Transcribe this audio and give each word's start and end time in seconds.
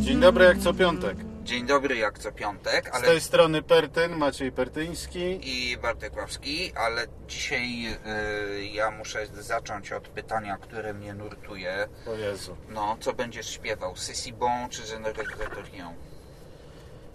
Dzień 0.00 0.20
dobry, 0.20 0.44
jak 0.44 0.58
co 0.58 0.74
piątek. 0.74 1.16
Dzień 1.44 1.66
dobry, 1.66 1.96
jak 1.96 2.18
co 2.18 2.32
piątek, 2.32 2.88
Z 2.88 2.94
ale 2.94 3.04
tej 3.06 3.20
strony 3.20 3.62
Pertyn, 3.62 4.16
Maciej 4.16 4.52
Pertyński. 4.52 5.40
i 5.42 5.78
Bartek 5.78 6.16
Ławski, 6.16 6.72
ale 6.74 7.06
dzisiaj 7.28 7.86
y, 7.86 8.66
ja 8.66 8.90
muszę 8.90 9.26
zacząć 9.26 9.92
od 9.92 10.08
pytania, 10.08 10.56
które 10.56 10.94
mnie 10.94 11.14
nurtuje. 11.14 11.88
O 12.06 12.14
Jezu. 12.14 12.56
No, 12.68 12.96
co 13.00 13.12
będziesz 13.12 13.50
śpiewał? 13.50 13.92
C'est 13.94 14.32
bon 14.32 14.68
czy 14.70 14.82
Je 14.92 14.98
ne 15.00 15.12
regrette 15.12 15.62
rien? 15.72 15.94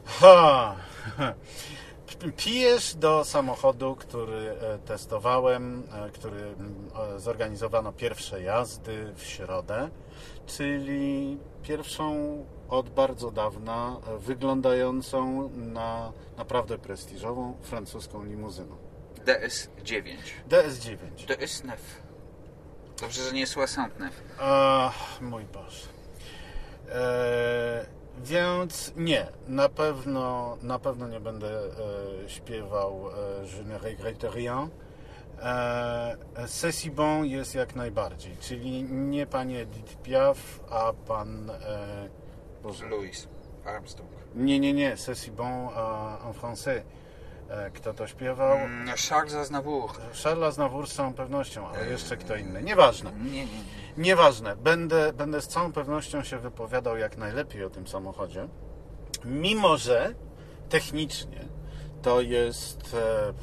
Ha! 0.05 0.75
Pijesz 2.37 2.95
do 2.95 3.23
samochodu, 3.23 3.95
który 3.95 4.51
e, 4.51 4.77
testowałem, 4.77 5.83
e, 5.93 6.09
który 6.09 6.55
e, 7.15 7.19
zorganizowano 7.19 7.93
pierwsze 7.93 8.41
jazdy 8.41 9.13
w 9.15 9.23
środę, 9.23 9.89
czyli 10.45 11.37
pierwszą 11.63 12.37
od 12.69 12.89
bardzo 12.89 13.31
dawna 13.31 13.97
wyglądającą 14.19 15.49
na 15.49 16.13
naprawdę 16.37 16.77
prestiżową 16.77 17.57
francuską 17.61 18.23
limuzynę. 18.23 18.75
DS9. 19.25 20.17
DS9. 20.49 20.97
DS9. 21.27 21.75
Dobrze, 23.01 23.23
że 23.23 23.31
nie 23.31 23.47
69. 23.47 24.13
Ach, 24.39 25.21
mój 25.21 25.45
Boże. 25.45 25.87
E, 26.89 28.00
więc 28.23 28.93
nie, 28.95 29.27
na 29.47 29.69
pewno, 29.69 30.57
na 30.61 30.79
pewno 30.79 31.07
nie 31.07 31.19
będę 31.19 31.49
e, 31.49 32.29
śpiewał 32.29 33.09
e, 33.09 33.47
Je 33.57 33.63
ne 33.63 33.77
regrette 33.77 34.29
rien. 34.29 34.69
E, 35.41 36.91
bon 36.91 37.25
jest 37.25 37.55
jak 37.55 37.75
najbardziej, 37.75 38.37
czyli 38.37 38.83
nie 38.83 39.25
panie 39.25 39.61
Edith 39.61 39.95
Piaf, 39.95 40.59
a 40.69 40.93
pan... 40.93 41.49
E, 41.49 42.09
Louis 42.89 43.27
Armstrong. 43.65 44.09
nie, 44.35 44.59
nie, 44.59 44.73
nie, 44.73 44.97
C'est 44.97 45.15
si 45.15 45.31
bon 45.31 45.69
en 46.27 46.33
français. 46.33 46.83
E, 47.51 47.71
kto 47.71 47.93
to 47.93 48.07
śpiewał? 48.07 48.57
Mm, 48.57 48.95
Charles 49.09 49.33
Aznavour. 49.35 49.91
Charles 50.23 50.57
Navour 50.57 50.87
z 50.87 50.93
całą 50.93 51.13
pewnością, 51.13 51.67
ale 51.67 51.87
jeszcze 51.87 52.17
kto 52.17 52.35
inny. 52.35 52.63
Nieważne. 52.63 53.11
Nie, 53.11 53.31
nie, 53.31 53.45
nie. 53.45 53.47
Nieważne, 53.97 54.55
będę, 54.55 55.13
będę 55.13 55.41
z 55.41 55.47
całą 55.47 55.71
pewnością 55.73 56.23
się 56.23 56.37
wypowiadał 56.39 56.97
jak 56.97 57.17
najlepiej 57.17 57.63
o 57.63 57.69
tym 57.69 57.87
samochodzie, 57.87 58.47
mimo 59.25 59.77
że 59.77 60.13
technicznie 60.69 61.45
to 62.01 62.21
jest. 62.21 62.93
e, 62.93 63.33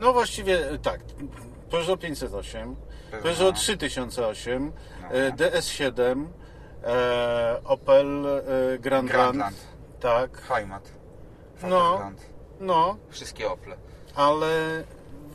No 0.00 0.12
właściwie 0.12 0.70
e, 0.70 0.78
tak. 0.78 1.00
Peugeot 1.70 2.00
508, 2.00 2.76
Peugeot 3.22 3.56
3008, 3.56 4.72
e, 5.10 5.32
DS7, 5.32 6.26
e, 6.84 7.60
Opel 7.64 8.06
Grandland. 8.80 9.10
Grandland. 9.10 9.56
Tak, 10.00 10.40
Heimat. 10.42 10.88
No. 11.62 12.10
No, 12.60 12.96
Wszystkie 13.10 13.50
Ople. 13.50 13.76
ale 14.14 14.84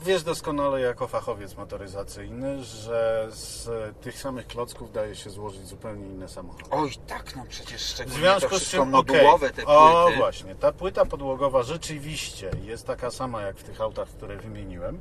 wiesz 0.06 0.24
doskonale 0.24 0.82
jako 0.82 1.08
fachowiec 1.08 1.58
motoryzacyjny, 1.58 2.64
że 2.64 3.28
z 3.30 3.70
tych 4.02 4.20
samych 4.20 4.48
klocków 4.48 4.92
daje 4.92 5.16
się 5.16 5.30
złożyć 5.30 5.68
zupełnie 5.68 6.06
inne 6.08 6.28
samochody. 6.30 6.64
Oj, 6.72 6.92
tak, 7.08 7.36
no 7.36 7.44
przecież 7.50 7.82
W 7.84 7.86
szczególnie 7.90 8.20
to 8.20 8.20
związku 8.22 8.56
z 8.56 8.60
wszystko 8.60 8.78
czym, 8.84 8.90
modułowe 8.90 9.48
okej, 9.48 9.66
te 9.66 9.66
o 9.66 10.04
płyty. 10.04 10.18
właśnie, 10.18 10.56
ta 10.56 10.72
płyta 10.72 11.06
podłogowa 11.06 11.64
rzeczywiście 11.64 12.52
jest 12.64 12.88
taka 12.88 13.12
sama 13.12 13.42
jak 13.42 13.58
w 13.58 13.64
tych 13.64 13.82
autach, 13.82 14.08
które 14.10 14.38
wymieniłem. 14.38 15.00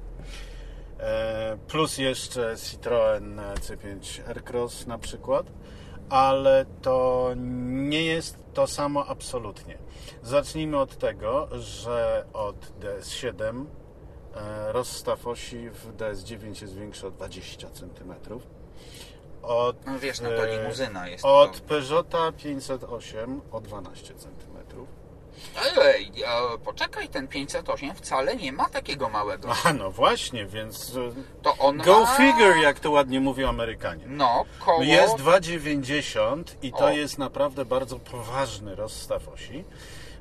E, 1.00 1.56
Plus 1.68 1.98
jeszcze 1.98 2.54
Citroen 2.56 3.40
C5 3.60 4.28
Aircross 4.28 4.86
na 4.86 4.98
przykład, 4.98 5.46
ale 6.10 6.66
to 6.82 7.30
nie 7.36 8.02
jest 8.04 8.36
to 8.54 8.66
samo 8.66 9.06
absolutnie. 9.06 9.78
Zacznijmy 10.22 10.78
od 10.78 10.98
tego, 10.98 11.48
że 11.52 12.24
od 12.32 12.56
DS7 12.80 13.64
e, 14.34 14.72
rozstaw 14.72 15.26
osi 15.26 15.70
w 15.70 15.96
DS9 15.96 16.62
jest 16.62 16.78
większy 16.78 17.06
o 17.06 17.10
20 17.10 17.70
cm. 17.70 18.14
Od, 19.42 19.86
No 19.86 19.98
wiesz, 19.98 20.20
no 20.20 20.28
to 20.28 20.46
limuzyna 20.46 21.08
jest. 21.08 21.24
Od 21.24 21.60
to... 21.60 21.64
Peugeota 21.68 22.32
508 22.32 23.40
o 23.52 23.60
12 23.60 24.14
cm. 24.14 24.52
Ej, 25.82 26.12
a 26.26 26.58
poczekaj, 26.64 27.08
ten 27.08 27.28
508 27.28 27.94
wcale 27.94 28.36
nie 28.36 28.52
ma 28.52 28.68
takiego 28.68 29.08
małego. 29.08 29.48
A 29.64 29.72
no 29.72 29.90
właśnie, 29.90 30.46
więc 30.46 30.92
To 31.42 31.56
on 31.58 31.78
go 31.78 32.00
ma... 32.00 32.16
figure, 32.16 32.58
jak 32.62 32.80
to 32.80 32.90
ładnie 32.90 33.20
mówią 33.20 33.48
Amerykanie. 33.48 34.04
No, 34.06 34.44
koło... 34.60 34.82
Jest 34.82 35.14
2,90 35.16 36.42
i 36.62 36.72
to 36.72 36.84
O. 36.84 36.90
jest 36.90 37.18
naprawdę 37.18 37.64
bardzo 37.64 37.98
poważny 37.98 38.74
rozstaw 38.74 39.28
osi. 39.28 39.64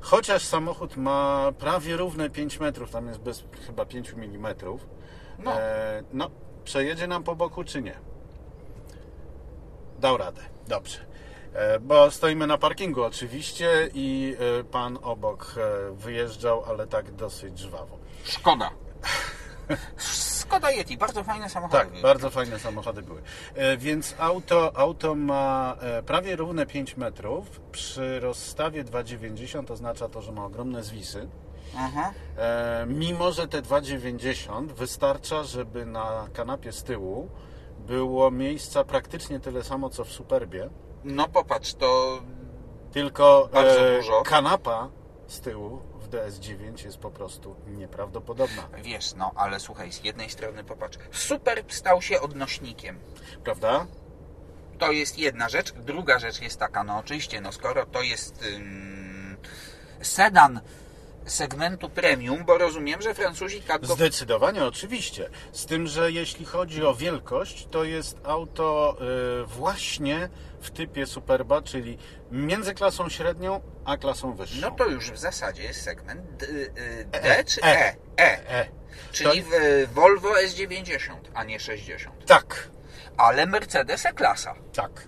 Chociaż 0.01 0.45
samochód 0.45 0.97
ma 0.97 1.51
prawie 1.57 1.97
równe 1.97 2.29
5 2.29 2.59
metrów, 2.59 2.91
tam 2.91 3.07
jest 3.07 3.19
bez 3.19 3.43
chyba 3.67 3.85
5 3.85 4.09
mm. 4.09 4.55
No. 5.39 5.61
E, 5.61 6.03
no, 6.13 6.29
przejedzie 6.63 7.07
nam 7.07 7.23
po 7.23 7.35
boku 7.35 7.63
czy 7.63 7.81
nie? 7.81 7.95
Dał 9.99 10.17
radę, 10.17 10.41
dobrze. 10.67 10.99
E, 11.53 11.79
bo 11.79 12.11
stoimy 12.11 12.47
na 12.47 12.57
parkingu 12.57 13.03
oczywiście 13.03 13.89
i 13.93 14.35
e, 14.59 14.63
pan 14.63 14.99
obok 15.01 15.55
e, 15.57 15.91
wyjeżdżał, 15.95 16.63
ale 16.63 16.87
tak 16.87 17.11
dosyć 17.11 17.59
żwawo. 17.59 17.97
Szkoda. 18.23 18.71
Skoda 20.51 20.71
Yeti, 20.71 20.97
bardzo 20.97 21.23
fajne 21.23 21.49
samochody. 21.49 21.91
Tak, 21.91 22.01
bardzo 22.01 22.29
fajne 22.29 22.59
samochody 22.59 23.01
były. 23.01 23.21
E, 23.55 23.77
Więc 23.77 24.15
auto, 24.19 24.77
auto 24.77 25.15
ma 25.15 25.75
e, 25.81 26.03
prawie 26.03 26.35
równe 26.35 26.65
5 26.65 26.97
metrów. 26.97 27.59
Przy 27.71 28.19
rozstawie 28.19 28.83
2,90 28.83 29.71
oznacza 29.71 30.09
to, 30.09 30.21
że 30.21 30.31
ma 30.31 30.45
ogromne 30.45 30.83
zwisy. 30.83 31.29
Aha. 31.77 32.11
E, 32.37 32.85
Mimo, 32.87 33.31
że 33.31 33.47
te 33.47 33.61
2,90 33.61 34.67
wystarcza, 34.67 35.43
żeby 35.43 35.85
na 35.85 36.27
kanapie 36.33 36.71
z 36.71 36.83
tyłu 36.83 37.29
było 37.79 38.31
miejsca 38.31 38.83
praktycznie 38.83 39.39
tyle 39.39 39.63
samo, 39.63 39.89
co 39.89 40.03
w 40.03 40.11
Superbie. 40.11 40.69
No 41.03 41.27
popatrz, 41.27 41.73
to... 41.73 42.19
Tylko 42.91 43.49
e, 43.53 44.23
kanapa 44.23 44.89
z 45.27 45.41
tyłu 45.41 45.81
DS9 46.11 46.85
jest 46.85 46.97
po 46.97 47.11
prostu 47.11 47.55
nieprawdopodobna. 47.67 48.69
Wiesz, 48.83 49.13
no, 49.13 49.31
ale 49.35 49.59
słuchaj, 49.59 49.91
z 49.91 50.03
jednej 50.03 50.29
strony 50.29 50.63
popatrz. 50.63 50.97
Super 51.11 51.63
stał 51.67 52.01
się 52.01 52.21
odnośnikiem. 52.21 52.99
Prawda? 53.43 53.87
To 54.79 54.91
jest 54.91 55.19
jedna 55.19 55.49
rzecz. 55.49 55.71
Druga 55.71 56.19
rzecz 56.19 56.41
jest 56.41 56.59
taka, 56.59 56.83
no 56.83 56.97
oczywiście, 56.97 57.41
no 57.41 57.51
skoro 57.51 57.85
to 57.85 58.01
jest 58.01 58.43
ym, 58.43 59.37
sedan 60.01 60.61
segmentu 61.25 61.89
premium, 61.89 62.45
bo 62.45 62.57
rozumiem, 62.57 63.01
że 63.01 63.13
Francuzi 63.13 63.61
tak 63.61 63.81
go... 63.85 63.95
Zdecydowanie, 63.95 64.65
oczywiście. 64.65 65.29
Z 65.51 65.65
tym, 65.65 65.87
że 65.87 66.11
jeśli 66.11 66.45
chodzi 66.45 66.85
o 66.85 66.95
wielkość, 66.95 67.67
to 67.71 67.83
jest 67.83 68.17
auto 68.23 68.97
y, 69.41 69.45
właśnie 69.45 70.29
w 70.61 70.71
typie 70.71 71.05
Superba, 71.05 71.61
czyli 71.61 71.97
między 72.31 72.73
klasą 72.73 73.09
średnią 73.09 73.61
a 73.85 73.97
klasą 73.97 74.33
wyższą. 74.33 74.61
No 74.61 74.71
to 74.71 74.87
już 74.87 75.11
w 75.11 75.17
zasadzie 75.17 75.63
jest 75.63 75.81
segment 75.81 76.21
D, 76.37 76.45
y, 76.47 77.05
D 77.11 77.37
E, 77.39 77.43
czy 77.43 77.61
E. 77.63 77.65
E? 77.67 77.95
E. 78.17 78.49
E, 78.61 78.65
Czyli 79.11 79.39
y, 79.53 79.87
Volvo 79.87 80.33
S90, 80.33 81.15
a 81.33 81.43
nie 81.43 81.59
60. 81.59 82.25
tak, 82.25 82.69
Ale 83.17 83.45
Mercedes 83.45 84.05
E-klasa, 84.05 84.55
tak, 84.73 85.07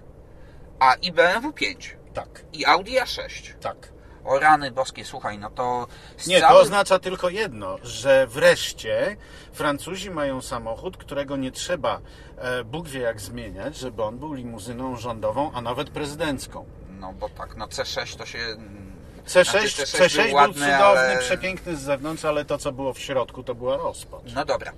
a 0.80 0.94
i 0.94 1.12
BMW 1.12 1.54
5, 1.54 1.98
tak, 2.14 2.46
i 2.54 2.66
Audi 2.66 2.92
A6. 3.00 3.54
tak. 3.60 3.93
O 4.26 4.40
rany 4.40 4.72
boskie, 4.72 5.06
słuchaj, 5.06 5.38
no 5.40 5.50
to... 5.50 5.88
Nie, 6.28 6.42
to 6.42 6.48
całym- 6.48 6.62
oznacza 6.64 7.00
tylko 7.00 7.30
jedno, 7.30 7.78
że 7.84 8.28
wreszcie 8.28 9.18
Francuzi 9.54 10.12
mają 10.12 10.42
samochód, 10.42 10.98
którego 10.98 11.38
nie 11.38 11.52
trzeba 11.52 12.00
e, 12.38 12.64
Bóg 12.64 12.88
wie 12.88 13.00
jak 13.00 13.22
zmieniać, 13.22 13.78
żeby 13.78 14.04
on 14.04 14.18
był 14.20 14.34
limuzyną 14.34 14.96
rządową, 14.96 15.52
a 15.54 15.62
nawet 15.62 15.90
prezydencką. 15.90 16.66
No 16.90 17.14
bo 17.14 17.30
tak, 17.30 17.58
no 17.58 17.66
C6 17.68 18.18
to 18.18 18.26
się... 18.26 18.40
mm, 19.36 19.46
C6, 19.46 19.86
znaczy, 19.86 20.14
C6 20.18 20.26
był, 20.26 20.36
ładny, 20.36 20.54
cudowny, 20.54 20.80
ale- 20.82 21.18
przepiękny 21.18 21.76
z 21.76 21.80
zewnątrz, 21.82 22.26
ale 22.26 22.46
to 22.46 22.58
co 22.58 22.72
było 22.72 22.94
w 22.94 23.00
środku 23.00 23.44
to 23.44 23.56
była 23.56 23.78
rozpacz. 23.78 24.34
No 24.36 24.46
dobra. 24.46 24.72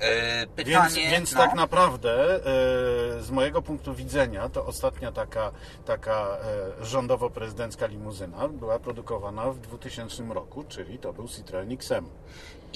E, 0.00 0.36
Więc, 0.38 0.50
pytanie... 0.56 1.10
więc 1.10 1.32
no, 1.32 1.38
tak 1.38 1.54
naprawdę 1.54 2.34
e, 2.34 2.40
z 3.22 3.30
mojego 3.30 3.62
punktu 3.62 3.94
widzenia 3.94 4.48
to 4.48 4.66
ostatnia 4.66 5.12
taka, 5.12 5.50
taka 5.86 6.36
e, 6.80 6.84
rządowo-prezydencka 6.84 7.86
limuzyna 7.88 8.48
była 8.48 8.78
produkowana 8.78 9.50
w 9.50 9.58
2000 9.58 10.22
roku, 10.34 10.64
czyli 10.68 10.98
to 10.98 11.12
był 11.12 11.28
Citroen 11.28 11.72
XM. 11.72 12.04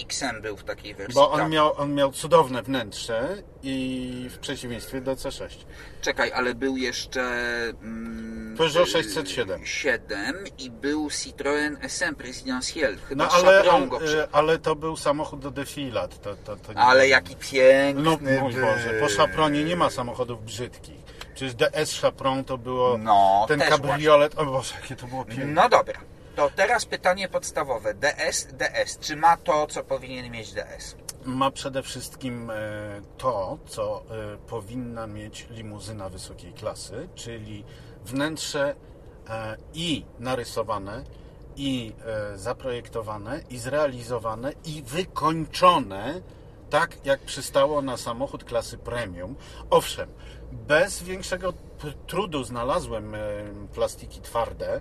XM 0.00 0.42
był 0.42 0.56
w 0.56 0.64
takiej 0.64 0.94
wersji. 0.94 1.14
Bo 1.14 1.30
on 1.30 1.40
tak. 1.40 1.50
miał, 1.50 1.76
on 1.76 1.94
miał 1.94 2.12
cudowne 2.12 2.62
wnętrze 2.62 3.42
i 3.62 4.28
w 4.30 4.38
przeciwieństwie 4.38 5.00
do 5.00 5.12
C6. 5.12 5.48
Czekaj, 6.00 6.32
ale 6.32 6.54
był 6.54 6.76
jeszcze... 6.76 7.22
Mm, 7.82 8.56
Peugeot 8.58 8.88
y, 8.88 8.90
607. 8.90 9.66
7 9.66 10.44
i 10.58 10.70
był 10.70 11.08
Citroën 11.08 11.76
SM 11.80 12.14
Presidentiel. 12.14 12.96
Chyba 13.08 13.24
No 13.24 13.30
ale, 13.30 13.62
przy... 14.04 14.28
ale, 14.32 14.58
to 14.58 14.76
był 14.76 14.96
samochód 14.96 15.40
do 15.40 15.50
defilat. 15.50 16.20
To, 16.20 16.36
to, 16.36 16.56
to 16.56 16.78
Ale 16.78 17.08
jaki 17.08 17.36
piękny 17.36 18.02
No 18.02 18.18
mój. 18.40 18.52
Boże, 18.52 19.00
po 19.00 19.08
Chapronie 19.16 19.64
nie 19.64 19.76
ma 19.76 19.90
samochodów 19.90 20.44
brzydkich. 20.44 21.02
Przecież 21.34 21.54
DS 21.54 22.00
Chapron 22.00 22.44
to 22.44 22.58
było 22.58 22.98
No, 22.98 23.44
ten 23.48 23.60
kabriolet. 23.60 24.38
O 24.38 24.44
Boże, 24.44 24.74
jakie 24.82 24.96
to 24.96 25.06
było 25.06 25.24
piękne. 25.24 25.46
No 25.46 25.68
dobra. 25.68 26.11
To 26.37 26.50
teraz 26.56 26.87
pytanie 26.87 27.29
podstawowe. 27.29 27.94
DS, 27.94 28.46
DS. 28.46 28.99
Czy 28.99 29.17
ma 29.17 29.37
to, 29.37 29.67
co 29.67 29.84
powinien 29.84 30.31
mieć 30.31 30.52
DS? 30.52 30.96
Ma 31.25 31.50
przede 31.50 31.82
wszystkim 31.82 32.50
e, 32.50 32.55
to, 33.19 33.58
co 33.67 34.02
e, 34.11 34.37
powinna 34.37 35.06
mieć 35.06 35.46
limuzyna 35.50 36.08
wysokiej 36.08 36.52
klasy, 36.52 37.08
czyli 37.14 37.64
wnętrze 38.05 38.75
e, 39.29 39.56
i 39.75 40.05
narysowane, 40.19 41.05
i 41.56 41.93
zaprojektowane, 42.34 43.40
i 43.50 43.58
zrealizowane, 43.58 44.52
i 44.64 44.82
wykończone 44.82 46.20
tak, 46.70 47.06
jak 47.06 47.20
przystało 47.20 47.82
na 47.82 47.96
samochód 47.96 48.44
klasy 48.44 48.79
premium. 48.79 49.34
Owszem, 49.70 50.08
bez 50.52 51.02
większego 51.02 51.52
trudu 52.06 52.44
znalazłem 52.44 53.17
plastiki 53.75 54.20
twarde, 54.20 54.81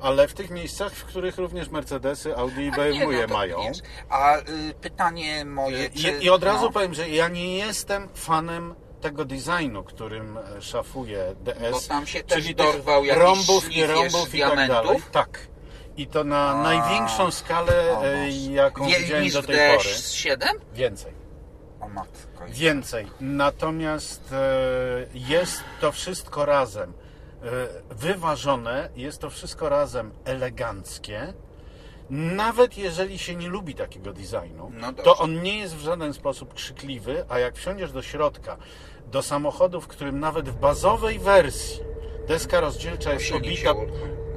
ale 0.00 0.28
w 0.28 0.34
tych 0.34 0.50
miejscach, 0.50 0.92
w 0.92 1.04
których 1.04 1.38
również 1.38 1.68
Mercedesy, 1.68 2.36
Audi 2.36 2.60
i 2.60 2.64
nie, 2.64 2.70
BMW 2.70 3.26
no 3.28 3.34
mają. 3.34 3.62
wiesz. 3.62 3.78
A 4.08 4.38
y, 4.38 4.42
pytanie 4.80 5.44
moje, 5.44 5.90
czy... 5.90 6.10
I, 6.10 6.24
I 6.24 6.30
od 6.30 6.42
razu 6.42 6.64
no, 6.64 6.72
powiem, 6.72 6.94
że 6.94 7.08
ja 7.08 7.28
nie 7.28 7.56
jestem 7.56 8.08
fanem 8.14 8.74
tego 9.00 9.24
designu, 9.24 9.84
którym 9.84 10.38
e, 10.38 10.62
szafuje 10.62 11.34
DS. 11.40 11.70
Bo 11.70 11.80
tam 11.80 12.06
się 12.06 12.22
też 12.22 12.42
czyli 12.42 12.54
dorwał 12.54 13.00
tych 13.02 13.08
jakiś 13.08 13.22
rąbów, 13.22 13.68
nie 13.68 13.86
rąbów 13.86 14.34
i 14.34 14.40
tak 14.40 14.68
dalej. 14.68 15.02
Tak. 15.12 15.48
I 15.96 16.06
to 16.06 16.24
na 16.24 16.50
A. 16.50 16.62
największą 16.62 17.30
skalę, 17.30 18.02
e, 18.02 18.30
jaką 18.30 18.86
Wie- 18.86 18.98
widziałem 19.00 19.28
do 19.30 19.42
tej 19.42 19.56
pory. 19.56 19.88
DS7? 19.88 20.38
Więcej. 20.74 21.12
O 21.80 21.88
matko. 21.88 22.44
Więcej. 22.48 23.06
Natomiast 23.20 24.32
e, 24.32 25.06
jest 25.14 25.62
to 25.80 25.92
wszystko 25.92 26.44
razem 26.44 26.92
wyważone, 27.90 28.88
jest 28.96 29.18
to 29.18 29.30
wszystko 29.30 29.68
razem 29.68 30.10
eleganckie. 30.24 31.32
Nawet 32.10 32.78
jeżeli 32.78 33.18
się 33.18 33.34
nie 33.34 33.48
lubi 33.48 33.74
takiego 33.74 34.12
designu, 34.12 34.72
No 34.74 34.92
to 34.92 35.16
on 35.16 35.42
nie 35.42 35.58
jest 35.58 35.76
w 35.76 35.80
żaden 35.80 36.14
sposób 36.14 36.54
krzykliwy, 36.54 37.24
a 37.28 37.38
jak 37.38 37.56
wsiądziesz 37.56 37.92
do 37.92 38.02
środka, 38.02 38.56
do 39.06 39.22
samochodu, 39.22 39.80
w 39.80 39.86
którym 39.86 40.20
nawet 40.20 40.48
w 40.48 40.56
bazowej 40.56 41.18
wersji 41.18 41.80
deska 42.28 42.60
rozdzielcza 42.60 43.12
jest 43.12 43.32
obita, 43.32 43.74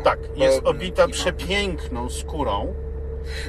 tak, 0.04 0.20
jest 0.36 0.66
obita 0.66 1.08
przepiękną 1.08 2.10
skórą, 2.10 2.76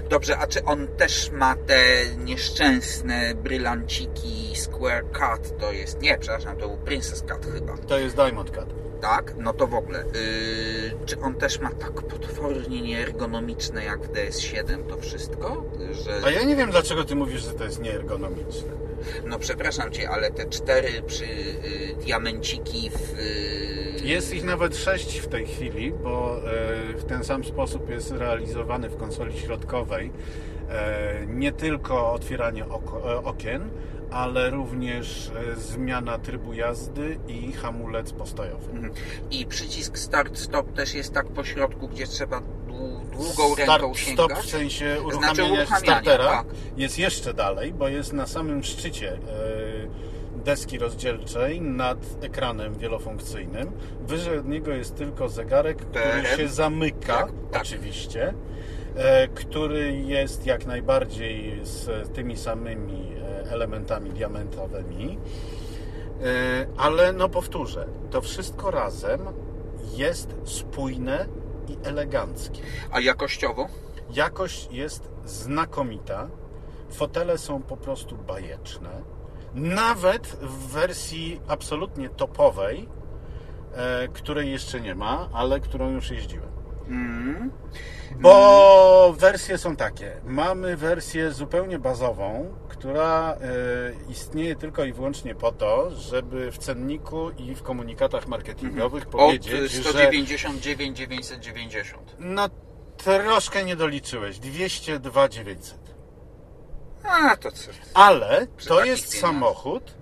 Dobrze, 0.08 0.38
a 0.38 0.46
czy 0.46 0.64
on 0.64 0.88
też 0.88 1.30
ma 1.30 1.56
te 1.56 1.82
nieszczęsne 2.16 3.34
brylanciki 3.34 4.52
Square 4.56 5.04
Cut? 5.12 5.58
To 5.58 5.72
jest... 5.72 6.02
Nie, 6.02 6.18
przepraszam, 6.18 6.56
to 6.56 6.68
był 6.68 6.76
Princess 6.78 7.20
Cut 7.20 7.46
chyba. 7.52 7.78
to 7.78 7.98
jest 7.98 8.16
Diamond 8.16 8.50
Cut. 8.50 8.74
Tak? 9.02 9.34
No 9.38 9.52
to 9.52 9.66
w 9.66 9.74
ogóle. 9.74 9.98
Yy, 9.98 11.06
czy 11.06 11.20
on 11.20 11.34
też 11.34 11.60
ma 11.60 11.70
tak 11.70 11.92
potwornie 11.92 12.82
nieergonomiczne 12.82 13.84
jak 13.84 14.00
w 14.00 14.12
DS7 14.12 14.86
to 14.88 14.96
wszystko? 14.96 15.64
Że... 15.92 16.20
A 16.24 16.30
ja 16.30 16.42
nie 16.44 16.56
wiem, 16.56 16.70
dlaczego 16.70 17.04
ty 17.04 17.14
mówisz, 17.14 17.42
że 17.42 17.52
to 17.52 17.64
jest 17.64 17.82
nieergonomiczne. 17.82 18.70
No 19.26 19.38
przepraszam 19.38 19.92
Cię, 19.92 20.10
ale 20.10 20.30
te 20.30 20.46
cztery 20.46 20.88
przy 21.06 21.24
y, 21.24 21.96
diamenciki 22.04 22.90
w... 22.90 23.18
Y, 23.18 24.06
Jest 24.06 24.34
ich 24.34 24.44
nawet 24.44 24.76
sześć 24.76 25.18
w 25.18 25.28
tej 25.28 25.46
chwili, 25.46 25.92
bo 26.02 26.36
e, 26.36 26.94
w 26.94 27.04
ten 27.04 27.24
sam 27.24 27.44
sposób 27.44 27.90
jest 27.90 28.10
realizowany 28.10 28.88
w 28.88 28.96
konsoli 28.96 29.38
środkowej 29.38 30.10
e, 30.70 31.26
nie 31.26 31.52
tylko 31.52 32.12
otwieranie 32.12 32.64
e, 32.64 32.68
okien, 33.24 33.70
ale 34.14 34.50
również 34.50 35.30
e, 35.52 35.56
zmiana 35.56 36.18
trybu 36.18 36.52
jazdy 36.54 37.18
i 37.28 37.52
hamulec 37.52 38.12
postojowy. 38.12 38.70
Mhm. 38.72 38.92
I 39.30 39.46
przycisk 39.46 39.98
start-stop 39.98 40.72
też 40.72 40.94
jest 40.94 41.14
tak 41.14 41.26
po 41.26 41.44
środku, 41.44 41.88
gdzie 41.88 42.06
trzeba 42.06 42.40
dłu- 42.40 43.04
długą 43.10 43.54
Start, 43.54 43.58
ręką 43.82 43.94
stop 43.94 43.98
sięgać? 44.30 44.38
w 44.46 44.50
sensie 44.50 44.84
Znaczy 44.94 45.02
uruchamiania 45.06 45.44
uruchamiania, 45.52 45.78
startera 45.78 46.24
tak. 46.24 46.46
jest 46.76 46.98
jeszcze 46.98 47.34
dalej, 47.34 47.72
bo 47.72 47.88
jest 47.88 48.12
na 48.12 48.26
samym 48.26 48.62
szczycie 48.64 49.12
e, 49.12 49.18
deski 50.44 50.78
rozdzielczej 50.78 51.60
nad 51.60 51.98
ekranem 52.22 52.74
wielofunkcyjnym. 52.78 53.70
Wyżej 54.06 54.38
od 54.38 54.48
niego 54.48 54.70
jest 54.72 54.96
tylko 54.96 55.28
zegarek, 55.28 55.78
który 55.78 56.36
się 56.36 56.48
zamyka, 56.48 57.06
Tak, 57.16 57.30
tak. 57.52 57.62
oczywiście, 57.62 58.34
który 59.34 59.96
jest 59.96 60.46
jak 60.46 60.66
najbardziej 60.66 61.60
z 61.62 62.08
tymi 62.12 62.36
samymi 62.36 63.12
e, 63.16 63.50
elementami 63.50 64.10
diamentowymi. 64.10 65.18
E, 66.22 66.66
Ale 66.76 67.12
no 67.12 67.28
powtórzę, 67.28 67.86
to 68.10 68.20
wszystko 68.20 68.70
razem 68.70 69.20
jest 69.96 70.34
spójne 70.44 71.26
i 71.68 71.86
eleganckie. 71.86 72.62
A 72.90 73.00
jakościowo? 73.00 73.68
Jakość 74.10 74.68
jest 74.72 75.10
znakomita. 75.24 76.28
Fotele 76.90 77.38
są 77.38 77.62
po 77.62 77.76
prostu 77.76 78.16
bajeczne. 78.16 78.90
Nawet 79.54 80.26
w 80.26 80.72
wersji 80.72 81.40
absolutnie 81.48 82.08
topowej, 82.08 82.88
e, 83.72 84.08
której 84.08 84.50
jeszcze 84.50 84.80
nie 84.80 84.94
ma, 84.94 85.28
ale 85.32 85.60
którą 85.60 85.90
już 85.90 86.10
jeździłem. 86.10 86.61
Mm. 86.88 87.50
Bo 88.20 89.14
wersje 89.18 89.58
są 89.58 89.76
takie. 89.76 90.20
Mamy 90.24 90.76
wersję 90.76 91.32
zupełnie 91.32 91.78
bazową, 91.78 92.54
która 92.68 93.32
e, 93.32 94.10
istnieje 94.10 94.56
tylko 94.56 94.84
i 94.84 94.92
wyłącznie 94.92 95.34
po 95.34 95.52
to, 95.52 95.90
żeby 95.90 96.52
w 96.52 96.58
cenniku 96.58 97.30
i 97.30 97.54
w 97.54 97.62
komunikatach 97.62 98.28
marketingowych 98.28 99.02
Od 99.02 99.10
powiedzieć, 99.10 99.70
że 99.72 99.82
199 99.82 100.96
990. 100.96 102.16
no 102.18 102.48
troszkę 102.96 103.64
nie 103.64 103.76
doliczyłeś. 103.76 104.38
202 104.38 105.28
900. 105.28 105.94
A, 107.04 107.36
to 107.36 107.52
co? 107.52 107.70
Ale 107.94 108.46
to 108.68 108.84
jest 108.84 109.18
samochód 109.20 109.94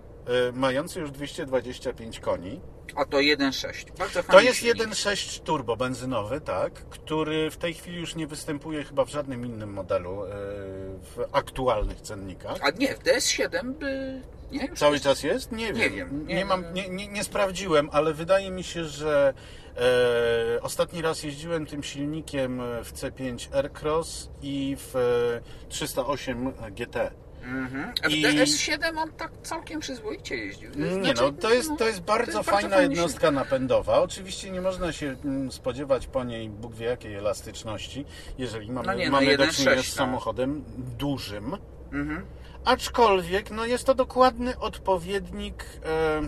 y, 0.49 0.53
mający 0.53 1.01
już 1.01 1.11
225 1.11 2.21
koni. 2.21 2.61
A 2.97 3.05
to 3.05 3.17
1.6. 3.17 3.99
Bardzo 3.99 4.23
To 4.23 4.41
jest 4.41 4.59
silnik. 4.59 4.77
1.6 4.89 5.43
turbo 5.43 5.77
benzynowy, 5.77 6.41
tak, 6.41 6.73
który 6.73 7.51
w 7.51 7.57
tej 7.57 7.75
chwili 7.75 8.01
już 8.01 8.15
nie 8.15 8.27
występuje 8.27 8.85
chyba 8.85 9.05
w 9.05 9.09
żadnym 9.09 9.47
innym 9.47 9.73
modelu 9.73 10.25
y, 10.25 10.29
w 11.03 11.25
aktualnych 11.33 12.01
cennikach. 12.01 12.57
A 12.63 12.71
nie, 12.71 12.95
w 12.95 12.99
DS7 12.99 13.73
by... 13.73 14.23
Nie, 14.53 14.67
już 14.67 14.79
Cały 14.79 14.93
jest- 14.93 15.05
czas 15.05 15.23
jest? 15.23 15.53
Nie 15.53 15.67
wiem. 15.67 15.77
Nie 15.77 15.91
wiem. 15.91 16.27
Nie, 16.27 16.35
Nie, 16.35 16.45
mam, 16.45 16.65
nie. 16.75 16.89
nie, 16.89 17.09
nie, 17.09 17.25
sprawdziłem, 17.25 17.89
ale 17.93 18.15
wydaje 18.15 18.51
mi 18.51 18.65
się, 18.65 18.85
że 18.85 19.35
e, 20.57 20.63
ostatni 20.63 21.03
raz 21.03 21.23
jeździłem 21.23 21.67
tym 21.67 21.83
silnikiem 21.83 22.61
w 22.85 22.93
C5 22.93 23.55
Aircross 23.57 24.31
i 24.43 24.77
w 24.79 24.97
e, 24.97 25.69
308 25.69 26.53
GT. 26.71 27.11
Mhm. 27.43 27.93
A 28.03 28.09
w 28.09 28.13
I- 28.13 28.23
DS7 28.23 28.99
on 28.99 29.13
tak 29.13 29.31
całkiem 29.43 29.81
przyzwoicie 29.81 30.37
jeździł. 30.37 30.71
Nie 30.77 30.95
Znaczy, 30.95 31.23
no, 31.23 31.33
to 31.33 31.51
jest, 31.51 31.71
to 31.79 31.87
jest 31.87 32.01
bardzo 32.01 32.39
jest 32.39 32.51
fajna 32.51 32.77
fajny 32.77 32.95
jednostka 32.95 33.31
napędowa. 33.31 34.01
Oczywiście 34.01 34.51
nie 34.51 34.61
można 34.61 34.93
się 34.93 35.17
mm, 35.25 35.53
spodziewać 35.53 36.07
po 36.07 36.25
niej 36.25 36.51
Bóg 36.51 36.75
wie 36.75 36.87
jakiej 36.87 37.15
elastyczności, 37.15 38.05
jeżeli 38.39 38.71
mamy, 38.71 38.87
No 38.87 38.95
nie, 38.95 39.05
no, 39.07 39.13
mamy 39.13 39.37
do 39.37 39.45
1.6, 39.45 39.57
czynienia 39.57 39.83
z 39.83 39.89
no. 39.89 39.95
samochodem 39.95 40.65
dużym. 40.99 41.57
Mhm. 41.93 42.27
Aczkolwiek 42.65 43.51
no 43.51 43.65
jest 43.67 43.85
to 43.85 43.95
dokładny 43.95 44.59
odpowiednik 44.59 45.65
e, 45.85 46.21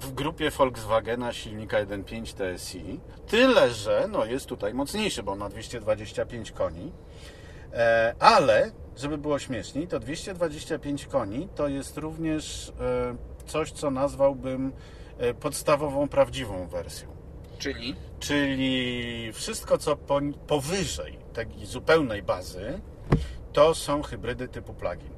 w 0.00 0.12
grupie 0.12 0.50
Volkswagena 0.50 1.32
silnika 1.32 1.76
1.5 1.84 2.56
TSI. 2.56 3.00
Tyle, 3.28 3.70
że 3.70 4.08
no 4.12 4.24
jest 4.24 4.46
tutaj 4.46 4.74
mocniejszy, 4.74 5.22
bo 5.22 5.32
on 5.32 5.38
ma 5.38 5.48
225 5.48 6.52
koni. 6.52 6.92
E, 7.72 8.14
ale, 8.18 8.70
żeby 8.96 9.18
było 9.18 9.38
śmieszniej, 9.38 9.88
to 9.88 10.00
225 10.00 11.06
koni 11.06 11.48
to 11.54 11.68
jest 11.68 11.98
również 11.98 12.72
e, 12.80 13.16
coś, 13.46 13.72
co 13.72 13.90
nazwałbym 13.90 14.72
e, 15.18 15.34
podstawową, 15.34 16.08
prawdziwą 16.08 16.66
wersją. 16.66 17.08
Czyli? 17.58 17.96
Czyli 18.20 19.32
wszystko, 19.32 19.78
co 19.78 19.96
po, 19.96 20.20
powyżej 20.46 21.18
tej 21.32 21.46
zupełnej 21.66 22.22
bazy, 22.22 22.80
to 23.52 23.74
są 23.74 24.02
hybrydy 24.02 24.48
typu 24.48 24.74
plug-in. 24.74 25.16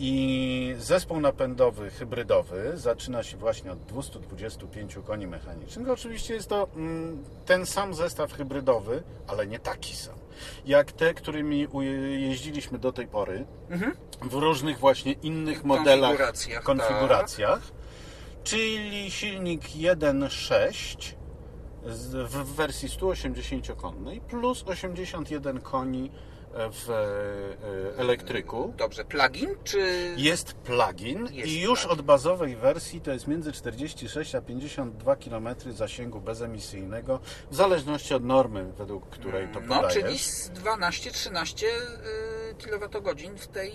I 0.00 0.74
zespół 0.78 1.20
napędowy 1.20 1.90
hybrydowy 1.90 2.72
zaczyna 2.74 3.22
się 3.22 3.36
właśnie 3.36 3.72
od 3.72 3.78
225 3.78 4.98
koni 5.06 5.26
mechanicznych. 5.26 5.90
Oczywiście 5.90 6.34
jest 6.34 6.48
to 6.48 6.68
mm, 6.76 7.24
ten 7.46 7.66
sam 7.66 7.94
zestaw 7.94 8.32
hybrydowy, 8.32 9.02
ale 9.26 9.46
nie 9.46 9.58
taki 9.58 9.96
sam. 9.96 10.14
Jak 10.66 10.92
te, 10.92 11.14
którymi 11.14 11.66
jeździliśmy 12.18 12.78
do 12.78 12.92
tej 12.92 13.06
pory, 13.06 13.46
w 14.22 14.34
różnych 14.34 14.78
właśnie 14.78 15.12
innych 15.12 15.64
modelach, 15.64 16.10
Konfiguracjach, 16.10 16.62
konfiguracjach. 16.62 17.60
Czyli 18.44 19.10
silnik 19.10 19.62
1.6 19.76 21.14
z- 21.86 22.30
w 22.30 22.44
wersji 22.54 22.88
180-konnej 22.88 24.20
plus 24.20 24.64
81 24.66 25.60
koni 25.60 26.10
w 26.72 26.90
e, 26.90 27.98
elektryku. 28.00 28.74
Dobrze, 28.76 29.04
plugin 29.04 29.48
czy... 29.64 30.14
Jest 30.16 30.52
plugin 30.54 31.28
Jest 31.32 31.48
i 31.52 31.60
już 31.60 31.80
plugin. 31.80 31.98
od 32.00 32.06
bazowej 32.06 32.56
wersji 32.56 33.00
to 33.00 33.10
jest 33.12 33.26
między 33.28 33.52
46 33.52 34.34
a 34.34 34.40
52 34.40 35.16
km 35.16 35.48
zasięgu 35.70 36.20
bezemisyjnego, 36.20 37.20
w 37.50 37.54
zależności 37.54 38.14
od 38.14 38.24
normy, 38.24 38.72
według 38.78 39.08
której 39.08 39.48
to 39.48 39.60
No, 39.60 39.74
podajesz. 39.74 39.94
czyli 39.94 40.18
z 40.18 40.50
12-13 40.50 41.64
kWh 42.58 43.38
w 43.38 43.46
tej 43.48 43.70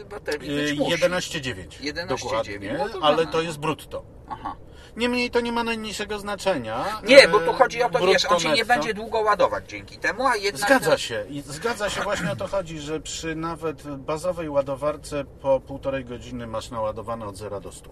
y, 0.00 0.04
baterii 0.04 0.50
Y, 0.50 0.62
być 0.70 0.78
musi. 0.78 0.96
11,9 0.96 1.66
11,9. 1.82 2.06
dokładnie, 2.06 2.78
No 2.92 3.00
ale 3.06 3.24
no, 3.24 3.30
to 3.30 3.38
no. 3.38 3.42
jest 3.42 3.58
brutto. 3.58 4.04
Niemniej 4.28 4.71
Niemniej 4.96 5.30
to 5.30 5.40
nie 5.40 5.52
ma 5.52 5.64
najmniejszego 5.64 6.18
znaczenia. 6.18 7.00
Nie, 7.04 7.22
E, 7.22 7.28
bo 7.28 7.40
tu 7.40 7.52
chodzi 7.52 7.82
o 7.82 7.90
to, 7.90 8.06
wiesz, 8.06 8.24
on 8.24 8.40
się 8.40 8.52
nie 8.52 8.64
będzie 8.64 8.94
długo 8.94 9.20
ładować 9.20 9.70
dzięki 9.70 9.98
temu, 9.98 10.26
a 10.26 10.36
jednak... 10.36 10.66
Zgadza 10.66 10.98
się. 10.98 11.24
I 11.28 11.40
zgadza 11.40 11.90
się, 11.90 12.02
właśnie 12.02 12.32
o 12.32 12.36
to 12.36 12.46
chodzi, 12.46 12.78
że 12.78 13.00
przy 13.00 13.34
nawet 13.34 13.96
bazowej 13.96 14.48
ładowarce 14.48 15.24
po 15.24 15.60
półtorej 15.60 16.04
godziny 16.04 16.46
masz 16.46 16.70
naładowane 16.70 17.26
od 17.26 17.36
0 17.36 17.60
do 17.60 17.72
100. 17.72 17.90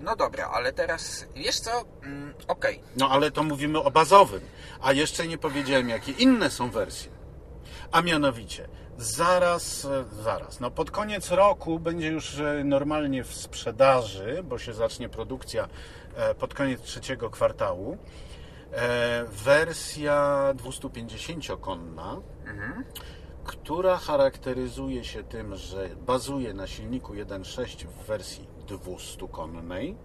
No 0.00 0.16
dobra, 0.16 0.50
ale 0.54 0.72
teraz, 0.72 1.26
wiesz 1.36 1.60
co, 1.60 1.70
mm, 2.02 2.34
okej, 2.48 2.82
No 2.96 3.08
ale 3.10 3.30
to 3.30 3.42
mówimy 3.42 3.82
o 3.82 3.90
bazowym, 3.90 4.40
a 4.82 4.92
jeszcze 4.92 5.26
nie 5.26 5.38
powiedziałem, 5.38 5.88
jakie 5.88 6.12
inne 6.12 6.50
są 6.50 6.70
wersje. 6.70 7.10
A 7.92 8.02
mianowicie, 8.02 8.68
zaraz, 8.98 9.84
e, 9.84 10.04
zaraz, 10.22 10.60
no 10.60 10.70
pod 10.70 10.90
koniec 10.90 11.30
roku 11.30 11.78
będzie 11.78 12.08
już 12.08 12.38
e, 12.38 12.64
normalnie 12.64 13.24
w 13.24 13.34
sprzedaży, 13.34 14.42
bo 14.44 14.58
się 14.58 14.74
zacznie 14.74 15.08
produkcja 15.08 15.64
e, 15.64 15.68
pod 16.38 16.54
koniec 16.54 16.82
trzeciego 16.82 17.30
kwartału, 17.30 17.98
e, 18.72 19.24
wersja 19.24 20.48
250-konna, 20.56 22.20
która 23.44 23.96
charakteryzuje 23.96 25.04
się 25.04 25.24
tym, 25.24 25.56
że 25.56 25.88
bazuje 26.06 26.54
na 26.54 26.66
silniku 26.66 27.14
1.6 27.14 27.86
w 27.86 28.06
wersji 28.06 28.48
200-konnej 28.66 29.96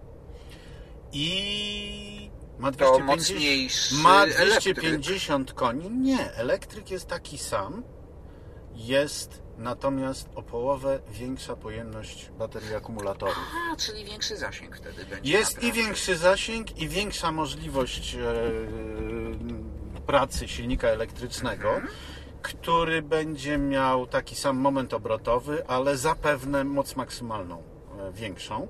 i 1.12 2.30
ma 2.58 2.70
To 2.70 2.76
250, 2.76 3.06
mocniejszy 3.06 3.94
ma 3.94 4.24
elektryk. 4.24 4.76
250 4.76 5.52
koni. 5.52 5.90
Nie, 5.90 6.32
elektryk 6.32 6.90
jest 6.90 7.06
taki 7.06 7.38
sam. 7.38 7.82
Jest 8.74 9.42
natomiast 9.58 10.28
o 10.34 10.42
połowę 10.42 10.98
większa 11.10 11.56
pojemność 11.56 12.30
baterii 12.38 12.74
akumulatorów. 12.74 13.38
A, 13.72 13.76
czyli 13.76 14.04
większy 14.04 14.36
zasięg 14.36 14.76
wtedy 14.76 15.04
będzie. 15.04 15.32
Jest 15.32 15.52
i 15.52 15.54
naprawdę. 15.54 15.82
większy 15.82 16.16
zasięg, 16.16 16.78
i 16.78 16.88
większa 16.88 17.32
możliwość 17.32 18.14
e, 18.14 18.20
pracy 20.06 20.48
silnika 20.48 20.88
elektrycznego, 20.88 21.80
który 22.42 23.02
będzie 23.02 23.58
miał 23.58 24.06
taki 24.06 24.36
sam 24.36 24.56
moment 24.56 24.94
obrotowy, 24.94 25.66
ale 25.66 25.96
zapewne 25.96 26.64
moc 26.64 26.96
maksymalną 26.96 27.62
e, 27.98 28.12
większą. 28.12 28.68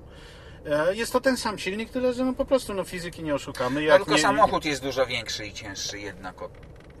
E, 0.65 0.95
Jest 0.95 1.13
to 1.13 1.21
ten 1.21 1.37
sam 1.37 1.57
silnik, 1.59 1.89
tyle 1.89 2.13
że 2.13 2.25
no 2.25 2.33
po 2.33 2.45
prostu 2.45 2.73
no, 2.73 2.83
fizyki 2.83 3.23
nie 3.23 3.35
oszukamy. 3.35 3.75
No 3.75 3.81
Jak 3.81 3.97
tylko 3.97 4.11
nie, 4.15 4.21
samochód 4.21 4.65
jest 4.65 4.81
dużo 4.81 5.05
większy 5.05 5.45
i 5.47 5.53
cięższy 5.53 5.99
jednak 5.99 6.41
od... 6.41 6.51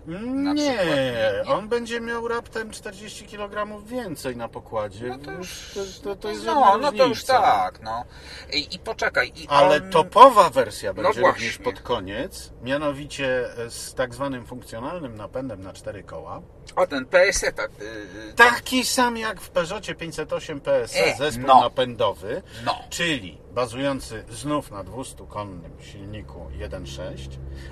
na 0.07 0.53
nie, 0.53 0.73
przykład, 0.73 0.95
nie? 0.95 1.43
Nie? 1.45 1.53
on 1.53 1.67
będzie 1.67 2.01
miał 2.01 2.27
raptem 2.27 2.71
40 2.71 3.25
kg 3.25 3.85
więcej 3.85 4.37
na 4.37 4.47
pokładzie. 4.47 5.07
No 5.07 5.17
to 5.17 5.31
już... 5.31 5.71
to, 5.73 6.03
to, 6.03 6.15
to 6.15 6.29
jest 6.29 6.45
no, 6.45 6.77
no 6.77 6.91
to 6.91 7.05
już 7.05 7.23
tak, 7.23 7.81
no. 7.81 8.03
I, 8.53 8.75
i 8.75 8.79
poczekaj, 8.79 9.31
i 9.35 9.47
Ale 9.47 9.75
on... 9.75 9.89
topowa 9.89 10.49
wersja 10.49 10.89
No 10.89 11.03
będzie 11.03 11.19
właśnie. 11.19 11.47
również 11.47 11.57
pod 11.57 11.81
koniec, 11.81 12.53
mianowicie 12.61 13.49
z 13.69 13.93
tak 13.93 14.13
zwanym 14.13 14.45
funkcjonalnym 14.45 15.15
napędem 15.15 15.61
na 15.61 15.73
cztery 15.73 16.03
koła. 16.03 16.41
O, 16.75 16.87
ten 16.87 17.05
PSE, 17.05 17.51
tak. 17.51 17.71
Yy, 17.79 18.33
Taki 18.35 18.85
sam 18.85 19.17
jak 19.17 19.41
w 19.41 19.49
Peugeotie 19.49 19.95
508 19.95 20.61
PSE 20.61 21.05
E, 21.05 21.17
zespół 21.17 21.47
no. 21.47 21.61
napędowy, 21.61 22.41
No. 22.65 22.75
czyli 22.89 23.37
bazujący 23.51 24.23
znów 24.29 24.71
na 24.71 24.83
200-konnym 24.83 25.71
silniku 25.81 26.47
1.6, 26.59 27.29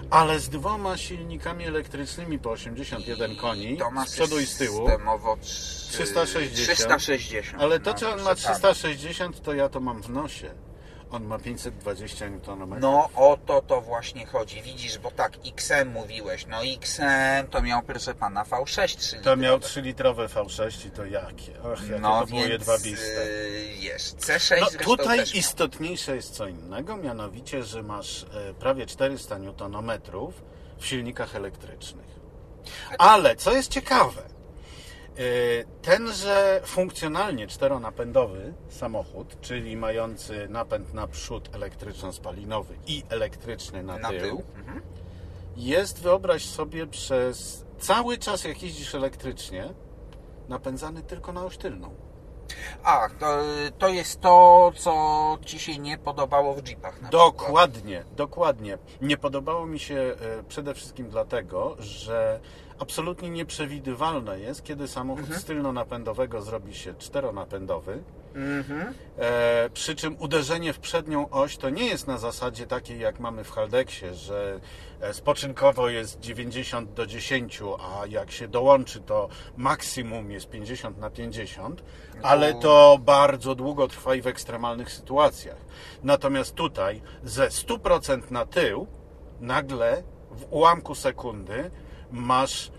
ale 0.10 0.40
z 0.40 0.50
dwoma 0.50 0.98
silnikami 0.98 1.66
elektrycznymi 1.66 2.40
po 2.40 2.52
81 2.52 3.36
koni 3.36 3.78
to 3.78 3.92
ma 3.92 4.06
z 4.06 4.14
przodu 4.14 4.40
i 4.40 4.46
z 4.46 4.58
tyłu. 4.58 4.88
systemowo 4.88 5.36
trzy- 5.36 5.90
360. 5.92 6.78
360. 7.00 7.62
Ale 7.64 7.80
to, 7.80 7.92
no, 7.92 7.98
czy 7.98 8.08
on 8.08 8.18
ma 8.22 8.24
proszę 8.36 8.44
pana. 8.48 8.56
360, 8.74 9.42
to 9.42 9.54
ja 9.54 9.70
to 9.70 9.80
mam 9.80 10.02
w 10.02 10.10
nosie. 10.10 10.54
On 11.16 11.24
ma 11.26 11.40
520 11.40 12.26
Nm. 12.26 12.80
No 12.80 13.10
o 13.16 13.38
to 13.46 13.62
to 13.62 13.82
właśnie 13.82 14.26
chodzi. 14.26 14.62
Widzisz, 14.62 14.98
bo 14.98 15.12
tak 15.12 15.34
XM 15.46 15.90
mówiłeś. 15.90 16.48
No 16.48 16.58
XM 16.64 17.48
to 17.52 17.62
miał, 17.62 17.84
proszę 17.84 18.14
pana, 18.14 18.44
V6 18.44 18.98
3 18.98 19.18
To 19.20 19.38
miał 19.38 19.58
3-litrowe 19.58 20.28
V6 20.28 20.88
i 20.88 20.92
to 20.92 21.06
jakie? 21.06 21.54
Ach, 21.74 21.82
jakie 21.88 22.00
No 22.02 22.20
to 22.22 22.28
było 22.28 22.40
więc 22.40 22.52
jedwabiste. 22.52 23.26
yy, 23.26 23.76
wiesz, 23.80 24.02
C6 24.04 24.56
No, 24.62 24.68
tutaj 24.84 25.24
istotniejsze 25.34 26.16
jest 26.16 26.34
co 26.36 26.48
innego, 26.48 26.98
mianowicie, 26.98 27.64
że 27.64 27.84
masz 27.84 28.24
e, 28.24 28.54
prawie 28.54 28.86
400 28.86 29.36
Nm 29.36 29.92
w 30.78 30.86
silnikach 30.86 31.36
elektrycznych. 31.36 32.06
Ale 32.98 33.36
co 33.36 33.52
jest 33.52 33.72
ciekawe, 33.72 34.22
tenże 35.82 36.62
funkcjonalnie 36.66 37.48
czteronapędowy 37.48 38.54
samochód, 38.70 39.42
czyli 39.42 39.78
mający 39.78 40.48
napęd 40.50 40.94
na 40.94 41.08
przód 41.08 41.50
elektryczno-spalinowy 41.52 42.74
i 42.88 43.04
elektryczny 43.10 43.84
na, 43.84 43.98
na 43.98 44.10
tył, 44.10 44.20
tył. 44.20 44.44
Mhm. 44.56 44.82
jest, 45.58 46.02
wyobraź 46.02 46.46
sobie, 46.46 46.88
przez 46.88 47.66
cały 47.80 48.18
czas 48.18 48.44
jak 48.44 48.64
jeździsz 48.64 48.96
elektrycznie, 48.96 49.74
napędzany 50.50 51.04
tylko 51.04 51.34
na 51.34 51.46
oś 51.46 51.58
tylną. 51.58 51.96
A, 52.84 53.10
to, 53.20 53.44
to 53.78 53.88
jest 53.88 54.22
to, 54.22 54.72
co 54.78 55.38
Ci 55.46 55.60
się 55.60 55.78
nie 55.78 55.98
podobało 55.98 56.54
w 56.54 56.68
Jeepach 56.68 57.02
na 57.02 57.10
przykład. 57.10 57.12
Dokładnie, 57.12 58.04
dokładnie. 58.16 58.78
Nie 59.02 59.18
podobało 59.18 59.66
mi 59.66 59.80
się 59.80 59.96
e, 59.96 60.44
przede 60.44 60.74
wszystkim 60.74 61.10
dlatego, 61.10 61.76
że 61.80 62.40
absolutnie 62.80 63.30
nieprzewidywalne 63.30 64.40
jest, 64.40 64.64
kiedy 64.64 64.88
samochód 64.88 65.24
Mhm. 65.24 65.42
z 65.42 65.46
tylno-napędowego 65.46 66.42
zrobi 66.42 66.76
się 66.76 66.94
czteronapędowy. 66.94 68.04
Mhm. 68.36 68.94
E, 69.18 69.70
przy 69.74 69.96
czym 69.96 70.16
uderzenie 70.20 70.74
w 70.74 70.80
przednią 70.80 71.30
oś 71.30 71.58
to 71.58 71.70
nie 71.70 71.86
jest 71.86 72.08
na 72.08 72.18
zasadzie 72.18 72.68
takiej, 72.68 73.00
jak 73.00 73.20
mamy 73.20 73.44
w 73.44 73.52
Haldeksie, 73.52 74.06
że 74.14 74.60
e, 75.02 75.14
spoczynkowo 75.14 75.90
jest 75.90 76.20
90 76.20 76.94
do 76.94 77.06
10, 77.06 77.62
a 77.80 78.06
jak 78.06 78.32
się 78.32 78.48
dołączy, 78.48 79.02
to 79.02 79.30
maksimum 79.58 80.32
jest 80.32 80.50
50 80.50 80.98
na 80.98 81.10
50, 81.10 81.84
ale 82.24 82.54
to 82.54 82.98
bardzo 83.02 83.56
długo 83.56 83.88
trwa 83.88 84.16
i 84.16 84.22
w 84.22 84.28
ekstremalnych 84.28 84.92
sytuacjach. 84.92 85.58
Natomiast 86.04 86.56
tutaj 86.56 87.02
ze 87.24 87.48
100% 87.48 88.32
na 88.32 88.46
tył, 88.46 88.88
nagle 89.40 90.04
w 90.32 90.46
ułamku 90.54 90.96
sekundy 90.96 91.72
masz 92.16 92.72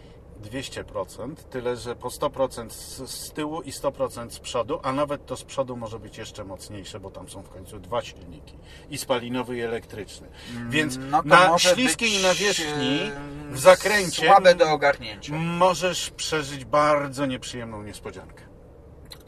200%, 0.43 1.35
tyle 1.35 1.77
że 1.77 1.97
po 1.97 2.09
100% 2.09 2.71
z, 2.71 3.11
z 3.11 3.33
tyłu 3.33 3.63
i 3.63 3.73
100% 3.73 4.31
z 4.31 4.39
przodu, 4.39 4.81
a 4.83 4.93
nawet 4.93 5.27
to 5.27 5.37
z 5.37 5.45
przodu 5.45 5.77
może 5.77 5.99
być 5.99 6.19
jeszcze 6.19 6.45
mocniejsze, 6.45 7.01
bo 7.01 7.11
tam 7.11 7.29
są 7.29 7.43
w 7.43 7.49
końcu 7.49 7.79
dwa 7.81 8.03
silniki 8.03 8.59
i 8.91 8.99
spalinowy 8.99 9.57
i 9.57 9.61
elektryczny. 9.61 10.29
Więc 10.69 10.99
No 11.11 11.23
na 11.25 11.59
śliskiej 11.59 12.23
nawierzchni 12.23 13.01
e, 13.01 13.53
w 13.55 13.59
zakręcie 13.59 14.27
Słabe 14.27 14.55
do 14.55 14.71
ogarnięcia. 14.71 15.33
możesz 15.35 16.11
przeżyć 16.11 16.65
bardzo 16.65 17.27
nieprzyjemną 17.27 17.83
niespodziankę. 17.83 18.45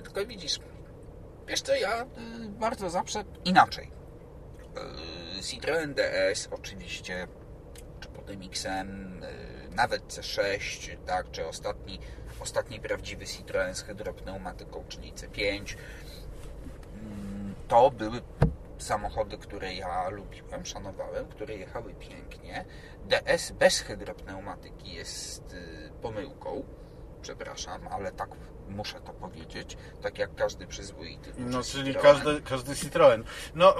Tylko 0.04 0.26
widzisz, 0.26 0.58
wiesz 1.48 1.60
co, 1.60 1.74
ja 1.74 2.02
y, 2.02 2.06
bardzo 2.48 2.90
zawsze 2.90 3.24
inaczej. 3.44 3.90
Y, 5.38 5.42
Citroen 5.42 5.94
DS 5.94 6.48
oczywiście, 6.50 7.28
czy 8.00 8.08
potem 8.08 8.40
XM, 8.42 9.22
y, 9.22 9.57
nawet 9.78 10.02
C6, 10.08 10.96
tak, 11.06 11.30
czy 11.30 11.46
ostatni, 11.46 11.98
ostatni 12.40 12.80
prawdziwy 12.80 13.26
Citroen 13.26 13.74
z 13.74 13.82
hydropneumatyką, 13.82 14.84
czyli 14.88 15.12
C5. 15.12 15.76
Mm, 17.02 17.54
To 17.68 17.90
były 17.90 18.20
samochody, 18.78 19.38
które 19.38 19.74
ja 19.74 20.08
lubiłem, 20.08 20.66
szanowałem, 20.66 21.26
które 21.28 21.54
jechały 21.54 21.94
pięknie. 21.94 22.64
DS 23.08 23.50
bez 23.52 23.78
hydropneumatyki 23.80 24.92
jest 24.92 25.52
y, 25.52 25.90
pomyłką, 26.02 26.62
przepraszam, 27.22 27.88
ale 27.88 28.12
tak 28.12 28.28
muszę 28.68 29.00
to 29.00 29.12
powiedzieć, 29.12 29.76
tak 30.02 30.18
jak 30.18 30.34
każdy 30.34 30.66
przyzwoity 30.66 31.32
No, 31.38 31.62
czyli 31.62 31.94
Citroen. 31.94 32.14
każdy, 32.16 32.42
każdy 32.42 32.76
Citroen. 32.76 33.24
No, 33.54 33.74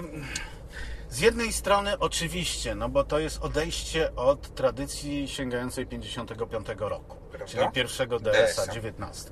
z 1.10 1.20
jednej 1.20 1.52
strony 1.52 1.98
oczywiście, 1.98 2.74
no 2.74 2.88
bo 2.88 3.04
to 3.04 3.18
jest 3.18 3.42
odejście 3.42 4.14
od 4.16 4.54
tradycji 4.54 5.28
sięgającej 5.28 5.86
55 5.86 6.66
roku, 6.78 7.16
Prawda? 7.30 7.46
czyli 7.46 7.70
pierwszego 7.72 8.20
DS-a, 8.20 8.62
DS-a. 8.62 8.72
19. 8.74 9.30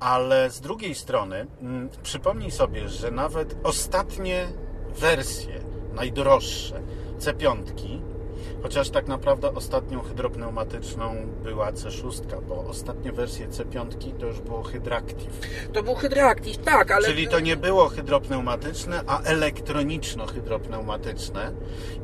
Ale 0.00 0.50
z 0.50 0.60
drugiej 0.60 0.94
strony, 0.94 1.46
mm, 1.60 1.88
przypomnij 2.02 2.50
sobie, 2.50 2.88
że 2.88 3.10
nawet 3.10 3.56
ostatnie 3.62 4.48
wersje, 4.88 5.60
najdroższe, 5.92 6.82
C5, 7.18 7.64
chociaż 8.64 8.90
tak 8.90 9.08
naprawdę 9.08 9.54
ostatnią 9.54 10.00
hydropneumatyczną 10.00 11.14
była 11.42 11.72
C6, 11.72 12.20
bo 12.48 12.66
ostatnie 12.66 13.12
wersje 13.12 13.48
C5 13.48 14.12
to 14.18 14.26
już 14.26 14.40
było 14.40 14.62
Hydractive. 14.62 15.40
To 15.72 15.82
był 15.82 15.94
Hydractive, 15.94 16.58
tak, 16.58 16.90
ale... 16.90 17.08
Czyli 17.08 17.28
to 17.28 17.40
nie 17.40 17.56
było 17.56 17.88
hydropneumatyczne, 17.88 19.00
a 19.06 19.22
elektroniczno-hydropneumatyczne. 19.22 21.52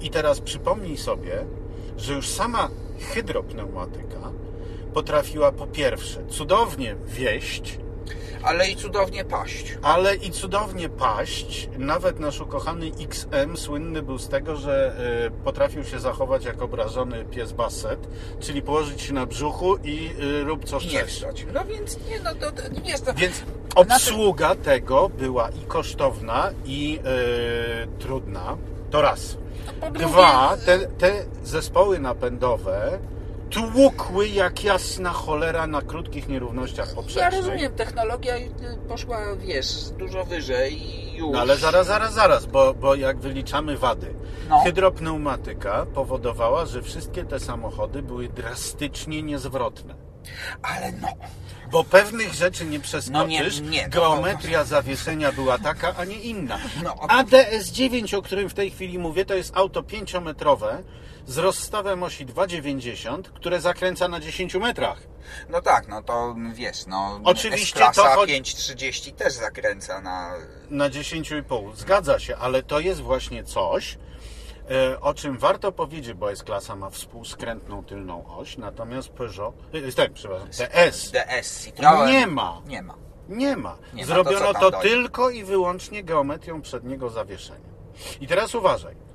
I 0.01 0.11
teraz 0.11 0.41
przypomnij 0.41 0.97
sobie, 0.97 1.45
że 1.97 2.15
już 2.15 2.29
sama 2.29 2.71
hydropneumatyka 2.99 4.33
potrafiła 4.95 5.53
po 5.53 5.67
pierwsze 5.67 6.27
cudownie 6.27 6.97
wieść, 7.07 7.79
Ale 8.43 8.69
i 8.71 8.77
cudownie 8.77 9.25
paść. 9.25 9.79
ale 9.83 10.15
i 10.17 10.31
cudownie 10.31 10.89
paść. 10.89 11.69
Nawet 11.79 12.21
nasz 12.21 12.41
ukochany 12.41 12.91
XM 13.01 13.57
słynny 13.57 14.03
był 14.03 14.19
z 14.19 14.29
tego, 14.29 14.57
że 14.57 14.93
y, 15.27 15.31
potrafił 15.45 15.85
się 15.85 16.01
zachować 16.01 16.45
jak 16.45 16.63
obrażony 16.63 17.25
pies 17.25 17.53
Basset, 17.53 18.09
czyli 18.41 18.63
położyć 18.63 19.03
się 19.03 19.13
na 19.13 19.27
brzuchu 19.27 19.77
i 19.85 20.11
y, 20.41 20.45
rób 20.45 20.65
co 20.65 20.79
nie 20.81 20.89
chcesz. 20.89 21.11
wstać. 21.15 21.47
No 21.55 21.65
więc 21.65 21.99
nie, 22.11 22.21
no 22.25 22.35
to, 22.35 22.53
to 22.53 22.63
wiesz, 22.85 23.01
to... 23.01 23.15
Więc 23.15 23.43
obsługa 23.75 24.55
tego 24.55 25.09
była 25.09 25.49
i 25.51 25.65
kosztowna, 25.69 26.51
i 26.65 26.99
y, 27.85 27.99
trudna. 27.99 28.57
To 28.91 29.03
raz. 29.03 29.37
drugie, 29.81 30.07
Dwa, 30.07 30.57
te, 30.67 30.79
te 30.79 31.13
zespoły 31.45 31.99
napędowe 31.99 32.99
tłukły 33.51 34.29
jak 34.29 34.65
jasna 34.65 35.11
cholera 35.11 35.67
na 35.67 35.83
krótkich 35.83 36.29
nierównościach 36.29 36.89
Ja 36.89 36.95
poprzecznych. 36.95 37.33
rozumiem, 37.33 37.73
technologia 37.75 38.37
y, 38.37 38.51
poszła, 38.89 39.19
wiesz, 39.37 39.67
dużo 39.99 40.25
wyżej 40.25 40.83
i 40.83 41.17
już. 41.17 41.33
No 41.33 41.41
ale 41.41 41.57
zaraz, 41.57 41.87
zaraz, 41.87 42.15
zaraz, 42.15 42.47
bo, 42.47 42.75
bo 42.75 42.95
jak 42.95 43.19
wyliczamy 43.19 43.77
wady. 43.77 44.15
No. 44.49 44.61
Hydropneumatyka 44.61 45.87
powodowała, 45.95 46.67
że 46.67 46.83
wszystkie 46.83 47.25
te 47.25 47.41
samochody 47.41 48.03
były 48.03 48.29
drastycznie 48.29 49.23
niezwrotne. 49.23 49.95
Ale 50.63 50.93
no, 50.93 51.09
Bo 51.71 51.85
pewnych 51.85 52.35
rzeczy 52.35 52.65
nie 52.65 52.81
przeskoczysz. 52.81 53.13
No 53.13 53.27
nie, 53.27 53.71
nie, 53.71 53.83
no, 53.83 53.89
Geometria 53.91 54.65
zawieszenia 54.65 55.33
była 55.33 55.59
taka, 55.59 55.97
a 55.97 56.05
nie 56.05 56.21
inna. 56.21 56.59
No, 56.85 56.95
A 57.09 57.25
DS9, 57.25 58.17
o 58.17 58.23
którym 58.23 58.49
w 58.49 58.55
tej 58.55 58.71
chwili 58.71 58.99
mówię, 58.99 59.25
to 59.25 59.35
jest 59.35 59.57
auto 59.57 59.83
5-metrowe 59.83 60.83
z 61.31 61.39
rozstawem 61.39 62.03
osi 62.03 62.27
2,90, 62.27 63.23
które 63.23 63.61
zakręca 63.61 64.09
na 64.09 64.21
10 64.21 64.55
metrach. 64.55 64.99
no 65.49 65.63
tak, 65.63 65.89
no 65.89 66.03
to 66.03 66.37
wiesz, 66.55 66.87
no... 66.87 67.21
Oczywiście 67.25 67.81
S-klasa 67.81 68.03
to 68.03 68.17
chodzi- 68.17 68.33
530 68.33 69.13
też 69.13 69.33
zakręca 69.33 70.01
na... 70.01 70.35
Na 70.71 70.91
10,5. 70.91 71.75
Zgadza 71.77 72.19
się, 72.19 72.37
ale 72.37 72.63
to 72.63 72.81
jest 72.81 73.01
właśnie 73.01 73.45
coś, 73.45 73.99
e, 74.71 75.01
o 75.01 75.15
czym 75.15 75.39
warto 75.39 75.73
powiedzieć, 75.73 76.15
bo 76.15 76.33
S-klasa 76.33 76.77
ma 76.77 76.91
współskrętną 76.91 77.85
tylną 77.85 78.37
oś, 78.37 78.57
natomiast 78.59 79.09
Peugeot, 79.09 79.55
e, 79.73 79.93
tak, 79.93 80.13
przepraszam, 80.13 80.49
DS 80.49 81.11
DS 81.11 81.65
Citroen. 81.65 82.11
nie 82.11 82.27
ma. 82.27 82.63
Nie 82.67 82.83
ma. 82.83 82.95
Nie 83.29 83.57
ma. 83.57 83.79
Nie 83.95 84.03
ma, 84.03 84.07
Zrobiono 84.07 84.47
to 84.47 84.53
tam 84.53 84.63
to, 84.63 84.71
dojdzie? 84.71 84.89
tylko 84.89 85.31
i 85.31 85.45
wyłącznie 85.45 86.05
geometrią 86.05 86.63
przedniego 86.63 87.11
zawieszenia. 87.11 87.71
I 88.21 88.27
teraz 88.27 88.55
uważaj. 88.55 89.10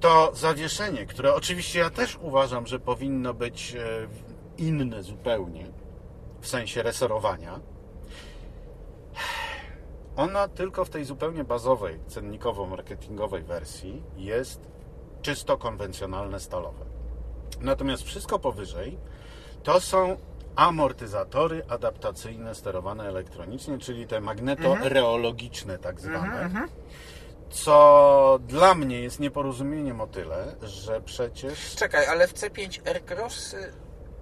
To 0.00 0.32
zawieszenie, 0.34 1.06
które 1.06 1.34
oczywiście 1.34 1.78
ja 1.78 1.90
też 1.90 2.18
uważam, 2.22 2.66
że 2.66 2.78
powinno 2.78 3.34
być 3.34 3.74
e, 3.74 4.08
inne 4.58 5.02
zupełnie, 5.02 5.66
w 6.40 6.48
sensie 6.48 6.82
resorowania, 6.82 7.60
ona 10.16 10.48
tylko 10.48 10.84
w 10.84 10.90
tej 10.90 11.04
zupełnie 11.04 11.44
bazowej, 11.44 11.98
cennikowo-marketingowej 12.08 13.44
wersji 13.44 14.02
jest 14.16 14.60
czysto 15.22 15.58
konwencjonalne 15.58 16.40
stalowe. 16.40 16.84
Natomiast 17.60 18.02
wszystko 18.02 18.38
powyżej 18.38 18.98
to 19.62 19.80
są 19.80 20.16
amortyzatory 20.56 21.62
adaptacyjne 21.68 22.54
sterowane 22.54 23.08
elektronicznie, 23.08 23.78
czyli 23.78 24.06
te 24.06 24.20
magnetoreologiczne 24.20 25.78
tak 25.78 26.00
zwane. 26.00 26.50
Co 27.50 28.38
dla 28.48 28.74
mnie 28.74 29.00
jest 29.00 29.20
nieporozumieniem 29.20 30.00
o 30.00 30.06
tyle, 30.06 30.56
że 30.62 31.00
przecież 31.00 31.74
Czekaj, 31.76 32.06
ale 32.06 32.28
w 32.28 32.34
C5 32.34 32.88
Aircross... 32.88 33.54
y, 33.54 33.72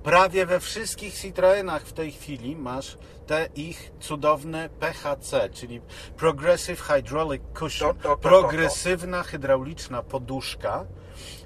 prawie 0.02 0.46
we 0.46 0.60
wszystkich 0.60 1.14
Citroenach 1.14 1.82
w 1.82 1.92
tej 1.92 2.12
chwili 2.12 2.56
masz 2.56 2.98
te 3.26 3.48
ich 3.54 3.92
cudowne 4.00 4.68
PHC, 4.68 5.48
czyli 5.52 5.80
Progressive 6.16 6.80
Hydraulic 6.80 7.42
Cushion, 7.58 7.88
To, 7.88 7.94
to, 7.94 8.02
to, 8.02 8.08
to, 8.08 8.16
to. 8.16 8.28
progresywna 8.28 9.22
hydrauliczna 9.22 10.02
poduszka, 10.02 10.84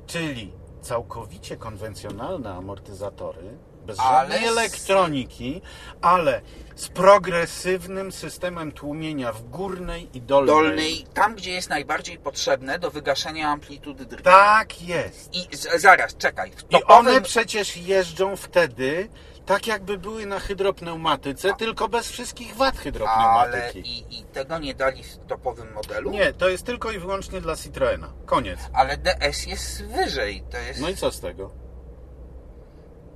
czyli 0.06 0.52
całkowicie 0.80 1.56
konwencjonalne 1.56 2.54
amortyzatory, 2.54 3.58
bez 3.88 4.00
Ale 4.00 4.28
żadnej 4.28 4.48
elektroniki, 4.48 5.62
ale 6.02 6.40
z 6.76 6.88
progresywnym 6.88 8.12
systemem 8.12 8.72
tłumienia 8.72 9.32
w 9.32 9.42
górnej 9.42 10.16
i 10.16 10.20
dolnej. 10.22 10.54
dolnej, 10.54 11.06
tam 11.14 11.34
gdzie 11.34 11.50
jest 11.50 11.70
najbardziej 11.70 12.18
potrzebne 12.18 12.78
do 12.78 12.90
wygaszenia 12.90 13.48
amplitudy 13.48 14.06
drgań. 14.06 14.34
Tak 14.34 14.82
jest. 14.82 15.34
I 15.34 15.56
z, 15.56 15.80
zaraz, 15.80 16.16
czekaj. 16.16 16.50
W 16.50 16.62
I 16.62 16.66
topowym, 16.66 17.06
one 17.06 17.20
przecież 17.20 17.76
jeżdżą 17.76 18.36
wtedy 18.36 19.08
tak 19.46 19.66
jakby 19.66 19.98
były 19.98 20.26
na 20.26 20.40
hydropneumatyce, 20.40 21.54
tylko 21.54 21.88
bez 21.88 22.10
wszystkich 22.10 22.56
wad 22.56 22.74
ale 22.74 22.82
hydropneumatyki. 22.82 23.78
i, 23.80 24.18
i 24.20 24.24
tego 24.24 24.58
nie 24.58 24.74
dali 24.74 25.02
w 25.04 25.18
topowym 25.26 25.72
modelu? 25.72 26.10
Nie, 26.10 26.32
to 26.32 26.48
jest 26.48 26.66
tylko 26.66 26.90
i 26.90 26.98
wyłącznie 26.98 27.40
dla 27.40 27.56
Citroena. 27.56 28.12
Koniec. 28.26 28.58
Ale 28.72 28.96
DS 28.96 29.46
jest 29.46 29.84
wyżej. 29.84 30.44
To 30.50 30.58
jest. 30.58 30.80
No 30.80 30.88
i 30.88 30.96
co 30.96 31.10
z 31.10 31.20
tego? 31.20 31.67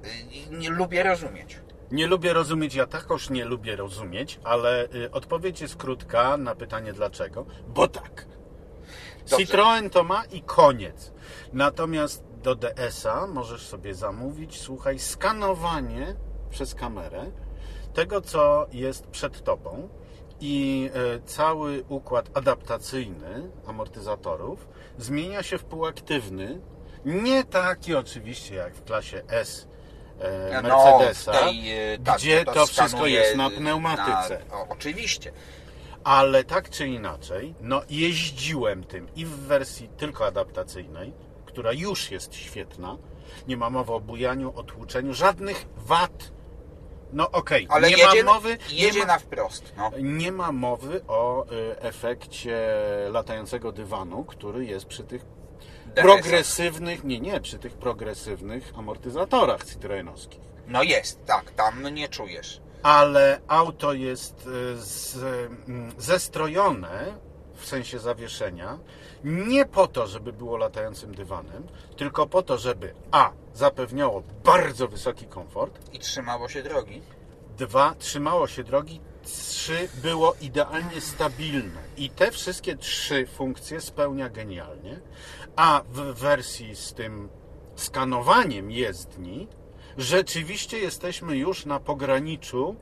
Y, 0.05 0.57
Nie 0.57 0.71
lubię 0.71 1.03
rozumieć. 1.03 1.61
Nie 1.91 2.07
lubię 2.07 2.33
rozumieć, 2.33 2.75
ja 2.75 2.87
takoż 2.87 3.31
nie 3.31 3.45
lubię 3.45 3.77
rozumieć, 3.77 4.41
ale 4.45 4.89
y, 4.95 5.11
odpowiedź 5.11 5.61
jest 5.61 5.77
krótka 5.77 6.37
na 6.37 6.55
pytanie 6.55 6.93
dlaczego. 6.93 7.47
Bo 7.69 7.89
tak. 7.89 8.27
Dobrze. 9.19 9.37
Citroen 9.37 9.91
to 9.91 10.05
ma 10.05 10.25
i 10.25 10.43
koniec. 10.43 11.13
Natomiast 11.53 12.25
do 12.43 12.55
DS-a 12.55 13.27
możesz 13.27 13.67
sobie 13.67 13.95
zamówić, 13.95 14.61
słuchaj, 14.61 14.99
skanowanie 14.99 16.17
przez 16.51 16.75
kamerę 16.75 17.31
tego, 17.95 18.21
co 18.21 18.67
jest 18.73 19.07
przed 19.07 19.45
tobą 19.45 19.89
i 20.41 20.91
e, 20.95 21.21
cały 21.21 21.85
układ 21.89 22.31
adaptacyjny 22.35 23.51
amortyzatorów 23.67 24.69
zmienia 24.99 25.43
się 25.43 25.59
w 25.59 25.65
półaktywny. 25.65 26.61
Nie 27.05 27.45
taki 27.45 27.95
oczywiście 27.95 28.55
jak 28.55 28.75
w 28.75 28.85
klasie 28.85 29.23
S 29.29 29.69
e, 30.21 30.63
No, 30.63 30.69
Mercedesa, 30.69 31.33
w 31.33 31.41
tej, 31.41 31.93
y, 31.95 31.99
tak, 32.05 32.17
gdzie 32.17 32.45
to 32.45 32.53
to 32.53 32.67
wszystko 32.67 33.07
jest 33.07 33.37
na 33.37 33.49
y, 33.49 33.51
pneumatyce. 33.51 34.43
Na, 34.51 34.57
o, 34.57 34.67
oczywiście. 34.69 35.33
Ale 36.05 36.45
tak 36.45 36.71
czy 36.71 36.89
inaczej, 36.89 37.55
no 37.61 37.83
jeździłem 37.91 38.85
tym 38.85 39.09
i 39.17 39.25
w 39.25 39.31
wersji 39.31 39.89
tylko 39.89 40.27
adaptacyjnej, 40.27 41.13
która 41.47 41.73
już 41.73 42.11
jest 42.11 42.35
świetna. 42.35 42.97
Nie 43.49 43.57
ma 43.57 43.71
mowy 43.71 43.93
o 43.93 44.01
bujaniu, 44.01 44.53
o 44.57 44.63
tłuczeniu, 44.63 45.15
żadnych 45.15 45.67
wad. 45.77 46.33
No 47.13 47.31
okej, 47.31 47.67
Ale 47.71 47.91
nie 47.91 47.97
jedzie, 47.97 48.25
ma 48.25 48.35
mowy, 48.35 48.59
jedzie 48.71 49.01
nie 49.01 49.07
ma, 49.07 49.13
na 49.13 49.19
wprost. 49.19 49.73
No. 49.77 49.91
nie 50.01 50.33
ma 50.33 50.53
mowy 50.53 51.01
o 51.09 51.47
y, 51.53 51.81
efekcie 51.81 52.59
latającego 53.11 53.73
dywanu, 53.73 54.25
który 54.25 54.65
jest 54.65 54.87
przy 54.87 55.05
tych. 55.05 55.25
Progresywnych, 55.95 57.05
nie, 57.05 57.21
nie, 57.21 57.41
przy 57.41 57.59
tych 57.59 57.73
progresywnych 57.75 58.73
amortyzatorach 58.79 59.65
citroenowskich. 59.65 60.41
no 60.69 60.83
jest, 60.83 61.25
tak, 61.27 61.51
tam 61.51 61.89
nie 61.95 62.09
czujesz. 62.09 62.61
ale 62.83 63.41
auto 63.49 63.93
jest 63.93 64.47
y, 64.47 64.77
z, 64.83 65.17
mm, 65.69 65.93
zestrojone 65.99 67.15
w 67.55 67.67
sensie 67.67 67.99
zawieszenia 67.99 68.79
nie 69.25 69.67
po 69.67 69.87
to, 69.87 70.07
żeby 70.07 70.33
było 70.33 70.57
latającym 70.57 71.15
dywanem, 71.15 71.67
tylko 71.97 72.27
po 72.27 72.43
to, 72.43 72.59
żeby 72.59 72.95
a. 73.11 73.31
zapewniało 73.55 74.23
bardzo 74.45 74.89
wysoki 74.89 75.27
komfort, 75.27 75.79
I 75.93 75.99
trzymało 75.99 76.49
się 76.49 76.63
drogi. 76.63 77.03
dwa. 77.59 77.95
trzymało 77.99 78.47
się 78.47 78.65
drogi, 78.65 79.01
trzy. 79.25 79.89
było 79.95 80.35
idealnie 80.41 81.01
stabilne. 81.01 81.81
I 81.97 82.11
te 82.11 82.31
wszystkie 82.31 82.77
trzy 82.77 83.27
funkcje 83.27 83.81
spełnia 83.81 84.29
genialnie, 84.29 85.01
a 85.57 85.83
w 85.89 86.15
wersji 86.21 86.77
z 86.77 86.93
tym 86.93 87.29
skanowaniem 87.77 88.71
jezdni 88.71 89.49
rzeczywiście 89.99 90.79
jesteśmy 90.79 91.37
już 91.37 91.67
na 91.67 91.81
pograniczu 91.81 92.77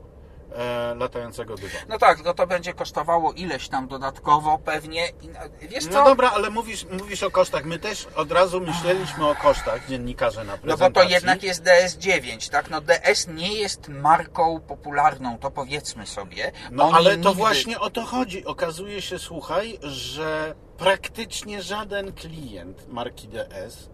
e, 0.56 0.94
latającego 0.94 1.54
dywanu. 1.54 1.84
No 1.88 1.98
tak, 1.98 2.16
tylko 2.16 2.34
to 2.34 2.46
będzie 2.46 2.72
kosztowało 2.74 3.32
ileś 3.32 3.68
tam 3.68 3.88
dodatkowo 3.88 4.58
pewnie. 4.58 5.08
I, 5.22 5.28
no, 5.28 5.38
Wiesz 5.60 5.84
co? 5.86 5.90
No 5.90 6.04
dobra, 6.04 6.30
ale 6.30 6.50
mówisz, 6.50 6.86
mówisz 7.00 7.22
o 7.22 7.30
kosztach. 7.30 7.64
My 7.64 7.78
też 7.78 8.06
od 8.16 8.32
razu 8.32 8.60
myśleliśmy 8.60 9.28
o 9.28 9.34
kosztach, 9.34 9.86
dziennikarze 9.88 10.44
na 10.44 10.52
No 10.52 10.58
prezentacji. 10.58 10.94
bo 10.94 11.00
to 11.02 11.08
jednak 11.08 11.42
jest 11.42 11.64
DS9, 11.64 12.50
tak? 12.50 12.70
No 12.70 12.80
DS 12.80 13.28
nie 13.28 13.54
jest 13.54 13.88
marką 13.88 14.60
popularną, 14.60 15.38
to 15.38 15.50
powiedzmy 15.50 16.06
sobie. 16.06 16.52
No 16.70 16.84
Oni 16.84 16.94
ale 16.94 17.10
to 17.10 17.16
nigdy- 17.16 17.34
właśnie 17.34 17.80
o 17.80 17.90
to 17.90 18.04
chodzi. 18.04 18.44
Okazuje 18.44 19.02
się, 19.02 19.18
słuchaj, 19.18 19.78
że 19.82 20.54
praktycznie 20.78 21.62
żaden 21.62 22.12
klient 22.12 22.88
marki 22.88 23.28
DS 23.28 23.90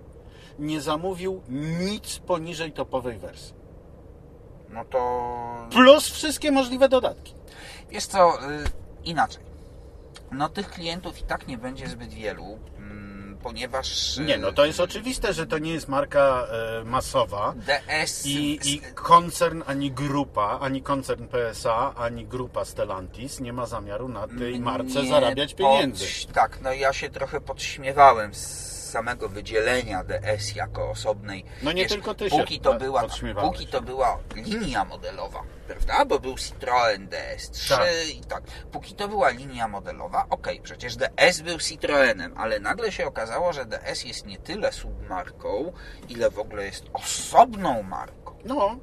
nie 0.58 0.80
zamówił 0.80 1.42
nic 1.80 2.18
poniżej 2.18 2.72
topowej 2.72 3.18
wersji. 3.18 3.54
No 4.76 4.84
to... 4.84 5.68
Plus 5.70 6.08
wszystkie 6.08 6.52
możliwe 6.52 6.88
dodatki. 6.88 7.34
Wiesz 7.90 8.06
co, 8.06 8.38
y, 8.50 8.64
inaczej. 9.04 9.42
No 10.32 10.48
tych 10.48 10.70
klientów 10.70 11.20
i 11.20 11.22
tak 11.22 11.48
nie 11.48 11.58
będzie 11.58 11.88
zbyt 11.88 12.14
wielu, 12.14 12.58
mm, 12.78 13.38
ponieważ... 13.42 14.18
y, 14.18 14.20
Nie, 14.20 14.38
no 14.38 14.52
to 14.52 14.64
jest 14.64 14.80
oczywiste, 14.80 15.32
że 15.32 15.46
to 15.46 15.58
nie 15.58 15.72
jest 15.72 15.88
marka 15.88 16.46
e, 16.80 16.84
masowa. 16.84 17.54
DS... 17.56 18.26
I, 18.26 18.58
I 18.74 18.80
koncern, 18.94 19.62
ani 19.66 19.92
grupa, 19.92 20.58
ani 20.60 20.82
koncern 20.82 21.26
PSA, 21.28 21.94
ani 21.94 22.26
grupa 22.26 22.64
Stellantis 22.64 23.40
nie 23.40 23.52
ma 23.52 23.66
zamiaru 23.66 24.08
na 24.08 24.28
tej 24.28 24.60
marce 24.60 25.02
nie 25.02 25.08
zarabiać 25.08 25.54
pieniędzy. 25.54 26.04
Pod, 26.26 26.34
tak, 26.34 26.60
no 26.62 26.72
ja 26.72 26.92
się 26.92 27.10
trochę 27.10 27.40
podśmiewałem 27.40 28.34
z 28.34 28.75
samego 28.86 29.28
wydzielenia 29.28 30.04
DS 30.04 30.54
jako 30.56 30.90
osobnej. 30.90 31.44
No 31.62 31.72
nie 31.72 31.86
tylko 31.86 32.14
ty 32.14 32.30
się 32.30 32.38
póki 32.38 32.60
to 32.60 32.74
była. 32.74 33.04
Póki 33.42 33.66
to 33.66 33.82
była 33.82 34.18
linia 34.34 34.84
modelowa, 34.84 35.42
prawda? 35.66 36.04
Bo 36.04 36.18
był 36.18 36.34
Citroën 36.34 37.08
DS3 37.08 37.68
Tak. 37.68 37.88
i 38.14 38.20
tak. 38.20 38.42
Póki 38.72 38.94
to 38.94 39.08
była 39.08 39.28
linia 39.30 39.68
modelowa, 39.68 40.26
okej, 40.30 40.60
przecież 40.60 40.96
DS 40.96 41.40
był 41.40 41.58
Citroenem, 41.58 42.34
ale 42.38 42.60
nagle 42.60 42.92
się 42.92 43.06
okazało, 43.06 43.52
że 43.52 43.64
DS 43.64 44.04
jest 44.04 44.26
nie 44.26 44.38
tyle 44.38 44.72
submarką, 44.72 45.72
ile 46.08 46.30
w 46.30 46.38
ogóle 46.38 46.64
jest 46.64 46.84
osobną 46.92 47.82
marką. 47.82 48.34
No, 48.44 48.76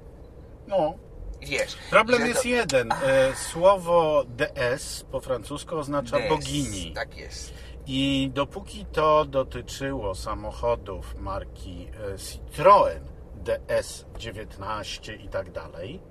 no. 0.67 0.93
Wiesz, 1.41 1.75
Problem 1.89 2.27
jest 2.27 2.41
to- 2.41 2.47
jeden. 2.47 2.91
E, 2.91 3.35
Słowo 3.51 4.23
DS 4.27 5.05
po 5.11 5.19
francusku 5.21 5.77
oznacza 5.77 6.17
DS, 6.19 6.29
bogini. 6.29 6.93
Tak 6.93 7.17
jest. 7.17 7.53
I 7.87 8.31
dopóki 8.33 8.85
to 8.85 9.25
dotyczyło 9.25 10.15
samochodów 10.15 11.15
marki 11.15 11.87
e, 11.87 12.17
Citroën 12.17 12.99
DS19 13.43 15.19
i 15.25 15.29
tak 15.29 15.51
dalej, 15.51 16.01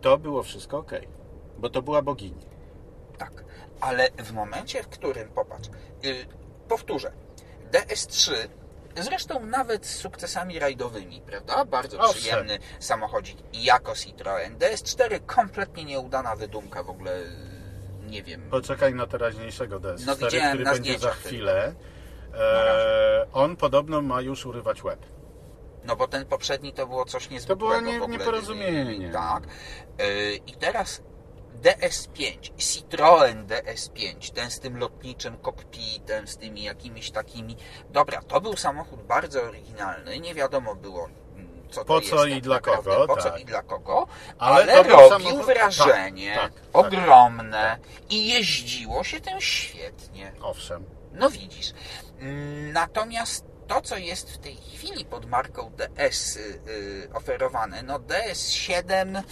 to 0.00 0.18
było 0.18 0.42
wszystko 0.42 0.78
ok. 0.78 0.92
Bo 1.58 1.70
to 1.70 1.82
była 1.82 2.02
bogini. 2.02 2.46
Tak, 3.18 3.44
ale 3.80 4.08
w 4.10 4.32
momencie, 4.32 4.82
w 4.82 4.88
którym, 4.88 5.28
popatrz, 5.28 5.68
yy, 6.02 6.26
powtórzę, 6.68 7.12
DS3, 7.72 8.32
zresztą 8.96 9.46
nawet 9.46 9.86
z 9.86 9.96
sukcesami 9.96 10.58
rajdowymi, 10.58 11.20
prawda? 11.20 11.64
Bardzo 11.64 11.98
Owszem. 11.98 12.14
przyjemny 12.14 12.58
samochodzik 12.78 13.36
jako 13.52 13.92
Citroën. 13.92 14.58
DS4 14.58 15.20
kompletnie 15.26 15.84
nieudana 15.84 16.36
wydumka 16.36 16.82
w 16.82 16.90
ogóle, 16.90 17.20
nie 18.10 18.22
wiem. 18.22 18.42
Poczekaj 18.50 18.94
na 18.94 19.06
teraźniejszego 19.06 19.80
DS4, 19.80 20.06
No, 20.06 20.16
który 20.16 20.64
będzie 20.64 20.98
za 20.98 21.10
chwilę. 21.10 21.74
E, 22.34 23.26
on 23.32 23.56
podobno 23.56 24.02
ma 24.02 24.20
już 24.20 24.46
urywać 24.46 24.84
łeb. 24.84 25.06
No 25.84 25.96
bo 25.96 26.08
ten 26.08 26.26
poprzedni 26.26 26.72
to 26.72 26.86
było 26.86 27.04
coś 27.04 27.30
niezwykłego. 27.30 27.80
było 27.82 28.06
nie- 28.08 28.18
nieporozumienie. 28.18 29.10
Tak. 29.12 29.42
Yy, 29.98 30.34
I 30.46 30.52
teraz 30.52 31.02
DS5, 31.62 32.52
Citroën 32.58 33.46
DS5, 33.46 34.32
ten 34.32 34.50
z 34.50 34.60
tym 34.60 34.78
lotniczym 34.78 35.36
kokpitem, 35.36 36.28
z 36.28 36.36
tymi 36.36 36.62
jakimiś 36.62 37.10
takimi... 37.10 37.56
Dobra, 37.90 38.22
to 38.22 38.40
był 38.40 38.56
samochód 38.56 39.02
bardzo 39.02 39.42
oryginalny, 39.42 40.20
nie 40.20 40.34
wiadomo 40.34 40.74
było 40.74 41.08
co 41.70 41.80
to 41.80 41.84
Po 41.84 42.00
co 42.00 42.26
i 42.26 42.32
tak 42.34 42.42
dla 42.42 42.54
naprawdę, 42.54 42.90
kogo, 42.90 43.06
Po 43.14 43.22
co 43.22 43.30
tak. 43.30 43.40
i 43.40 43.44
dla 43.44 43.62
kogo, 43.62 44.06
Ale 44.38 44.54
ale, 44.54 44.84
to 44.84 44.90
robił 44.90 45.08
samochód- 45.30 45.44
wrażenie 45.46 46.34
tak, 46.34 46.42
tak, 46.42 46.52
tak. 46.52 46.70
ogromne 46.72 47.78
i 48.10 48.28
jeździło 48.28 49.04
się 49.04 49.20
tym 49.20 49.40
świetnie. 49.40 50.32
Owszem. 50.42 50.84
No 51.12 51.30
widzisz. 51.30 51.72
Mm, 52.18 52.72
Natomiast 52.72 53.44
to, 53.66 53.80
co 53.80 53.96
jest 53.96 54.30
w 54.32 54.38
tej 54.38 54.56
chwili 54.56 55.04
pod 55.04 55.26
marką 55.26 55.70
DS 55.70 56.36
y, 56.36 56.60
y, 56.68 57.08
oferowane, 57.14 57.82
no 57.82 57.98
DS7, 57.98 59.22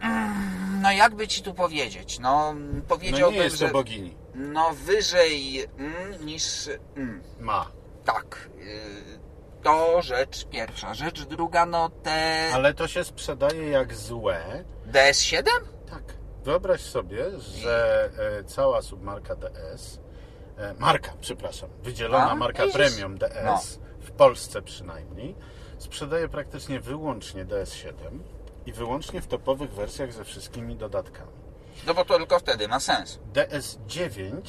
mm, 0.00 0.80
no 0.82 0.92
jakby 0.92 1.28
ci 1.28 1.42
tu 1.42 1.54
powiedzieć, 1.54 2.18
no 2.18 2.54
No 2.54 2.82
powiedziałbym, 2.88 3.38
nie 3.38 3.44
jest 3.44 3.58
to 3.58 3.66
że 3.66 3.72
bogini. 3.72 4.16
no 4.34 4.70
wyżej 4.74 5.64
mm, 5.78 6.26
niż 6.26 6.68
mm, 6.96 7.22
Ma. 7.40 7.70
tak. 8.04 8.48
y, 8.58 9.21
To 9.62 10.02
rzecz 10.02 10.44
pierwsza. 10.44 10.94
Rzecz 10.94 11.22
druga, 11.22 11.66
no 11.66 11.90
te 12.02 12.50
Ale 12.54 12.74
to 12.74 12.88
się 12.88 13.04
sprzedaje 13.04 13.70
jak 13.70 13.94
złe. 13.94 14.64
DS7? 14.92 15.42
Tak. 15.90 16.02
Wyobraź 16.44 16.80
sobie, 16.80 17.24
że 17.40 18.10
e, 18.40 18.44
cała 18.44 18.82
submarka 18.82 19.36
DS, 19.36 20.00
e, 20.58 20.74
marka, 20.78 21.12
przepraszam, 21.20 21.70
wydzielona 21.82 22.30
A, 22.30 22.34
marka 22.34 22.66
premium 22.72 23.18
DS, 23.18 23.78
w 24.00 24.10
Polsce 24.10 24.62
przynajmniej, 24.62 25.34
sprzedaje 25.78 26.28
praktycznie 26.28 26.80
wyłącznie 26.80 27.44
DS7 27.44 27.92
i 28.66 28.72
wyłącznie 28.72 29.20
w 29.20 29.26
topowych 29.26 29.72
wersjach 29.72 30.12
ze 30.12 30.24
wszystkimi 30.24 30.76
dodatkami. 30.76 31.32
No 31.86 31.94
bo 31.94 32.04
to 32.04 32.18
tylko 32.18 32.38
wtedy 32.38 32.68
ma 32.68 32.80
sens. 32.80 33.18
DS9 33.34 34.40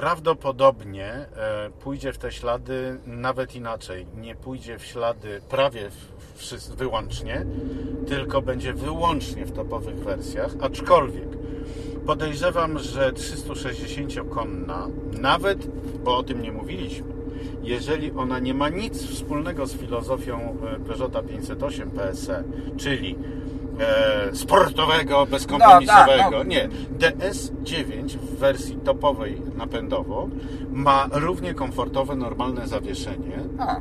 prawdopodobnie 0.00 1.04
e, 1.06 1.26
pójdzie 1.70 2.12
w 2.12 2.18
te 2.18 2.32
ślady 2.32 2.98
nawet 3.06 3.56
inaczej. 3.56 4.06
Nie 4.16 4.34
pójdzie 4.34 4.78
w 4.78 4.84
ślady 4.84 5.40
prawie 5.48 5.90
wyłącznie, 6.76 7.46
tylko 8.08 8.42
będzie 8.42 8.72
wyłącznie 8.72 9.46
w 9.46 9.52
topowych 9.52 9.96
wersjach, 9.96 10.54
aczkolwiek 10.60 11.28
podejrzewam, 12.06 12.78
że 12.78 13.12
360-konna, 13.12 14.88
nawet, 15.20 15.66
bo 16.04 16.16
o 16.16 16.22
tym 16.22 16.42
nie 16.42 16.52
mówiliśmy, 16.52 17.12
jeżeli 17.62 18.12
ona 18.12 18.38
nie 18.38 18.54
ma 18.54 18.68
nic 18.68 19.06
wspólnego 19.06 19.66
z 19.66 19.74
filozofią 19.74 20.56
e, 20.76 20.80
Peugeota 20.80 21.22
508 21.22 21.90
PSE, 21.90 22.44
czyli 22.76 23.18
e, 23.80 24.36
sportowego, 24.36 25.26
bezkompromisowego, 25.26 26.16
No, 26.16 26.22
tak, 26.22 26.32
no. 26.32 26.42
nie, 26.44 26.68
DS9 26.98 28.16
w 28.16 28.38
wersji 28.38 28.76
topowej 28.76 29.42
napędowo 29.56 30.28
ma 30.72 31.08
równie 31.12 31.54
komfortowe, 31.54 32.16
normalne 32.16 32.68
zawieszenie, 32.68 33.38
A, 33.58 33.76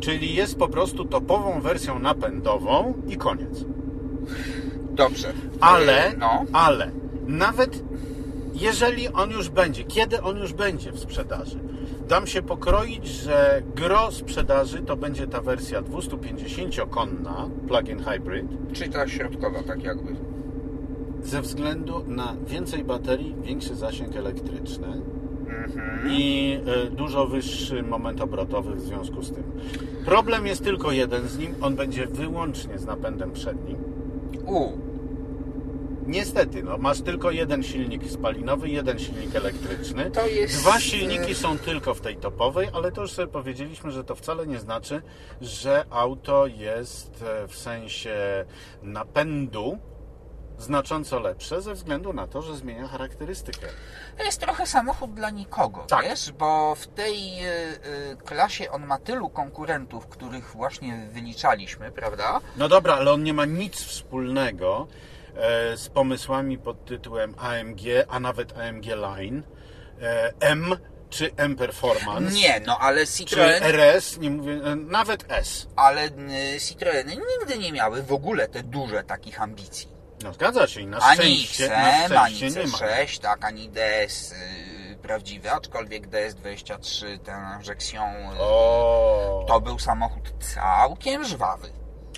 czyli 0.00 0.34
jest 0.34 0.58
po 0.58 0.68
prostu 0.68 1.04
topową 1.04 1.60
wersją 1.60 1.98
napędową 1.98 2.94
i 3.08 3.16
koniec. 3.16 3.64
dobrze. 4.90 5.32
Ale, 5.60 6.12
Y, 6.12 6.16
No, 6.16 6.44
ale, 6.52 6.90
nawet 7.26 7.82
jeżeli 8.54 9.08
on 9.08 9.30
już 9.30 9.48
będzie, 9.48 9.84
kiedy 9.84 10.22
on 10.22 10.36
już 10.38 10.52
będzie 10.52 10.92
w 10.92 10.98
sprzedaży, 11.00 11.58
dam 12.08 12.26
się 12.26 12.42
pokroić, 12.42 13.06
że 13.06 13.62
gro 13.76 14.10
sprzedaży 14.10 14.78
to 14.82 14.96
będzie 14.96 15.26
ta 15.26 15.40
wersja 15.40 15.82
250-konna 15.82 17.48
plug-in 17.68 17.98
hybrid 17.98 18.46
czyli 18.72 18.90
ta 18.90 19.08
środkowa, 19.08 19.62
tak 19.62 19.82
jakby. 19.84 20.16
ze 21.22 21.42
względu 21.42 22.04
na 22.06 22.36
więcej 22.46 22.84
baterii, 22.84 23.34
większy 23.42 23.74
zasięg 23.74 24.16
elektryczny 24.16 25.02
Mhm. 25.48 26.08
i 26.10 26.58
e, 26.66 26.90
dużo 26.90 27.26
wyższy 27.26 27.82
moment 27.82 28.20
obrotowy 28.20 28.74
w 28.74 28.80
związku 28.80 29.22
z 29.22 29.32
tym. 29.32 29.42
Problem 30.04 30.46
jest 30.46 30.64
tylko 30.64 30.92
jeden 30.92 31.28
z 31.28 31.38
nim, 31.38 31.54
on 31.60 31.76
będzie 31.76 32.06
wyłącznie 32.06 32.78
z 32.78 32.86
napędem 32.86 33.32
przednim. 33.32 33.76
U, 34.46 34.68
Niestety, 36.06 36.62
no, 36.62 36.78
masz 36.78 37.00
tylko 37.02 37.30
jeden 37.30 37.62
silnik 37.62 38.10
spalinowy, 38.10 38.68
jeden 38.68 38.98
silnik 38.98 39.36
elektryczny. 39.36 40.10
To 40.10 40.26
jest- 40.26 40.60
Dwa 40.60 40.80
silniki 40.80 41.34
są 41.34 41.58
tylko 41.58 41.94
w 41.94 42.00
tej 42.00 42.16
topowej, 42.16 42.68
ale 42.74 42.92
to 42.92 43.00
już 43.02 43.12
sobie 43.12 43.28
powiedzieliśmy, 43.32 43.90
że 43.92 44.04
to 44.04 44.14
wcale 44.14 44.46
nie 44.46 44.58
znaczy, 44.58 45.02
że 45.40 45.84
auto 45.90 46.46
jest 46.46 47.22
e, 47.22 47.48
w 47.48 47.56
sensie 47.58 48.44
napędu 48.82 49.78
znacząco 50.58 51.20
lepsze 51.20 51.62
ze 51.62 51.74
względu 51.74 52.12
na 52.12 52.26
to, 52.26 52.42
że 52.42 52.56
zmienia 52.56 52.88
charakterystykę. 52.88 53.66
To 54.18 54.24
jest 54.24 54.40
trochę 54.40 54.66
samochód 54.66 55.14
dla 55.14 55.30
nikogo, 55.30 55.80
Tak. 55.88 56.04
wiesz, 56.04 56.32
bo 56.32 56.74
w 56.74 56.86
tej 56.86 57.16
y, 57.46 57.48
y, 58.12 58.16
klasie 58.24 58.70
on 58.70 58.86
ma 58.86 58.98
tylu 58.98 59.28
konkurentów, 59.30 60.06
których 60.06 60.50
właśnie 60.50 61.08
wyliczaliśmy, 61.12 61.92
prawda? 61.92 62.40
No 62.56 62.68
dobra, 62.68 62.94
ale 62.94 63.12
on 63.12 63.22
nie 63.22 63.34
ma 63.34 63.44
nic 63.44 63.74
wspólnego 63.82 64.86
e, 64.90 65.13
z 65.76 65.88
pomysłami 65.88 66.58
pod 66.58 66.84
tytułem 66.84 67.34
AMG, 67.38 67.80
a 68.08 68.20
nawet 68.20 68.58
AMG 68.58 68.86
Line, 68.86 69.42
e, 70.02 70.32
M 70.40 70.76
czy 71.10 71.30
M 71.36 71.56
Performance, 71.56 72.34
Nie, 72.34 72.60
no 72.66 72.78
ale 72.78 73.06
czy 73.06 73.12
Citroën, 73.12 73.62
RS, 73.62 74.18
nie 74.18 74.30
mówię, 74.30 74.52
e, 74.52 74.76
nawet 74.76 75.24
S. 75.28 75.68
ale 75.76 76.08
Citroeny 76.68 77.16
nigdy 77.38 77.58
nie 77.58 77.72
miały 77.72 78.02
w 78.02 78.12
ogóle 78.12 78.48
te 78.48 78.62
duże 78.62 79.02
takich 79.04 79.42
ambicji. 79.42 79.88
No 80.24 80.32
zgadza 80.32 80.66
się 80.66 80.80
i 80.80 80.86
na 80.86 80.98
Ani 80.98 81.16
szczęście, 81.36 81.68
na 81.68 82.22
ani 82.22 82.36
szczęście 82.36 82.60
nie 82.60 82.66
ma. 82.66 82.78
C6, 82.78 83.20
tak, 83.20 83.44
ani 83.44 83.68
DS 83.68 84.32
y, 84.32 84.96
prawdziwy, 85.02 85.50
aczkolwiek 85.50 86.08
DS23, 86.08 87.18
ten 87.18 87.34
Injection, 87.60 88.08
y, 88.32 88.36
to 89.48 89.60
był 89.60 89.78
samochód 89.78 90.32
całkiem 90.54 91.24
żwawy. 91.24 91.68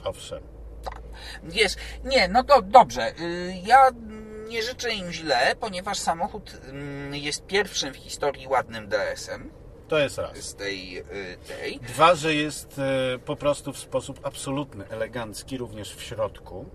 owszem. 0.04 0.55
Wiesz, 1.44 1.72
nie, 2.04 2.28
no 2.28 2.44
to 2.44 2.62
dobrze. 2.62 3.12
y, 3.20 3.54
Ja 3.64 3.90
nie 4.48 4.62
życzę 4.62 4.90
im 4.94 5.12
źle, 5.12 5.54
ponieważ 5.60 5.98
samochód 5.98 6.56
mm, 6.68 7.14
jest 7.14 7.46
pierwszym 7.46 7.94
w 7.94 7.96
historii 7.96 8.46
ładnym 8.48 8.88
DS-em 8.88 9.50
To 9.88 9.98
jest 9.98 10.18
raz. 10.18 10.36
z 10.36 10.54
tej, 10.54 10.98
y, 10.98 11.04
tej. 11.48 11.80
Dwa, 11.80 12.14
że 12.14 12.34
jest 12.34 12.78
e, 12.78 13.18
po 13.18 13.36
prostu 13.36 13.72
w 13.72 13.78
sposób 13.78 14.20
absolutny, 14.26 14.88
elegancki, 14.88 15.58
również 15.58 15.94
w 15.94 16.02
środku. 16.02 16.66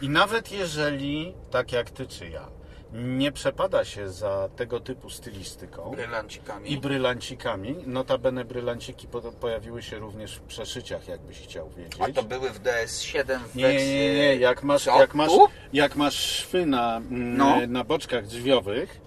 I 0.00 0.08
nawet 0.08 0.52
jeżeli, 0.52 1.34
tak 1.50 1.72
jak 1.72 1.90
ty 1.90 2.06
czy 2.06 2.28
ja, 2.28 2.48
nie 2.92 3.32
przepada 3.32 3.84
się 3.84 4.08
za 4.10 4.48
tego 4.56 4.80
typu 4.80 5.10
stylistyką 5.10 5.90
Brylancikami. 5.90 6.72
i 6.72 6.78
brylancikami, 6.78 7.76
notabene 7.86 8.44
brylanciki 8.44 9.06
po, 9.06 9.20
pojawiły 9.20 9.82
się 9.82 9.98
również 9.98 10.34
w 10.36 10.40
przeszyciach, 10.40 11.08
jakbyś 11.08 11.40
chciał 11.40 11.70
wiedzieć. 11.70 12.00
A 12.00 12.12
to 12.12 12.22
były 12.22 12.50
w 12.50 12.62
DS7 12.62 13.38
w 13.38 13.54
Nie, 13.56 13.68
nie, 13.68 13.86
nie, 13.86 14.14
nie. 14.14 14.36
Jak 14.36 14.62
masz, 14.62 14.84
Co? 14.84 15.00
jak 15.00 15.14
masz, 15.14 15.30
jak 15.72 15.96
masz 15.96 16.14
szwy 16.14 16.66
na, 16.66 16.96
mm, 16.96 17.36
No. 17.36 17.56
na 17.68 17.84
boczkach 17.84 18.26
drzwiowych, 18.26 19.00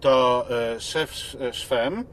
to 0.00 0.46
e, 0.74 0.80
szef 0.80 1.12
e, 1.40 1.52
szwem, 1.52 2.04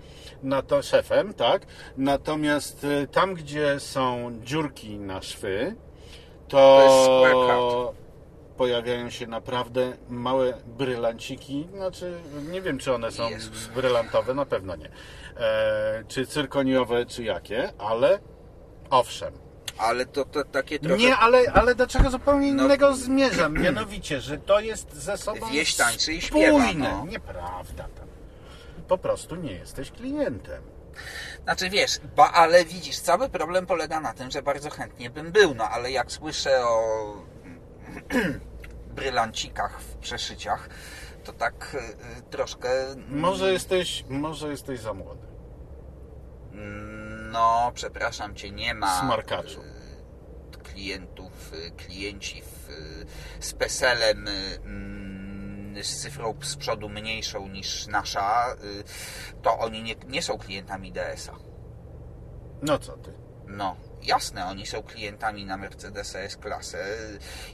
na 0.43 0.61
to 0.61 0.81
szefem, 0.81 1.33
tak? 1.33 1.65
Natomiast 1.97 2.83
e, 3.03 3.07
tam, 3.07 3.33
gdzie 3.33 3.79
są 3.79 4.31
dziurki 4.43 4.97
na 4.99 5.21
szwy, 5.21 5.75
To 6.47 6.81
jest 6.83 7.05
to, 7.33 7.93
cut. 7.93 8.02
Pojawiają 8.67 9.09
się 9.09 9.27
naprawdę 9.27 9.93
małe 10.09 10.53
brylanciki. 10.65 11.67
Znaczy, 11.75 12.21
nie 12.51 12.61
wiem, 12.61 12.77
czy 12.77 12.93
one 12.93 13.11
są 13.11 13.29
Jezus. 13.29 13.67
brylantowe, 13.67 14.33
na 14.33 14.45
pewno 14.45 14.75
nie. 14.75 14.89
E, 15.37 16.03
czy 16.07 16.27
cyrkoniowe, 16.27 17.05
czy 17.05 17.23
jakie, 17.23 17.73
ale 17.79 18.19
owszem. 18.89 19.33
Ale 19.77 20.05
to, 20.05 20.25
to 20.25 20.43
takie 20.43 20.79
trochę... 20.79 20.97
Nie, 20.97 21.15
ale, 21.15 21.43
ale 21.53 21.75
do 21.75 21.87
czego 21.87 22.09
zupełnie 22.09 22.53
No- 22.53 22.63
innego 22.63 22.95
zmierzam. 22.95 23.53
Mianowicie, 23.53 24.21
że 24.21 24.37
to 24.37 24.59
jest 24.59 24.93
ze 24.93 25.17
sobą 25.17 25.49
Wieś 25.51 25.75
tańczy 25.75 26.13
i 26.13 26.21
śpiewa, 26.21 26.59
spójne. 26.59 26.89
no. 26.91 27.05
Nieprawda. 27.05 27.83
Tam. 27.83 28.07
Po 28.87 28.97
prostu 28.97 29.35
nie 29.35 29.51
jesteś 29.51 29.91
klientem. 29.91 30.63
Znaczy 31.43 31.69
wiesz, 31.69 31.99
ba, 32.15 32.31
ale 32.31 32.65
widzisz, 32.65 32.99
cały 32.99 33.29
problem 33.29 33.65
polega 33.65 33.99
na 33.99 34.13
tym, 34.13 34.31
że 34.31 34.41
bardzo 34.41 34.69
chętnie 34.69 35.09
bym 35.09 35.31
był, 35.31 35.55
no 35.55 35.63
ale 35.63 35.91
jak 35.91 36.11
słyszę 36.11 36.65
o 36.65 36.83
brylancikach 38.93 39.81
w 39.81 39.95
przeszyciach, 39.97 40.69
to 41.23 41.33
tak 41.33 41.75
y, 41.75 41.77
y, 42.19 42.21
troszkę... 42.29 42.87
mm, 42.91 43.19
Może 43.19 43.51
jesteś, 43.53 44.05
może 44.09 44.49
jesteś 44.49 44.79
za 44.79 44.93
młody. 44.93 45.27
No, 47.31 47.71
przepraszam 47.75 48.35
cię, 48.35 48.51
nie 48.51 48.73
ma... 48.73 48.99
Smarkaczu. 48.99 49.61
y, 49.61 49.83
Klientów, 50.63 51.51
klienci 51.77 52.41
w, 52.41 52.67
z 53.39 53.53
PESEL-em, 53.53 54.27
mm, 54.65 55.83
z 55.83 56.01
cyfrą 56.01 56.35
z 56.41 56.55
przodu 56.55 56.89
mniejszą 56.89 57.47
niż 57.47 57.87
nasza, 57.87 58.45
to 59.41 59.59
oni 59.59 59.83
nie, 59.83 59.95
nie 60.07 60.21
są 60.21 60.37
klientami 60.37 60.91
DS-a. 60.91 61.33
No 62.61 62.79
co 62.79 62.97
ty? 62.97 63.13
No, 63.47 63.75
jasne, 64.05 64.45
oni 64.45 64.65
są 64.65 64.83
klientami 64.83 65.45
na 65.45 65.57
Mercedesa 65.57 66.19
S-klasę 66.19 66.85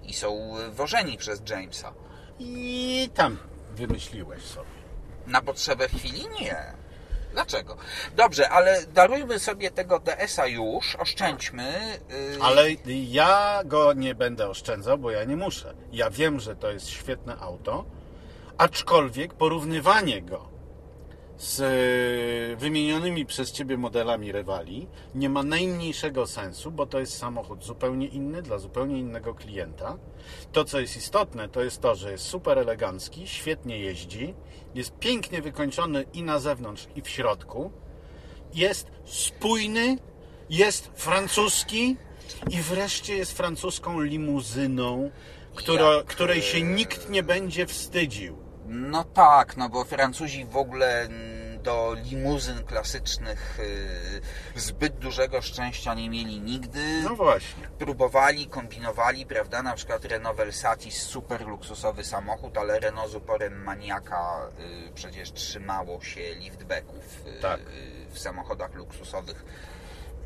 i 0.04 0.14
są 0.14 0.54
wożeni 0.72 1.18
przez 1.18 1.42
Jamesa. 1.50 1.94
I 2.40 3.10
tam 3.16 3.38
wymyśliłeś 3.76 4.44
sobie. 4.44 4.80
Na 5.28 5.42
potrzebę 5.42 5.88
chwili 5.88 6.28
nie. 6.42 6.80
Dlaczego? 7.32 7.78
Dobrze, 8.16 8.50
ale 8.50 8.86
darujmy 8.86 9.40
sobie 9.40 9.72
tego 9.72 10.00
DS-a 10.00 10.48
już, 10.48 10.96
oszczędźmy. 10.96 12.00
Yy, 12.10 12.44
Ale 12.44 12.72
ja 13.10 13.62
go 13.66 13.94
nie 13.94 14.16
będę 14.16 14.50
oszczędzał, 14.50 14.98
bo 14.98 15.12
ja 15.12 15.24
nie 15.24 15.36
muszę. 15.36 15.74
Ja 15.92 16.10
wiem, 16.10 16.40
że 16.40 16.56
to 16.56 16.72
jest 16.72 16.88
świetne 16.88 17.38
auto, 17.38 17.86
aczkolwiek 18.58 19.34
porównywanie 19.34 20.22
go 20.22 20.49
z 21.40 21.60
e, 21.62 22.56
wymienionymi 22.56 23.26
przez 23.26 23.52
Ciebie 23.52 23.78
modelami 23.78 24.32
rywali 24.32 24.88
nie 25.16 25.30
ma 25.30 25.44
najmniejszego 25.44 26.28
sensu, 26.28 26.72
bo 26.72 26.86
to 26.86 27.00
jest 27.00 27.18
samochód 27.18 27.64
zupełnie 27.64 28.08
inny, 28.08 28.42
dla 28.42 28.58
zupełnie 28.58 29.00
innego 29.00 29.34
klienta. 29.34 29.98
To, 30.52 30.66
co 30.66 30.80
jest 30.80 30.98
istotne, 30.98 31.50
to 31.50 31.64
jest 31.64 31.82
to, 31.82 31.96
że 31.96 32.12
jest 32.12 32.24
super 32.24 32.60
elegancki, 32.60 33.28
świetnie 33.28 33.80
jeździ, 33.80 34.34
jest 34.76 34.92
pięknie 35.00 35.42
wykończony 35.42 36.06
i 36.14 36.24
na 36.24 36.40
zewnątrz, 36.40 36.88
i 36.96 37.02
w 37.02 37.10
środku, 37.10 37.72
jest 38.54 38.92
spójny, 39.06 39.98
jest 40.50 40.92
francuski 40.96 41.98
i 42.50 42.62
wreszcie 42.62 43.16
jest 43.16 43.38
francuską 43.38 44.02
limuzyną, 44.02 45.12
która, 45.56 46.04
której 46.08 46.42
się 46.42 46.62
nikt 46.62 47.10
nie 47.10 47.24
będzie 47.24 47.66
wstydził. 47.66 48.49
No 48.70 49.04
tak, 49.04 49.58
no 49.58 49.70
bo 49.70 49.84
Francuzi 49.84 50.46
w 50.46 50.58
ogóle 50.58 51.08
do 51.64 51.96
limuzyn 52.04 52.64
klasycznych 52.64 53.60
yy, 54.56 54.62
zbyt 54.62 54.96
dużego 54.98 55.42
szczęścia 55.42 55.94
nie 55.94 56.10
mieli 56.10 56.42
nigdy. 56.42 56.80
No 57.04 57.16
właśnie. 57.16 57.68
próbowali, 57.80 58.48
kombinowali, 58.48 59.26
prawda? 59.26 59.64
Na 59.64 59.74
przykład 59.74 60.06
Renault 60.06 60.38
Versatis, 60.38 61.02
super 61.02 61.48
luksusowy 61.48 62.04
samochód, 62.04 62.58
ale 62.58 62.80
Renault 62.80 63.12
z 63.12 63.16
uporem 63.16 63.64
maniaka 63.64 64.48
y, 64.88 64.92
przecież 64.96 65.32
trzymało 65.32 66.02
się 66.02 66.36
liftbacków 66.36 67.24
y, 67.38 67.42
Tak. 67.42 67.60
y, 67.60 67.64
w 68.12 68.20
samochodach 68.20 68.74
luksusowych 68.76 69.46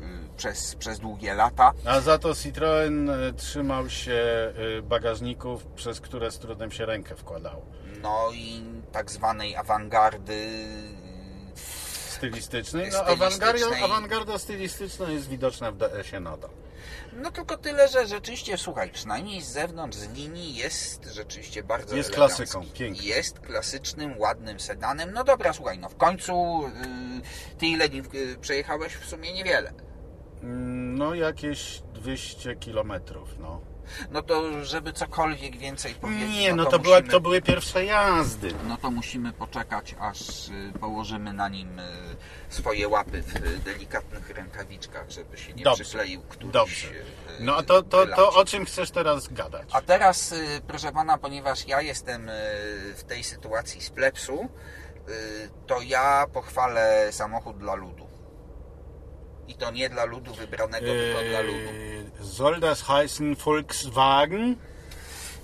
y, 0.02 0.04
przez, 0.36 0.74
przez 0.74 0.98
długie 0.98 1.34
lata. 1.34 1.72
A 1.84 2.00
za 2.00 2.18
to 2.18 2.28
Citroën 2.32 3.10
trzymał 3.36 3.90
się 3.90 4.22
bagażników, 4.82 5.66
przez 5.66 6.00
które 6.00 6.30
z 6.30 6.38
trudem 6.38 6.70
się 6.70 6.86
rękę 6.86 7.16
wkładało. 7.16 7.62
No 8.04 8.30
i 8.34 8.62
tak 8.92 9.10
zwanej 9.10 9.56
awangardy. 9.56 10.66
Stylistycznej. 12.08 12.90
No, 12.92 13.30
Stylistycznej. 13.30 13.82
awangarda, 13.84 14.38
stylistyczna 14.38 15.10
jest 15.10 15.28
widoczna 15.28 15.72
w 15.72 15.76
DS-ie 15.76 16.20
nadal. 16.20 16.50
No 17.12 17.30
tylko 17.30 17.56
tyle, 17.56 17.88
że 17.88 18.06
rzeczywiście, 18.06 18.58
słuchaj, 18.58 18.90
przynajmniej 18.90 19.40
z 19.42 19.46
zewnątrz, 19.48 19.96
z 19.98 20.08
linii 20.12 20.54
jest 20.54 21.04
rzeczywiście 21.04 21.62
bardzo 21.62 21.96
Jest 21.96 22.08
elegancki. 22.10 22.36
klasyką, 22.36 22.64
pięknie. 22.74 23.08
Jest 23.08 23.40
klasycznym, 23.40 24.18
ładnym 24.18 24.60
sedanem. 24.60 25.12
No 25.12 25.24
dobra, 25.24 25.52
słuchaj, 25.52 25.78
no 25.78 25.88
w 25.88 25.96
końcu 25.96 26.62
yy, 26.62 27.56
ty 27.58 27.66
ile 27.66 27.88
dni 27.88 28.02
yy, 28.12 28.36
przejechałeś? 28.40 28.94
W 28.96 29.04
sumie 29.08 29.32
niewiele. 29.32 29.72
Mm, 30.42 30.98
No 30.98 31.14
jakieś 31.14 31.80
200 31.94 32.56
kilometrów, 32.56 33.28
no. 33.38 33.60
No 34.10 34.22
to 34.22 34.64
żeby 34.64 34.92
cokolwiek 34.92 35.56
więcej 35.56 35.94
powiedzieć, 35.94 36.28
Nie, 36.30 36.54
no 36.54 36.64
to, 36.64 36.70
to, 36.70 36.78
była, 36.78 36.96
musimy, 36.96 37.12
to 37.12 37.20
były 37.20 37.42
pierwsze 37.42 37.84
jazdy. 37.84 38.54
no 38.68 38.76
to 38.76 38.90
musimy 38.90 39.32
poczekać, 39.32 39.94
aż 40.00 40.48
y, 40.48 40.72
położymy 40.80 41.32
na 41.32 41.48
nim 41.48 41.78
y, 41.78 41.82
swoje 42.48 42.88
łapy 42.88 43.22
w 43.22 43.36
y, 43.36 43.58
delikatnych 43.58 44.30
rękawiczkach, 44.30 45.10
żeby 45.10 45.36
się 45.38 45.52
nie 45.52 45.64
Dobrze. 45.64 45.84
przykleił 45.84 46.22
któryś 46.22 46.52
Dobrze. 46.52 46.88
No 47.40 47.56
a 47.56 47.62
to, 47.62 47.82
to, 47.82 48.06
to 48.06 48.32
o 48.32 48.44
czym 48.44 48.64
chcesz 48.64 48.90
teraz 48.90 49.28
gadać? 49.28 49.68
A 49.72 49.80
teraz, 49.80 50.34
proszę 50.66 50.92
pana, 50.92 51.18
ponieważ 51.18 51.66
ja 51.66 51.80
jestem 51.80 52.30
w 52.96 53.04
tej 53.04 53.24
sytuacji 53.24 53.80
z 53.82 53.90
plepsu, 53.90 54.48
to 55.66 55.80
ja 55.82 56.26
pochwalę 56.32 57.08
samochód 57.12 57.58
dla 57.58 57.74
ludu. 57.74 58.03
I 59.48 59.54
to 59.54 59.70
nie 59.70 59.88
dla 59.88 60.04
ludu 60.04 60.34
wybranego, 60.34 60.86
tylko 60.86 61.20
dla 61.30 61.40
ludu. 61.40 61.58
Eee, 61.58 62.24
soll 62.36 62.60
das 62.60 62.82
heißen 62.82 63.36
Volkswagen? 63.36 64.56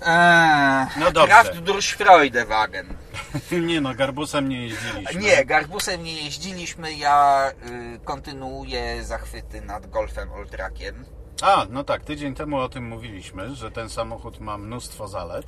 Eee, 0.01 0.87
No 0.99 1.11
dobrze. 1.11 1.27
Kraft 1.27 1.59
durch 1.59 1.95
Freudewagen. 1.95 2.97
Nie 3.67 3.81
no, 3.81 3.93
garbusem 3.95 4.49
nie 4.49 4.67
jeździliśmy. 4.67 5.21
Nie, 5.21 5.45
garbusem 5.45 6.03
nie 6.03 6.23
jeździliśmy. 6.23 6.93
Ja 6.93 7.51
y, 7.95 7.99
kontynuuję 8.03 9.03
zachwyty 9.03 9.61
nad 9.61 9.89
Golfem 9.89 10.31
Oltrakiem. 10.31 11.05
A, 11.41 11.65
no 11.69 11.83
tak, 11.83 12.03
tydzień 12.03 12.35
temu 12.35 12.57
o 12.57 12.69
tym 12.69 12.87
mówiliśmy, 12.87 13.55
że 13.55 13.71
ten 13.71 13.89
samochód 13.89 14.39
ma 14.39 14.57
mnóstwo 14.57 15.07
zalet, 15.07 15.45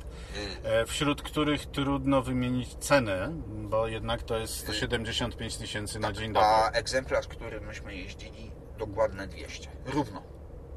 Y, 0.64 0.68
e, 0.68 0.86
wśród 0.86 1.22
których 1.22 1.66
trudno 1.66 2.22
wymienić 2.22 2.74
cenę, 2.74 3.28
bo 3.46 3.88
jednak 3.88 4.22
to 4.22 4.38
jest 4.38 4.56
175 4.56 5.56
tysięcy 5.56 5.98
na 6.00 6.12
dzień 6.12 6.30
a 6.30 6.34
dobry. 6.64 6.78
egzemplarz, 6.78 7.28
którym 7.28 7.66
myśmy 7.66 7.94
jeździli, 7.96 8.50
dokładne 8.78 9.26
200. 9.26 9.68
Równo. 9.86 10.22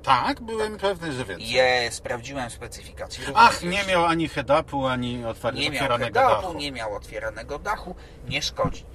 Tak, 0.03 0.41
byłem 0.41 0.77
pewny, 0.77 1.11
że 1.11 1.25
więcej. 1.25 1.49
Je, 1.49 1.91
sprawdziłem 1.91 2.49
specyfikację. 2.49 3.25
Ach, 3.35 3.59
200. 3.59 3.67
nie 3.67 3.83
miał 3.93 4.05
ani 4.05 4.29
head-upu, 4.29 4.87
ani 4.89 5.23
otwar- 5.23 5.53
nie 5.53 5.61
miał 5.69 5.83
otwieranego 5.83 6.19
head-upu, 6.19 6.41
dachu. 6.41 6.53
nie 6.57 6.71
miał 6.71 6.95
otwieranego 6.95 7.59
dachu, 7.59 7.95
nie 8.29 8.41
szkodzi. 8.41 8.85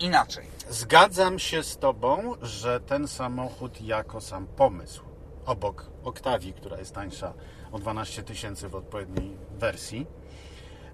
Inaczej. 0.00 0.46
Zgadzam 0.70 1.38
się 1.38 1.62
z 1.62 1.76
Tobą, 1.78 2.34
że 2.42 2.80
ten 2.80 3.08
samochód 3.08 3.80
jako 3.80 4.20
sam 4.20 4.46
pomysł, 4.46 5.02
obok 5.46 5.86
Octavii, 6.04 6.52
która 6.52 6.78
jest 6.78 6.94
tańsza 6.94 7.32
o 7.72 7.78
12 7.78 8.22
tysięcy 8.22 8.68
w 8.68 8.74
odpowiedniej 8.74 9.36
wersji, 9.50 10.06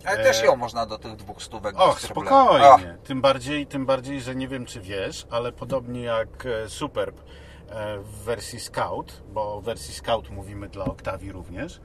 Ale 0.05 0.17
też 0.25 0.43
ją 0.43 0.57
można 0.57 0.87
do 0.87 0.99
tych 0.99 1.17
dwóch 1.17 1.43
stówek 1.43 1.75
E, 1.77 1.79
Och, 1.79 2.01
spokojnie. 2.01 2.99
Tym 3.05 3.21
bardziej, 3.21 3.67
tym 3.67 3.87
bardziej, 3.87 4.21
że 4.21 4.35
nie 4.35 4.49
wiem, 4.49 4.67
czy 4.67 4.81
wiesz, 4.81 5.27
ale 5.31 5.53
podobnie 5.53 6.03
jak 6.03 6.47
e, 6.47 6.69
Superb 6.69 7.21
e, 7.69 7.99
w 7.99 8.11
wersji 8.25 8.61
Scout, 8.61 9.23
bo 9.33 9.55
o 9.55 9.61
wersji 9.61 9.95
Scout 9.95 10.31
mówimy 10.31 10.69
dla 10.69 10.85
Octavii 10.85 11.33
również, 11.33 11.81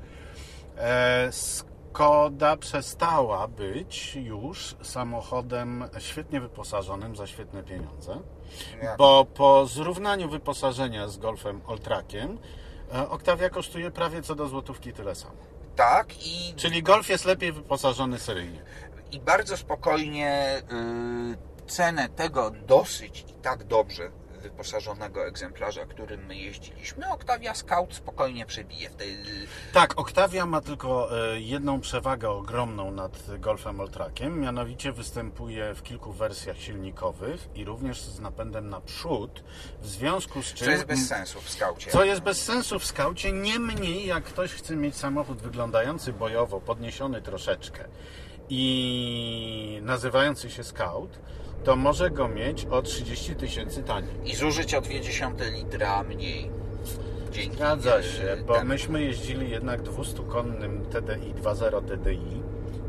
Skoda 1.93 2.57
przestała 2.57 3.47
być 3.47 4.15
już 4.15 4.75
samochodem 4.83 5.85
świetnie 5.99 6.41
wyposażonym 6.41 7.15
za 7.15 7.27
świetne 7.27 7.63
pieniądze, 7.63 8.19
Jak? 8.83 8.97
bo 8.97 9.25
po 9.25 9.65
zrównaniu 9.65 10.29
wyposażenia 10.29 11.07
z 11.07 11.17
Golfem 11.17 11.61
Alltrackiem 11.67 12.37
e, 12.93 13.09
Octavia 13.09 13.49
kosztuje 13.49 13.91
prawie 13.91 14.21
co 14.21 14.35
do 14.35 14.47
złotówki 14.47 14.93
tyle 14.93 15.15
samo. 15.15 15.35
Tak 15.75 16.27
i, 16.27 16.53
Czyli 16.55 16.83
Golf 16.83 17.09
jest 17.09 17.25
lepiej 17.25 17.51
wyposażony 17.51 18.19
seryjnie. 18.19 18.63
i 19.11 19.19
bardzo 19.19 19.57
spokojnie 19.57 20.61
y, 21.65 21.67
cenę 21.67 22.09
tego 22.09 22.51
dosyć 22.67 23.25
i 23.29 23.33
tak 23.33 23.63
dobrze 23.63 24.11
wyposażonego 24.41 25.25
egzemplarza, 25.25 25.85
którym 25.85 26.25
my 26.25 26.35
jeździliśmy, 26.35 27.09
Octavia 27.09 27.55
Scout 27.55 27.95
spokojnie 27.95 28.45
przebije 28.45 28.89
w 28.89 28.95
tej... 28.95 29.17
Tak, 29.73 29.99
Octavia 29.99 30.45
ma 30.45 30.61
tylko 30.61 31.09
e, 31.33 31.39
jedną 31.39 31.81
przewagę 31.81 32.29
ogromną 32.29 32.91
nad 32.91 33.39
Golfem 33.39 33.81
Alltrackiem, 33.81 34.39
mianowicie 34.39 34.91
występuje 34.91 35.75
w 35.75 35.83
kilku 35.83 36.13
wersjach 36.13 36.57
silnikowych 36.57 37.49
i 37.55 37.65
również 37.65 38.01
z 38.01 38.19
napędem 38.19 38.69
naprzód, 38.69 39.43
w 39.81 39.87
związku 39.87 40.43
z 40.43 40.53
czym... 40.53 40.65
Co 40.65 40.71
jest 40.71 40.85
bez 40.85 41.07
sensu 41.07 41.41
w 41.41 41.49
Scoucie. 41.49 41.91
Co 41.91 42.03
jest 42.03 42.21
bez 42.21 42.43
sensu 42.43 42.79
w 42.79 42.85
skaucie, 42.85 43.31
niemniej 43.31 44.05
jak 44.05 44.23
ktoś 44.23 44.53
chce 44.53 44.75
mieć 44.75 44.95
samochód 44.95 45.41
wyglądający 45.41 46.13
bojowo, 46.13 46.61
podniesiony 46.61 47.21
troszeczkę 47.21 47.85
i 48.53 49.79
nazywający 49.81 50.49
się 50.49 50.63
Scout, 50.63 51.19
to 51.63 51.75
może 51.75 52.09
go 52.09 52.27
mieć 52.27 52.65
o 52.65 52.81
30 52.81 53.35
tysięcy 53.35 53.83
taniej. 53.83 54.13
I 54.25 54.35
zużyć 54.35 54.73
o 54.75 54.81
0,2 54.81 55.53
litra 55.53 56.03
mniej. 56.03 56.49
Dzięki 57.31 57.55
Zgadza 57.55 57.97
e, 57.97 58.03
się, 58.03 58.37
bo 58.47 58.53
temu. 58.53 58.67
myśmy 58.69 59.01
jeździli 59.03 59.49
jednak 59.49 59.81
200-konnym 59.81 60.85
TDI 60.85 61.33
2.0 61.43 61.81
TDI, 61.85 62.41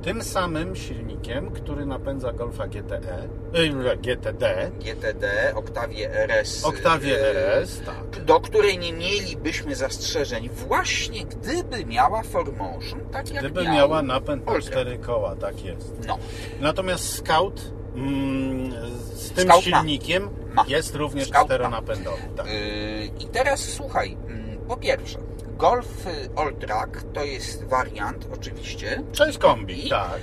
tym 0.02 0.22
samym 0.22 0.76
silnikiem, 0.76 1.50
który 1.50 1.86
napędza 1.86 2.32
Golfa 2.32 2.66
GTE, 2.66 3.28
y, 3.54 3.96
GTD, 3.96 4.70
GTD, 4.80 5.52
Octavia 5.54 6.08
RS. 6.10 6.64
Octavia 6.64 7.14
e, 7.14 7.30
RS, 7.30 7.80
tak. 7.86 8.24
do 8.24 8.40
której 8.40 8.78
nie 8.78 8.92
mielibyśmy 8.92 9.74
zastrzeżeń 9.74 10.48
właśnie 10.48 11.24
gdyby 11.24 11.84
miała 11.84 12.22
Formotion, 12.22 13.00
tak 13.12 13.30
jak 13.30 13.44
Gdyby 13.44 13.64
miał 13.64 13.74
miała 13.74 14.02
napęd 14.02 14.46
na 14.46 14.52
Ultra. 14.52 14.70
cztery 14.70 14.98
koła, 14.98 15.36
tak 15.36 15.64
jest. 15.64 16.06
No, 16.06 16.18
Natomiast 16.60 17.08
Scout 17.14 17.72
z 19.14 19.30
tym 19.30 19.48
Scout 19.48 19.64
silnikiem 19.64 20.28
Ma. 20.54 20.64
jest 20.68 20.94
również 20.94 21.28
Scout 21.28 21.46
czteronapędowy. 21.46 22.22
Tak. 22.36 22.46
Yy, 22.46 22.52
I 23.20 23.26
teraz 23.26 23.60
słuchaj, 23.60 24.16
mm, 24.28 24.58
po 24.68 24.76
pierwsze, 24.76 25.18
Golf 25.56 26.06
y, 26.06 26.30
Alltrack 26.36 27.02
to 27.12 27.24
jest 27.24 27.64
wariant 27.64 28.26
oczywiście. 28.34 29.02
Cześć 29.12 29.38
kombi, 29.38 29.88
tak. 29.90 30.20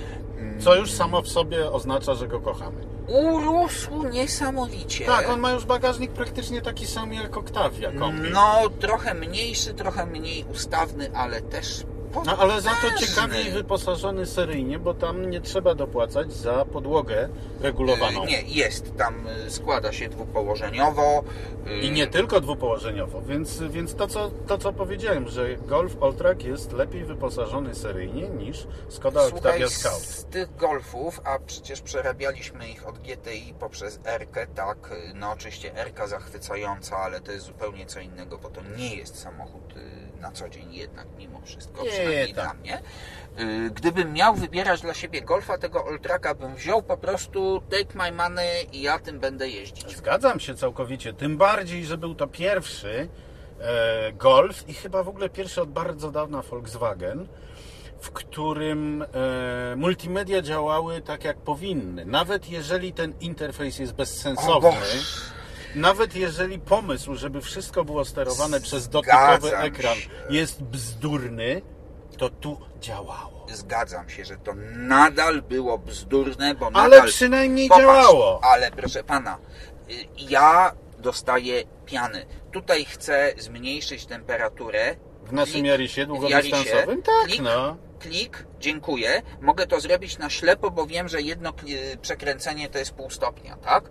Co 0.60 0.74
już 0.74 0.92
samo 0.92 1.22
w 1.22 1.28
sobie 1.28 1.70
oznacza, 1.70 2.14
że 2.14 2.28
go 2.28 2.40
kochamy. 2.40 2.76
Urósł 3.08 4.04
niesamowicie. 4.08 5.06
Tak, 5.06 5.28
on 5.28 5.40
ma 5.40 5.52
już 5.52 5.64
bagażnik 5.64 6.12
praktycznie 6.12 6.62
taki 6.62 6.86
sam 6.86 7.12
jak 7.12 7.36
Octavia 7.36 7.92
kombi. 7.92 8.30
No, 8.32 8.62
trochę 8.80 9.14
mniejszy, 9.14 9.74
trochę 9.74 10.06
mniej 10.06 10.44
ustawny, 10.52 11.10
ale 11.14 11.40
też 11.40 11.84
No 12.26 12.36
ale 12.38 12.60
za 12.60 12.70
to 12.70 12.98
ciekawiej 13.06 13.50
wyposażony 13.50 14.26
seryjnie, 14.26 14.78
bo 14.78 14.94
tam 14.94 15.30
nie 15.30 15.40
trzeba 15.40 15.74
dopłacać 15.74 16.32
za 16.32 16.64
podłogę 16.64 17.28
regulowaną. 17.60 18.20
Yy, 18.22 18.26
Nie, 18.28 18.42
jest. 18.42 18.96
Tam 18.96 19.26
y, 19.46 19.50
składa 19.50 19.92
się 19.92 20.08
dwupołożeniowo. 20.08 21.24
yy, 21.66 21.80
I 21.80 21.92
nie 21.92 22.06
tylko 22.06 22.40
dwupołożeniowo, 22.40 23.22
więc, 23.22 23.62
więc 23.62 23.94
to, 23.94 24.06
co, 24.08 24.30
to 24.46 24.58
co 24.58 24.72
powiedziałem, 24.72 25.28
że 25.28 25.56
Golf 25.56 26.02
Alltrack 26.02 26.44
jest 26.44 26.72
lepiej 26.72 27.04
wyposażony 27.04 27.74
seryjnie 27.74 28.28
niż 28.28 28.66
Skoda 28.88 29.20
Słuchaj, 29.20 29.38
Octavia 29.38 29.68
Scout. 29.68 30.02
z 30.02 30.24
tych 30.24 30.56
Golfów, 30.56 31.20
a 31.24 31.38
przecież 31.38 31.80
przerabialiśmy 31.80 32.68
ich 32.70 32.88
od 32.88 32.98
GTI 32.98 33.54
poprzez 33.58 34.00
R-kę, 34.04 34.46
tak, 34.46 34.90
no 35.14 35.30
oczywiście 35.32 35.74
R-ka 35.76 36.06
zachwycająca, 36.06 36.96
ale 36.96 37.20
to 37.20 37.32
jest 37.32 37.46
zupełnie 37.46 37.86
co 37.86 38.00
innego, 38.00 38.38
bo 38.38 38.48
to 38.50 38.60
nie 38.76 38.94
jest 38.96 39.18
samochód 39.18 39.74
na 40.20 40.30
co 40.32 40.48
dzień 40.48 40.74
jednak 40.74 41.06
mimo 41.18 41.40
wszystko, 41.44 41.82
Nie, 41.82 41.90
przynajmniej 41.90 42.34
tak. 42.34 42.34
dla 42.34 42.54
mnie. 42.54 42.82
Y, 43.66 43.70
Gdybym 43.70 44.12
miał 44.12 44.34
wybierać 44.34 44.80
dla 44.80 44.94
siebie 44.94 45.22
Golfa, 45.22 45.58
tego 45.58 45.86
Alltracka 45.88 46.34
bym 46.34 46.54
wziął 46.54 46.82
po 46.82 46.96
prostu 46.96 47.62
take 47.70 47.98
my 47.98 48.12
money 48.12 48.66
i 48.76 48.82
ja 48.82 48.98
tym 48.98 49.20
będę 49.20 49.48
jeździć. 49.48 49.96
Zgadzam 49.96 50.40
się 50.40 50.54
całkowicie, 50.54 51.12
tym 51.12 51.36
bardziej, 51.36 51.84
że 51.84 51.98
był 51.98 52.14
to 52.14 52.26
pierwszy 52.26 53.08
e, 53.60 54.12
Golf 54.12 54.68
i 54.68 54.74
chyba 54.74 55.02
w 55.02 55.08
ogóle 55.08 55.28
pierwszy 55.28 55.62
od 55.62 55.70
bardzo 55.70 56.10
dawna 56.10 56.42
Volkswagen, 56.42 57.28
w 58.00 58.10
którym 58.10 59.02
e, 59.02 59.06
multimedia 59.76 60.42
działały 60.42 61.00
tak 61.00 61.24
jak 61.24 61.36
powinny. 61.36 62.04
Nawet 62.04 62.50
jeżeli 62.50 62.92
ten 62.92 63.14
interfejs 63.20 63.78
jest 63.78 63.92
bezsensowny. 63.94 64.68
Nawet 65.74 66.16
jeżeli 66.16 66.58
pomysł, 66.58 67.14
żeby 67.14 67.40
wszystko 67.40 67.84
było 67.84 68.04
sterowane 68.04 68.60
przez 68.60 68.88
dotykowy 68.88 69.56
ekran 69.58 69.96
się. 69.96 70.10
jest 70.30 70.62
bzdurny, 70.62 71.62
to 72.18 72.30
tu 72.30 72.60
działało. 72.80 73.46
Zgadzam 73.52 74.08
się, 74.08 74.24
że 74.24 74.36
to 74.36 74.52
nadal 74.76 75.42
było 75.42 75.78
bzdurne, 75.78 76.54
bo 76.54 76.66
Ale 76.74 76.96
nadal... 76.96 77.08
przynajmniej 77.08 77.68
Popatrz, 77.68 77.86
działało. 77.86 78.40
Ale 78.44 78.70
proszę 78.70 79.04
pana, 79.04 79.38
y, 79.90 79.94
ja 80.18 80.72
dostaję 80.98 81.62
piany. 81.86 82.26
Tutaj 82.52 82.84
chcę 82.84 83.32
zmniejszyć 83.38 84.06
temperaturę. 84.06 84.96
W 85.24 85.32
naszym 85.32 85.52
Klik, 85.52 85.66
Jarisie 85.66 86.06
długodystansowym? 86.06 87.02
Tak, 87.02 87.26
klik, 87.26 87.40
no. 87.42 87.76
Klik, 88.00 88.46
dziękuję. 88.60 89.22
Mogę 89.40 89.66
to 89.66 89.80
zrobić 89.80 90.18
na 90.18 90.30
ślepo, 90.30 90.70
bo 90.70 90.86
wiem, 90.86 91.08
że 91.08 91.22
jedno 91.22 91.52
przekręcenie 92.02 92.68
to 92.68 92.78
jest 92.78 92.92
pół 92.92 93.10
stopnia, 93.10 93.56
tak? 93.56 93.90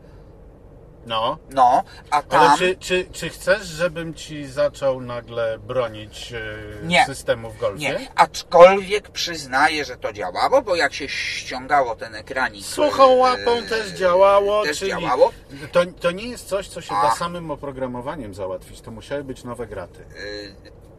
No. 1.05 1.37
No, 1.49 1.83
a 2.11 2.21
tam... 2.21 2.41
Ale 2.41 2.57
czy, 2.57 2.75
czy, 2.75 3.05
czy 3.11 3.29
chcesz, 3.29 3.67
żebym 3.67 4.13
ci 4.13 4.45
zaczął 4.47 5.01
nagle 5.01 5.59
bronić 5.59 6.33
e, 6.33 6.41
Nie. 6.83 7.05
systemu 7.05 7.49
w 7.49 7.57
golfie? 7.57 7.79
Nie, 7.89 8.07
aczkolwiek 8.15 9.09
przyznaję, 9.09 9.85
że 9.85 9.97
to 9.97 10.13
działało, 10.13 10.61
bo 10.61 10.75
jak 10.75 10.93
się 10.93 11.09
ściągało 11.09 11.95
ten 11.95 12.15
ekranik... 12.15 12.65
Suchą 12.65 13.11
e, 13.11 13.15
łapą 13.15 13.63
też 13.69 13.87
działało, 13.89 14.63
Też 14.63 14.79
czyli 14.79 14.91
działało. 14.91 15.31
To, 15.71 15.79
to 15.99 16.11
nie 16.11 16.27
jest 16.27 16.47
coś, 16.47 16.67
co 16.67 16.81
się 16.81 16.95
A. 16.95 17.01
da 17.03 17.15
samym 17.15 17.51
oprogramowaniem 17.51 18.33
załatwić. 18.33 18.81
To 18.81 18.91
musiały 18.91 19.23
być 19.23 19.43
nowe 19.43 19.67
graty. 19.67 19.99
Y, 20.01 20.55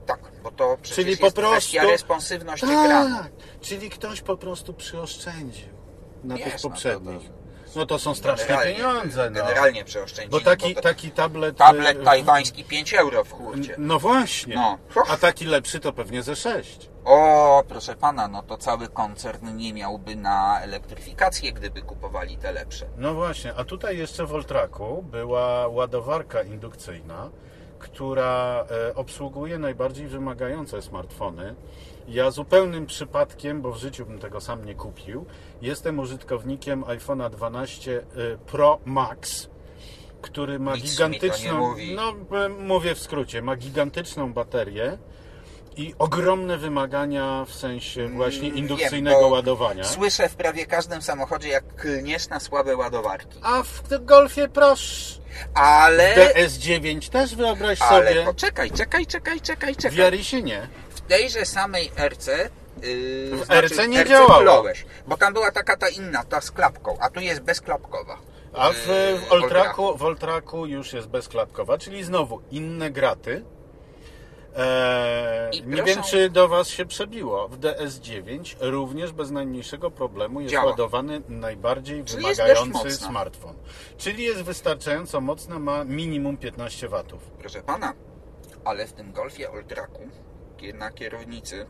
tak, 0.06 0.20
bo 0.42 0.50
to 0.50 0.76
przecież 0.82 0.96
Czyli 0.96 1.10
jest 1.10 1.22
po 1.22 1.32
prostu- 1.32 1.52
kwestia 1.52 1.82
responsywności 1.82 2.66
ekranu. 2.66 3.16
Tak, 3.16 3.32
czyli 3.60 3.90
ktoś 3.90 4.20
po 4.20 4.36
prostu 4.36 4.74
przyoszczędził 4.74 5.68
na 6.24 6.34
Wiesz, 6.36 6.44
tych 6.44 6.64
no 6.64 6.70
poprzednich. 6.70 7.22
to- 7.28 7.39
No 7.76 7.87
to 7.87 7.98
są 7.98 8.14
straszne 8.14 8.46
Generalnie- 8.46 8.74
pieniądze. 8.74 9.30
No. 9.30 9.40
Generalnie 9.40 9.85
przeoszczędzili. 9.85 10.30
Bo 10.30 10.40
taki, 10.50 10.74
to- 10.74 10.80
taki 10.80 11.11
tablet... 11.11 11.56
Tablet 11.56 11.98
e, 12.00 12.04
tajwański 12.04 12.64
5 12.64 12.94
euro 12.94 13.24
w 13.24 13.33
hurcie. 13.33 13.74
No 13.78 13.98
właśnie. 13.98 14.54
No. 14.54 14.78
A 15.09 15.16
taki 15.16 15.44
lepszy 15.44 15.80
to 15.80 15.92
pewnie 15.92 16.22
ze 16.22 16.37
6. 16.37 16.90
O, 17.04 17.64
proszę 17.68 17.94
pana, 17.96 18.28
no 18.28 18.42
to 18.42 18.56
cały 18.59 18.88
koncern 18.88 19.56
nie 19.56 19.72
miałby 19.72 20.16
na 20.16 20.61
elektryfikację, 20.61 21.52
gdyby 21.52 21.83
kupowali 21.83 22.37
te 22.37 22.52
lepsze. 22.52 22.87
No 22.96 23.14
właśnie, 23.14 23.54
a 23.54 23.64
tutaj 23.64 23.98
jeszcze 23.98 24.26
w 24.26 24.28
Voltraku 24.28 25.02
była 25.02 25.68
ładowarka 25.68 26.42
indukcyjna, 26.42 27.30
która 27.78 28.64
e, 28.90 28.94
obsługuje 28.94 29.59
najbardziej 29.59 30.06
wymagające 30.06 30.83
smartfony. 30.83 31.54
Ja 32.10 32.30
zupełnym 32.30 32.86
przypadkiem, 32.86 33.62
bo 33.62 33.72
w 33.72 33.78
życiu 33.78 34.06
bym 34.06 34.18
tego 34.18 34.40
sam 34.40 34.64
nie 34.64 34.74
kupił, 34.74 35.26
jestem 35.62 35.98
użytkownikiem 35.98 36.82
iPhone'a 36.82 37.30
12 37.30 37.98
e, 37.98 38.02
Pro 38.46 38.78
Max, 38.84 39.48
który 40.22 40.58
ma 40.58 40.74
Nic 40.74 40.90
gigantyczną, 40.90 41.74
no 41.94 42.14
e, 42.38 42.48
mówię 42.48 42.94
w 42.94 42.98
skrócie, 42.98 43.42
ma 43.42 43.56
gigantyczną 43.56 44.32
baterię 44.32 44.98
i 45.76 45.94
ogromne 45.98 46.58
wymagania 46.58 47.44
w 47.48 47.54
sensie 47.54 48.08
właśnie 48.08 48.48
Mm, 48.48 48.58
indukcyjnego 48.58 49.20
wiem, 49.20 49.32
ładowania. 49.32 49.84
Słyszę 49.84 50.28
w 50.28 50.36
prawie 50.36 50.66
każdym 50.66 51.02
samochodzie, 51.02 51.48
jak 51.48 51.74
klniesz 51.74 52.28
na 52.28 52.40
słabe 52.40 52.76
ładowarki. 52.76 53.38
A 53.42 53.62
w 53.62 54.04
Golfie 54.04 54.48
proszę. 54.48 55.20
Ale... 55.54 56.14
DS9 56.14 57.08
też 57.11 57.36
wyobraź 57.36 57.82
Ale 57.82 58.08
sobie. 58.08 58.24
poczekaj, 58.24 58.70
czekaj, 58.70 59.06
czekaj, 59.06 59.40
czekaj, 59.40 59.74
W 59.74 59.78
czekaj. 59.78 59.98
Jarisie 59.98 60.42
nie. 60.42 60.68
W 61.11 61.12
tejże 61.12 61.46
samej 61.46 61.90
RC... 62.08 62.26
Yy, 62.82 63.36
W 63.46 63.50
RC 63.50 63.88
nie 63.88 64.00
RC 64.02 64.08
działało. 64.11 64.34
wkląłeś, 64.40 64.84
bo 65.06 65.16
tam 65.16 65.32
była 65.32 65.52
taka 65.52 65.76
ta 65.76 65.88
inna, 65.88 66.24
ta 66.24 66.40
z 66.40 66.50
klapką, 66.50 66.96
a 67.00 67.11
tu 67.11 67.20
jest 67.20 67.40
bezklapkowa. 67.40 68.18
A 68.52 68.70
w, 68.72 68.86
Yy, 68.86 69.18
w, 69.18 69.32
Oltraku, 69.32 69.96
w 69.96 70.02
Oltraku 70.02 70.66
już 70.66 70.92
jest 70.92 71.08
bezklapkowa, 71.08 71.78
czyli 71.78 72.04
znowu 72.04 72.40
inne 72.50 72.90
graty. 72.90 73.44
Eee, 74.56 75.62
nie 75.66 75.76
proszę- 75.76 75.84
wiem, 75.94 76.02
czy 76.02 76.30
do 76.30 76.48
Was 76.48 76.68
się 76.68 76.86
przebiło. 76.86 77.48
W 77.48 77.58
DS9 77.58 78.56
również 78.61 79.12
bez 79.12 79.30
najmniejszego 79.30 79.90
problemu 79.90 80.40
jest 80.40 80.52
Działa. 80.52 80.70
ładowany 80.70 81.22
najbardziej 81.28 82.04
Czyli 82.04 82.22
wymagający 82.22 82.90
smartfon. 82.90 83.54
Czyli 83.98 84.24
jest 84.24 84.42
wystarczająco 84.42 85.20
mocna, 85.20 85.58
ma 85.58 85.84
minimum 85.84 86.36
15 86.36 86.88
watów. 86.88 87.22
Proszę 87.38 87.62
pana, 87.62 87.92
ale 88.64 88.86
w 88.86 88.92
tym 88.92 89.12
Golfie 89.12 89.50
Oltraku 89.50 90.02
na 90.62 90.90
kierownicy 90.90 91.66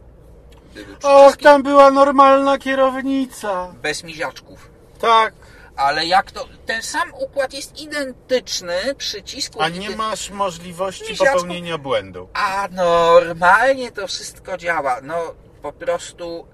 Och, 1.02 1.36
tam 1.36 1.62
była 1.62 1.90
normalna 1.90 2.58
kierownica. 2.58 3.72
bez 3.82 4.04
miziaczków. 4.04 4.70
Tak. 5.00 5.34
Ale 5.76 6.06
jak 6.06 6.32
to, 6.32 6.48
ten 6.66 6.82
sam 6.82 7.14
układ 7.14 7.52
jest 7.54 7.80
identyczny, 7.80 8.94
przycisku 8.98 9.62
A 9.62 9.68
nie 9.68 9.90
masz 9.90 10.30
możliwości 10.30 11.16
popełnienia 11.16 11.78
błędu. 11.78 12.28
A 12.34 12.68
normalnie 12.70 13.92
to 13.92 14.06
wszystko 14.06 14.56
działa. 14.56 15.00
No 15.02 15.34
po 15.62 15.72
prostu 15.72 16.46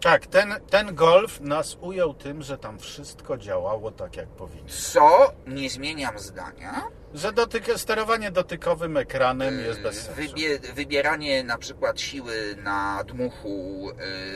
Tak, 0.00 0.26
ten, 0.26 0.54
ten 0.70 0.94
golf 0.94 1.40
nas 1.40 1.76
ujął 1.80 2.14
tym, 2.14 2.42
że 2.42 2.58
tam 2.58 2.78
wszystko 2.78 3.38
działało 3.38 3.90
tak, 3.90 4.16
jak 4.16 4.28
powinno. 4.28 4.68
co, 4.68 5.32
nie 5.46 5.70
zmieniam 5.70 6.18
zdania, 6.18 6.82
Że 7.14 7.32
dotyk, 7.32 7.66
sterowanie 7.76 8.30
dotykowym 8.30 8.96
ekranem 8.96 9.58
jest 9.60 9.80
bez 9.80 9.96
sensu. 9.96 10.12
Wybie, 10.16 10.58
wybieranie 10.58 11.44
na 11.44 11.58
przykład 11.58 12.00
siły 12.00 12.56
na 12.62 13.04
dmuchu 13.04 13.90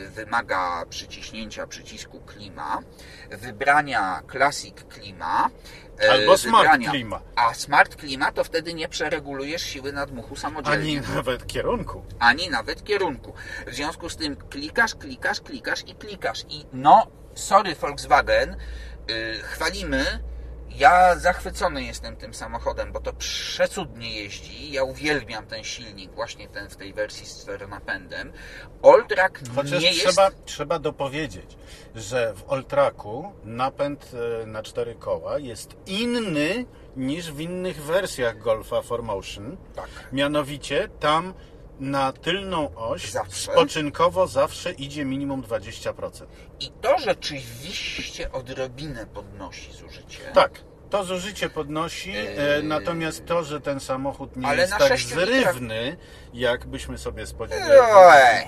y, 0.05 0.09
wymaga 0.09 0.85
przyciśnięcia 0.89 1.67
przycisku 1.67 2.19
klima, 2.19 2.79
wybrania 3.31 4.21
Classic 4.31 4.75
klima, 4.89 5.49
Albo 6.09 6.37
Smart 6.37 6.67
wybrania- 6.67 6.89
klima. 6.89 7.21
A 7.35 7.53
Smart 7.53 7.95
klima 7.95 8.31
to 8.31 8.43
wtedy 8.43 8.73
nie 8.73 8.87
przeregulujesz 8.87 9.61
siły 9.61 9.91
na 9.91 10.05
dmuchu 10.05 10.35
samodzielnie. 10.35 10.99
Ani 10.99 11.01
nawet 11.15 11.47
kierunku. 11.47 12.03
ani 12.19 12.49
nawet 12.49 12.83
kierunku. 12.83 13.33
W 13.67 13.73
związku 13.73 14.09
z 14.09 14.15
tym 14.15 14.35
klikasz, 14.35 14.95
klikasz, 14.95 15.41
klikasz 15.41 15.83
i 15.87 15.95
klikasz. 15.95 16.43
I 16.49 16.65
no, 16.73 17.07
sorry 17.35 17.75
Volkswagen, 17.75 18.55
yy, 19.07 19.39
chwalimy. 19.41 20.19
Ja 20.77 21.15
zachwycony 21.15 21.83
jestem 21.83 22.15
tym 22.15 22.33
samochodem, 22.33 22.91
bo 22.91 22.99
to 22.99 23.13
przecudnie 23.13 24.15
jeździ. 24.15 24.71
Ja 24.71 24.83
uwielbiam 24.83 25.45
ten 25.45 25.63
silnik, 25.63 26.11
właśnie 26.11 26.47
ten 26.47 26.69
w 26.69 26.75
tej 26.75 26.93
wersji 26.93 27.25
z 27.25 27.41
czteronapędem. 27.41 28.31
Chociaż 29.55 29.83
nie 29.83 29.91
jest... 29.91 29.99
trzeba, 29.99 30.31
trzeba 30.45 30.79
dopowiedzieć, 30.79 31.57
że 31.95 32.33
w 32.33 32.43
Oltraku 32.49 33.31
napęd 33.43 34.11
e, 34.43 34.45
na 34.45 34.63
cztery 34.63 34.95
koła 34.95 35.39
jest 35.39 35.75
inny 35.85 36.65
niż 36.95 37.31
w 37.31 37.39
innych 37.39 37.83
wersjach 37.83 38.37
Golfa 38.37 38.75
4Motion. 38.75 39.57
Tak. 39.75 39.89
Mianowicie 40.11 40.89
tam 40.99 41.33
na 41.81 42.11
tylną 42.13 42.75
oś 42.75 43.11
Zawsze. 43.11 43.51
spoczynkowo 43.51 44.27
zawsze 44.27 44.71
idzie 44.71 45.05
minimum 45.05 45.41
20%. 45.43 46.25
I 46.59 46.71
to 46.81 46.97
rzeczywiście 46.99 48.31
odrobinę 48.31 49.05
podnosi 49.05 49.71
zużycie. 49.73 50.19
Tak, 50.33 50.51
to 50.89 51.03
zużycie 51.03 51.49
podnosi, 51.49 52.11
e, 52.11 52.23
Yy. 52.57 52.63
natomiast 52.63 53.25
to, 53.25 53.43
że 53.43 53.61
ten 53.61 53.79
samochód 53.79 54.35
nie 54.37 54.47
Ale 54.47 54.61
jest 54.61 54.73
tak 54.73 54.91
litrach- 54.91 55.07
zrywny, 55.07 55.97
jak 56.33 56.65
byśmy 56.65 56.97
sobie 56.97 57.27
spodziewali, 57.27 58.45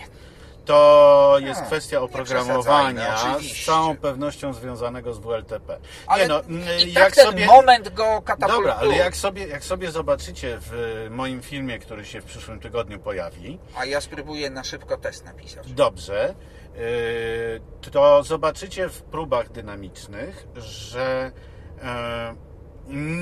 to 0.65 1.37
jest 1.39 1.61
kwestia 1.61 2.01
oprogramowania 2.01 3.17
z 3.39 3.65
całą 3.65 3.97
pewnością 3.97 4.53
związanego 4.53 5.13
z 5.13 5.19
WLTP. 5.19 5.79
ale 6.07 6.21
nie 6.23 6.27
no, 6.27 6.41
i 6.85 6.93
jak 6.93 7.03
tak 7.03 7.15
ten 7.15 7.25
sobie... 7.25 7.45
moment 7.45 7.89
go 7.93 8.21
katapultuje. 8.21 8.67
Dobra, 8.67 8.75
ale 8.75 8.97
jak 8.97 9.15
sobie, 9.15 9.47
jak 9.47 9.63
sobie 9.63 9.91
zobaczycie 9.91 10.57
w 10.61 11.07
moim 11.11 11.41
filmie, 11.41 11.79
który 11.79 12.05
się 12.05 12.21
w 12.21 12.25
przyszłym 12.25 12.59
tygodniu 12.59 12.99
pojawi, 12.99 13.59
A 13.75 13.85
ja 13.85 14.01
spróbuję 14.01 14.49
na 14.49 14.63
szybko 14.63 14.97
test 14.97 15.25
napisać. 15.25 15.73
dobrze, 15.73 16.35
yy, 16.75 17.91
to 17.91 18.23
zobaczycie 18.23 18.89
w 18.89 19.01
próbach 19.01 19.51
dynamicznych, 19.51 20.47
że 20.55 21.31
yy, 21.77 21.83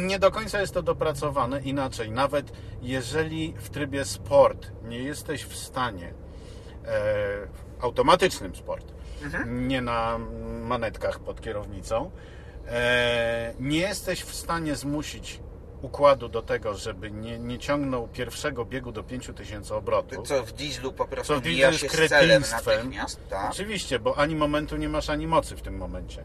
nie 0.07 0.19
do 0.19 0.31
końca 0.31 0.61
jest 0.61 0.73
to 0.73 0.81
dopracowane 0.81 1.61
inaczej. 1.61 2.11
Nawet 2.11 2.51
jeżeli 2.81 3.53
w 3.57 3.69
trybie 3.69 4.05
sport 4.05 4.71
nie 4.83 4.99
jesteś 4.99 5.45
w 5.45 5.55
stanie, 5.55 6.13
automatycznym 7.82 8.55
sport, 8.55 8.86
nie 9.45 9.82
na 9.82 10.17
manetkach 10.61 11.19
pod 11.19 11.41
kierownicą, 11.41 12.11
e, 12.67 13.53
nie 13.59 13.79
jesteś 13.79 14.21
w 14.23 14.36
stanie 14.36 14.75
zmusić 14.75 15.39
układu 15.82 16.29
do 16.29 16.41
tego, 16.41 16.73
żeby 16.73 17.11
nie, 17.11 17.39
nie 17.39 17.59
ciągnął 17.59 18.07
pierwszego 18.07 18.65
biegu 18.65 18.91
do 18.91 19.03
5000 19.03 19.75
obrotów. 19.75 20.27
Co 20.27 20.43
w 20.43 20.51
dieslu 20.51 20.93
po 20.93 21.05
prostu 21.07 21.34
Co 21.34 21.41
w 21.41 21.45
mija 21.45 21.69
dieslu 21.69 21.89
się 21.89 21.97
jest 21.97 22.05
z 22.07 22.09
celem 22.09 22.27
kretyństwem. 22.41 22.75
natychmiast, 22.77 23.19
tak? 23.29 23.51
Oczywiście, 23.51 23.99
bo 23.99 24.17
ani 24.17 24.36
momentu 24.36 24.77
nie 24.77 24.89
masz, 24.89 25.09
ani 25.09 25.27
mocy 25.27 25.55
w 25.55 25.61
tym 25.61 25.77
momencie. 25.77 26.23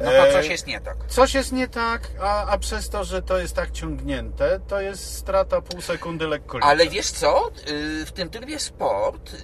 No 0.00 0.10
to 0.10 0.28
E, 0.28 0.32
coś 0.32 0.48
jest 0.48 0.66
nie 0.66 0.80
tak. 0.80 0.96
Coś 1.08 1.34
jest 1.34 1.52
nie 1.52 1.68
tak, 1.68 2.10
a, 2.20 2.46
a 2.46 2.58
przez 2.58 2.88
to, 2.88 3.04
że 3.04 3.22
to 3.22 3.38
jest 3.38 3.56
tak 3.56 3.70
ciągnięte, 3.70 4.60
to 4.68 4.80
jest 4.80 5.14
strata 5.16 5.60
pół 5.60 5.80
sekundy 5.80 6.26
lekko 6.28 6.58
Ale 6.62 6.88
wiesz 6.88 7.10
co? 7.10 7.50
Y, 7.68 8.06
W 8.06 8.12
tym 8.12 8.30
trybie 8.30 8.58
sport, 8.58 9.34
y, 9.34 9.38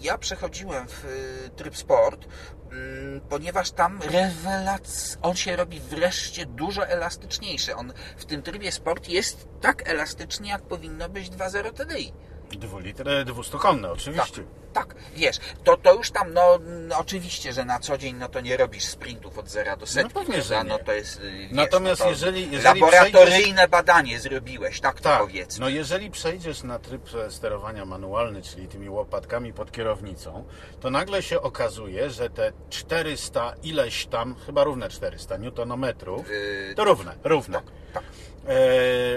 ja 0.00 0.18
przechodziłem 0.18 0.88
w 0.88 1.04
y, 1.04 1.50
tryb 1.56 1.76
sport, 1.76 2.26
mm, 2.72 3.20
ponieważ 3.20 3.70
tam 3.70 4.00
rewelac... 4.02 5.18
on 5.22 5.36
się 5.36 5.56
robi 5.56 5.80
wreszcie 5.80 6.46
dużo 6.46 6.86
elastyczniejszy. 6.86 7.76
On 7.76 7.92
w 8.16 8.24
tym 8.24 8.42
trybie 8.42 8.72
sport 8.72 9.08
jest 9.08 9.48
tak 9.60 9.88
elastyczny, 9.88 10.48
jak 10.48 10.62
powinno 10.62 11.08
być 11.08 11.30
2.0 11.30 11.72
TDI. 11.72 12.12
Dwulitr, 12.58 13.04
200 13.24 13.58
konne, 13.58 13.92
oczywiście. 13.92 14.42
Tak, 14.72 14.94
wiesz, 15.16 15.36
to, 15.64 15.76
to 15.76 15.94
już 15.94 16.10
tam, 16.10 16.32
no, 16.32 16.58
no 16.88 16.98
oczywiście, 16.98 17.52
że 17.52 17.64
na 17.64 17.78
co 17.78 17.98
dzień 17.98 18.16
no 18.16 18.28
to 18.28 18.40
nie 18.40 18.56
robisz 18.56 18.84
sprintów 18.84 19.38
od 19.38 19.48
zera 19.48 19.76
do 19.76 19.86
setki, 19.86 20.14
pewnie, 20.14 20.42
że 20.42 20.56
nie. 20.56 20.64
No 20.64 20.78
to 20.78 20.92
jest, 20.92 21.20
y, 21.20 21.30
wiesz, 21.32 21.52
Natomiast 21.52 22.00
no 22.00 22.04
to 22.04 22.10
jeżeli- 22.10 22.50
jeżeli 22.52 22.80
laboratoryjne 22.80 23.68
badanie 23.68 24.20
zrobiłeś, 24.20 24.80
tak 24.80 24.96
to 25.00 25.02
Tak, 25.08 25.20
powiedzmy. 25.20 25.60
no 25.60 25.68
jeżeli 25.68 26.10
przejdziesz 26.10 26.62
na 26.62 26.78
tryb 26.78 27.02
sterowania 27.28 27.84
manualny, 27.84 28.42
czyli 28.42 28.68
tymi 28.68 28.88
łopatkami 28.90 29.52
pod 29.52 29.72
kierownicą, 29.72 30.44
to 30.80 30.90
nagle 30.90 31.22
się 31.22 31.40
okazuje, 31.42 32.10
że 32.10 32.30
te 32.30 32.52
400 32.70 33.54
ileś 33.62 34.06
tam, 34.06 34.34
chyba 34.46 34.64
równe 34.64 34.88
400 34.88 35.36
newtonometrów, 35.36 36.28
Yy, 36.30 36.74
to 36.74 36.84
równe, 36.84 37.14
równe. 37.24 37.58
tak, 37.58 37.66
tak. 37.92 38.02
E, 38.02 38.46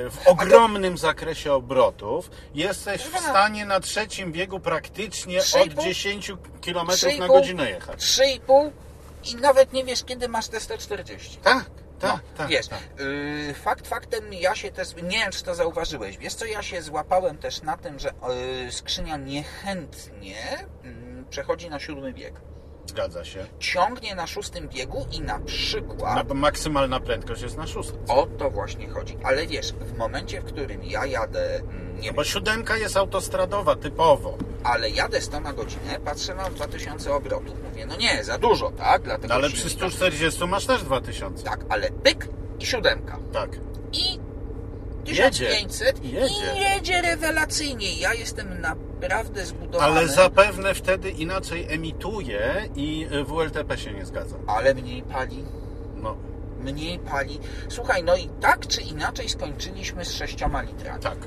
w 0.09 0.17
ogromnym 0.26 0.97
zakresie 0.97 1.53
obrotów 1.53 2.30
jesteś 2.53 3.01
w 3.01 3.19
stanie 3.19 3.65
na 3.65 3.80
trzecim 3.80 4.32
biegu 4.32 4.59
praktycznie 4.59 5.39
Trzy 5.39 5.57
i 5.59 5.61
od 5.61 5.73
pół- 5.73 5.84
10 5.84 6.32
km 6.65 6.88
trzy 6.88 7.11
i 7.11 7.19
na 7.19 7.28
pół- 7.28 7.36
godzinę 7.36 7.69
jechać. 7.69 7.99
3,5 7.99 8.71
i 9.32 9.36
nawet 9.36 9.73
nie 9.73 9.84
wiesz, 9.84 10.03
kiedy 10.03 10.28
masz 10.30 10.47
te 10.47 10.59
140. 10.59 11.38
Tak, 11.38 11.65
tak, 11.99 12.11
No, 12.13 12.19
tak. 12.38 12.47
wiesz, 12.47 12.67
tak. 12.67 12.80
yy, 12.99 13.53
fakt 13.53 13.88
faktem 13.88 14.34
ja 14.34 14.55
się 14.55 14.71
też, 14.71 14.95
nie 14.95 15.17
wiem 15.17 15.32
czy 15.32 15.43
to 15.43 15.55
zauważyłeś, 15.55 16.17
wiesz 16.17 16.34
co, 16.34 16.45
ja 16.45 16.61
się 16.63 16.82
złapałem 16.82 17.38
też 17.38 17.61
na 17.61 17.78
tym, 17.78 17.99
że 17.99 18.13
yy, 18.65 18.71
skrzynia 18.71 19.17
niechętnie 19.17 20.65
yy, 20.84 21.23
przechodzi 21.30 21.69
na 21.69 21.80
siódmy 21.80 22.13
bieg. 22.13 22.34
Zgadza 22.88 23.25
się. 23.25 23.45
Ciągnie 23.59 24.15
na 24.15 24.27
szóstym 24.27 24.67
biegu 24.69 25.05
i 25.11 25.21
na 25.21 25.39
przykład 25.39 26.27
Na, 26.29 26.33
maksymalna 26.33 26.99
prędkość 26.99 27.41
jest 27.41 27.57
na 27.57 27.67
szóstym. 27.67 27.97
o 28.07 28.27
to 28.27 28.49
właśnie 28.51 28.89
chodzi. 28.89 29.17
Ale 29.23 29.47
wiesz, 29.47 29.73
w 29.73 29.97
momencie, 29.97 30.41
w 30.41 30.45
którym 30.45 30.83
ja 30.83 31.05
jadę, 31.05 31.55
mm, 31.59 31.99
nie 32.01 32.07
No 32.09 32.13
bo 32.15 32.23
siódemka 32.23 32.77
jest 32.77 32.97
autostradowa 32.97 33.75
typowo. 33.75 34.38
ale 34.63 34.89
jadę 34.89 35.21
100 35.21 35.39
na 35.39 35.53
godzinę, 35.53 35.99
patrzę 36.05 36.36
na 36.36 36.49
2000 36.49 37.13
obrotów, 37.15 37.55
mówię, 37.63 37.86
no 37.86 37.95
nie, 37.95 38.23
za 38.23 38.38
dużo, 38.38 38.71
tak? 38.71 39.01
Dlatego 39.01 39.27
No 39.27 39.36
ale 39.36 39.49
przy 39.49 39.69
140 39.69 40.47
masz 40.47 40.65
też 40.65 40.83
2000. 40.83 41.43
Tak, 41.43 41.59
ale 41.69 41.89
pyk 41.91 42.27
i 42.59 42.65
siódemka. 42.65 43.19
Tak. 43.33 43.49
I 43.93 44.19
Jedzie. 45.05 45.29
1500 45.29 46.03
Jedzie. 46.05 46.36
i 46.55 46.59
jedzie 46.59 47.01
rewelacyjnie. 47.01 47.93
Ja 47.99 48.13
jestem 48.13 48.61
naprawdę 49.09 49.45
zbudowany. 49.45 49.91
Ale 49.99 50.07
zapewne 50.07 50.73
wtedy 50.73 51.09
inaczej 51.09 51.65
emituje 51.73 52.69
i 52.75 53.07
y, 53.13 53.23
WLTP 53.23 53.77
się 53.77 53.91
nie 53.93 54.05
zgadza. 54.05 54.35
ale 54.47 54.73
mniej 54.73 55.01
pali. 55.03 55.43
No, 55.95 56.15
Mniej 56.59 56.99
pali. 56.99 57.39
Słuchaj, 57.69 58.03
no 58.03 58.15
i 58.15 58.29
tak 58.41 58.67
czy 58.67 58.81
inaczej 58.81 59.29
skończyliśmy 59.29 60.05
z 60.05 60.11
6 60.13 60.33
litrami. 60.67 61.01
tak. 61.03 61.17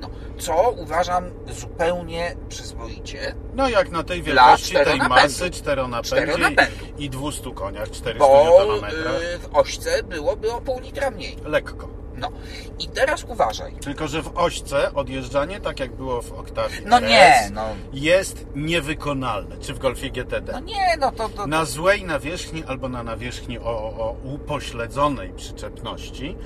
No, 0.00 0.10
co 0.38 0.70
uważam 0.70 1.24
zupełnie 1.50 2.36
przyzwoicie, 2.48 3.34
No 3.54 3.68
jak 3.68 3.90
na 3.90 4.02
tej 4.02 4.22
wielkości, 4.22 4.74
tej 4.84 4.98
masy, 4.98 5.50
czteronapędzie 5.50 6.68
i 6.98 7.10
200 7.10 7.50
koniach, 7.54 7.90
400 7.90 8.18
bo 8.26 8.62
Nm. 8.62 8.84
y, 8.84 9.38
w 9.38 9.48
ośce 9.56 10.02
byłoby 10.02 10.52
o 10.52 10.60
pół 10.60 10.80
litra 10.80 11.10
mniej. 11.10 11.36
Lekko, 11.44 11.88
No 12.18 12.30
i 12.78 12.88
teraz 12.88 13.24
uważaj. 13.24 13.72
Tylko, 13.72 14.08
że 14.08 14.22
w 14.22 14.38
ośce 14.38 14.94
odjeżdżanie, 14.94 15.60
tak 15.60 15.80
jak 15.80 15.96
było 15.96 16.22
w 16.22 16.32
Octavii 16.32 16.78
No 16.86 16.96
RS, 16.96 17.08
nie, 17.08 17.50
no. 17.54 17.64
jest 17.92 18.46
niewykonalne. 18.54 19.56
Czy 19.60 19.74
w 19.74 19.78
Golfie 19.78 20.10
GTD. 20.10 20.52
No 20.52 20.60
nie, 20.60 20.96
no 21.00 21.12
to... 21.12 21.28
to, 21.28 21.46
Na 21.46 21.64
złej 21.64 22.04
nawierzchni 22.04 22.64
albo 22.64 22.88
na 22.88 23.02
nawierzchni 23.02 23.58
o, 23.58 23.62
o 23.64 24.16
upośledzonej 24.24 25.32
przyczepności 25.32 26.36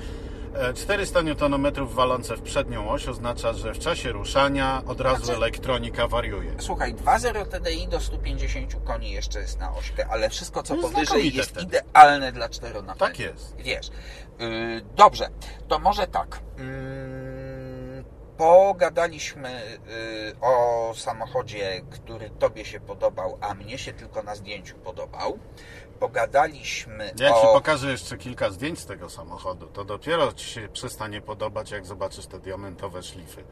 400 0.75 1.19
Nm 1.19 1.87
walące 1.87 2.35
w 2.37 2.41
przednią 2.41 2.89
oś 2.89 3.07
oznacza, 3.07 3.53
że 3.53 3.73
w 3.73 3.79
czasie 3.79 4.11
ruszania 4.11 4.81
od 4.87 5.01
razu 5.01 5.25
Znaczy- 5.25 5.37
elektronika 5.37 6.07
wariuje. 6.07 6.51
Słuchaj, 6.59 6.95
2.0 6.95 7.45
TDI 7.45 7.87
do 7.87 7.99
150 7.99 8.75
koni 8.85 9.11
jeszcze 9.11 9.39
jest 9.39 9.59
na 9.59 9.75
ośkę, 9.75 10.07
ale 10.09 10.29
wszystko 10.29 10.63
co 10.63 10.75
No 10.75 10.81
powyżej 10.81 11.33
jest 11.35 11.49
wtedy. 11.49 11.65
idealne 11.65 12.31
dla 12.31 12.49
czteronapędów. 12.49 13.07
Tak 13.07 13.19
jest. 13.19 13.55
Wiesz. 13.57 13.89
Yy, 14.39 14.81
dobrze, 14.95 15.29
to 15.67 15.79
może 15.79 16.07
tak. 16.07 16.39
Yy, 16.57 18.03
pogadaliśmy 18.37 19.49
yy, 20.31 20.35
o 20.41 20.93
samochodzie, 20.95 21.81
który 21.91 22.29
Tobie 22.29 22.65
się 22.65 22.79
podobał, 22.79 23.37
a 23.41 23.53
mnie 23.53 23.77
się 23.77 23.93
tylko 23.93 24.23
na 24.23 24.35
zdjęciu 24.35 24.75
podobał. 24.75 25.39
Pogadaliśmy 25.99 27.11
Jak 27.19 27.33
o... 27.33 27.41
Ci 27.41 27.47
pokażę 27.53 27.91
jeszcze 27.91 28.17
kilka 28.17 28.49
zdjęć 28.49 28.79
z 28.79 28.85
tego 28.85 29.09
samochodu, 29.09 29.67
to 29.67 29.85
dopiero 29.85 30.33
Ci 30.33 30.45
się 30.45 30.69
przestanie 30.73 31.21
podobać, 31.21 31.71
jak 31.71 31.85
zobaczysz 31.85 32.25
te 32.25 32.39
diamentowe 32.39 33.03
szlify. 33.03 33.43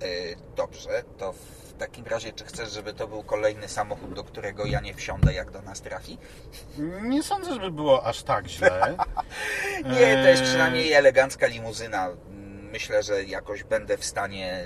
Yy, 0.00 0.36
dobrze, 0.56 1.02
to 1.18 1.32
w 1.32 1.72
takim 1.78 2.04
razie, 2.04 2.32
czy 2.32 2.44
chcesz, 2.44 2.72
żeby 2.72 2.94
to 2.94 3.08
był 3.08 3.22
kolejny 3.22 3.68
samochód, 3.68 4.12
do 4.14 4.24
którego 4.24 4.66
ja 4.66 4.80
nie 4.80 4.94
wsiądę, 4.94 5.34
jak 5.34 5.50
do 5.50 5.62
nas 5.62 5.80
trafi? 5.80 6.18
Nie 7.02 7.22
sądzę, 7.22 7.54
żeby 7.54 7.70
było 7.70 8.06
aż 8.06 8.22
tak 8.22 8.48
źle. 8.48 8.96
Nie, 9.84 10.22
to 10.22 10.28
jest 10.28 10.42
Eee, 10.42 10.48
przynajmniej 10.48 10.92
elegancka 10.92 11.46
limuzyna. 11.46 12.08
Myślę, 12.72 13.02
że 13.02 13.24
jakoś 13.24 13.64
będę 13.64 13.96
w 13.96 14.04
stanie 14.04 14.64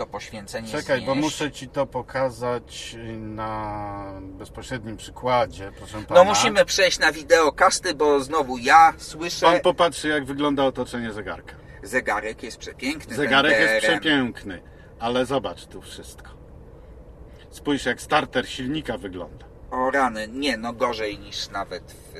to 0.00 0.06
poświęcenie 0.06 0.68
Czekaj, 0.68 1.00
bo 1.00 1.12
znieść. 1.12 1.24
muszę 1.24 1.50
Ci 1.50 1.68
to 1.68 1.86
pokazać 1.86 2.96
na 3.18 4.20
bezpośrednim 4.22 4.96
przykładzie, 4.96 5.72
proszę 5.76 5.92
Pana. 5.92 6.20
No 6.20 6.24
musimy 6.24 6.64
przejść 6.64 6.98
na 6.98 7.12
wideokasty, 7.12 7.94
bo 7.94 8.20
znowu 8.20 8.58
ja 8.58 8.92
słyszę... 8.98 9.46
Pan 9.46 9.60
popatrzy, 9.60 10.08
jak 10.08 10.24
wygląda 10.24 10.64
otoczenie 10.64 11.12
zegarka. 11.12 11.54
Zegarek 11.82 12.42
jest 12.42 12.58
przepiękny. 12.58 13.16
Zegarek 13.16 13.60
jest 13.60 13.86
przepiękny, 13.86 14.62
ale 14.98 15.26
zobacz 15.26 15.66
tu 15.66 15.82
wszystko. 15.82 16.30
Spójrz, 17.50 17.86
jak 17.86 18.00
starter 18.00 18.48
silnika 18.48 18.98
wygląda. 18.98 19.46
O 19.70 19.90
rany, 19.90 20.28
nie, 20.28 20.56
no 20.56 20.72
gorzej 20.72 21.18
niż 21.18 21.48
nawet 21.48 21.92
w... 21.92 22.14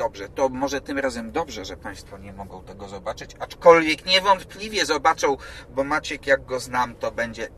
Dobrze, 0.00 0.28
to 0.28 0.48
może 0.48 0.80
tym 0.80 0.98
razem 0.98 1.32
dobrze, 1.32 1.64
że 1.64 1.76
Państwo 1.76 2.18
nie 2.18 2.32
mogą 2.32 2.62
tego 2.62 2.88
zobaczyć, 2.88 3.30
aczkolwiek 3.38 4.06
niewątpliwie 4.06 4.86
zobaczą, 4.86 5.36
bo 5.70 5.84
Maciek, 5.84 6.26
jak 6.26 6.44
go 6.44 6.60
znam, 6.60 6.94
to 6.94 7.12
będzie... 7.12 7.48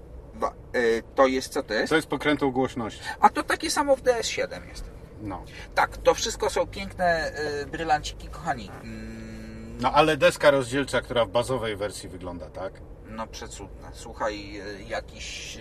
Y, 0.76 1.03
To 1.14 1.26
jest, 1.26 1.53
co 1.53 1.62
to 1.62 1.74
jest? 1.74 1.88
To 1.90 1.97
jest 1.97 2.09
pokrętą 2.09 2.51
głośności. 2.51 3.01
A 3.20 3.28
to 3.28 3.43
takie 3.43 3.70
samo 3.70 3.97
w 3.97 4.03
DS7 4.03 4.68
jest. 4.68 4.84
No. 5.20 5.45
Tak, 5.74 5.97
to 5.97 6.14
wszystko 6.14 6.51
są 6.51 6.66
piękne 6.66 7.32
y, 7.62 7.66
brylanciki, 7.66 8.28
kochani. 8.28 8.70
Mm, 8.82 9.78
no, 9.80 9.93
ale 9.93 10.16
deska 10.16 10.51
rozdzielcza, 10.51 11.01
która 11.01 11.24
w 11.24 11.28
bazowej 11.28 11.76
wersji 11.76 12.09
wygląda 12.09 12.51
tak. 12.51 12.72
No 13.07 13.26
przecudne. 13.26 13.88
Słuchaj, 13.93 14.61
y, 14.80 14.82
jakiś... 14.88 15.59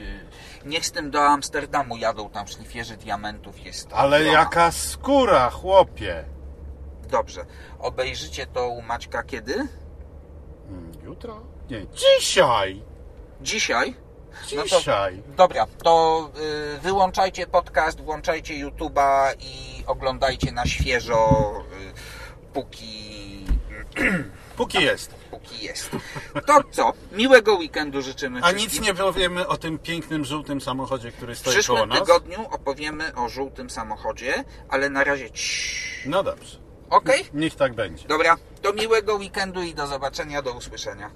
Niech 0.66 0.86
z 0.86 0.92
tym 0.92 1.12
do 1.12 1.22
Amsterdamu 1.26 1.98
jadą, 1.98 2.30
tam 2.30 2.48
szlifierzy 2.48 2.98
diamentów 2.98 3.66
jest. 3.66 3.94
Ale 3.94 4.24
jaka 4.24 4.72
skóra, 4.72 5.50
chłopie! 5.50 6.26
Dobrze. 7.12 7.46
Obejrzycie 7.80 8.46
to 8.48 8.68
u 8.70 8.82
Maćka 8.82 9.24
kiedy? 9.24 9.54
Mm, 9.54 10.92
Jutro? 11.04 11.42
Nie, 11.70 11.86
dzisiaj! 12.20 12.82
Dzisiaj? 13.42 13.96
No 14.56 14.64
to- 14.64 14.80
Dzisiaj! 14.80 15.24
Dobra, 15.38 15.68
to 15.84 16.30
y, 16.78 16.80
wyłączajcie 16.80 17.48
podcast, 17.48 18.02
włączajcie 18.02 18.54
YouTube'a 18.54 19.34
i 19.40 19.84
oglądajcie 19.88 20.52
na 20.52 20.66
świeżo, 20.66 21.54
y, 21.90 22.54
póki, 22.54 23.46
Póki 24.58 24.84
jest. 24.84 25.14
póki 25.32 25.66
jest. 25.66 25.90
To 26.46 26.64
co? 26.72 26.94
Miłego 27.12 27.56
weekendu 27.56 28.02
życzymy 28.02 28.40
A 28.40 28.42
wszystkim. 28.48 28.70
nic 28.72 28.82
nie 28.82 28.94
powiemy 28.94 29.48
o 29.48 29.58
tym 29.58 29.80
pięknym, 29.80 30.26
żółtym 30.26 30.62
samochodzie, 30.62 31.12
który 31.12 31.36
W 31.36 31.40
stoi 31.40 31.54
koło 31.54 31.60
przyszłym 31.64 31.90
nas? 31.90 32.00
tygodniu 32.00 32.46
opowiemy 32.52 33.16
o 33.16 33.30
żółtym 33.30 33.70
samochodzie, 33.70 34.44
ale 34.70 34.90
na 34.90 35.04
razie 35.04 35.32
ciii. 35.32 36.10
No 36.10 36.24
dobrze. 36.24 36.58
Okej? 36.92 37.26
Niech 37.34 37.56
tak 37.56 37.74
będzie. 37.74 38.08
Dobra, 38.08 38.38
to 38.62 38.74
miłego 38.74 39.16
weekendu 39.16 39.62
i 39.62 39.74
do 39.74 39.88
zobaczenia, 39.88 40.42
do 40.42 40.54
usłyszenia. 40.54 41.12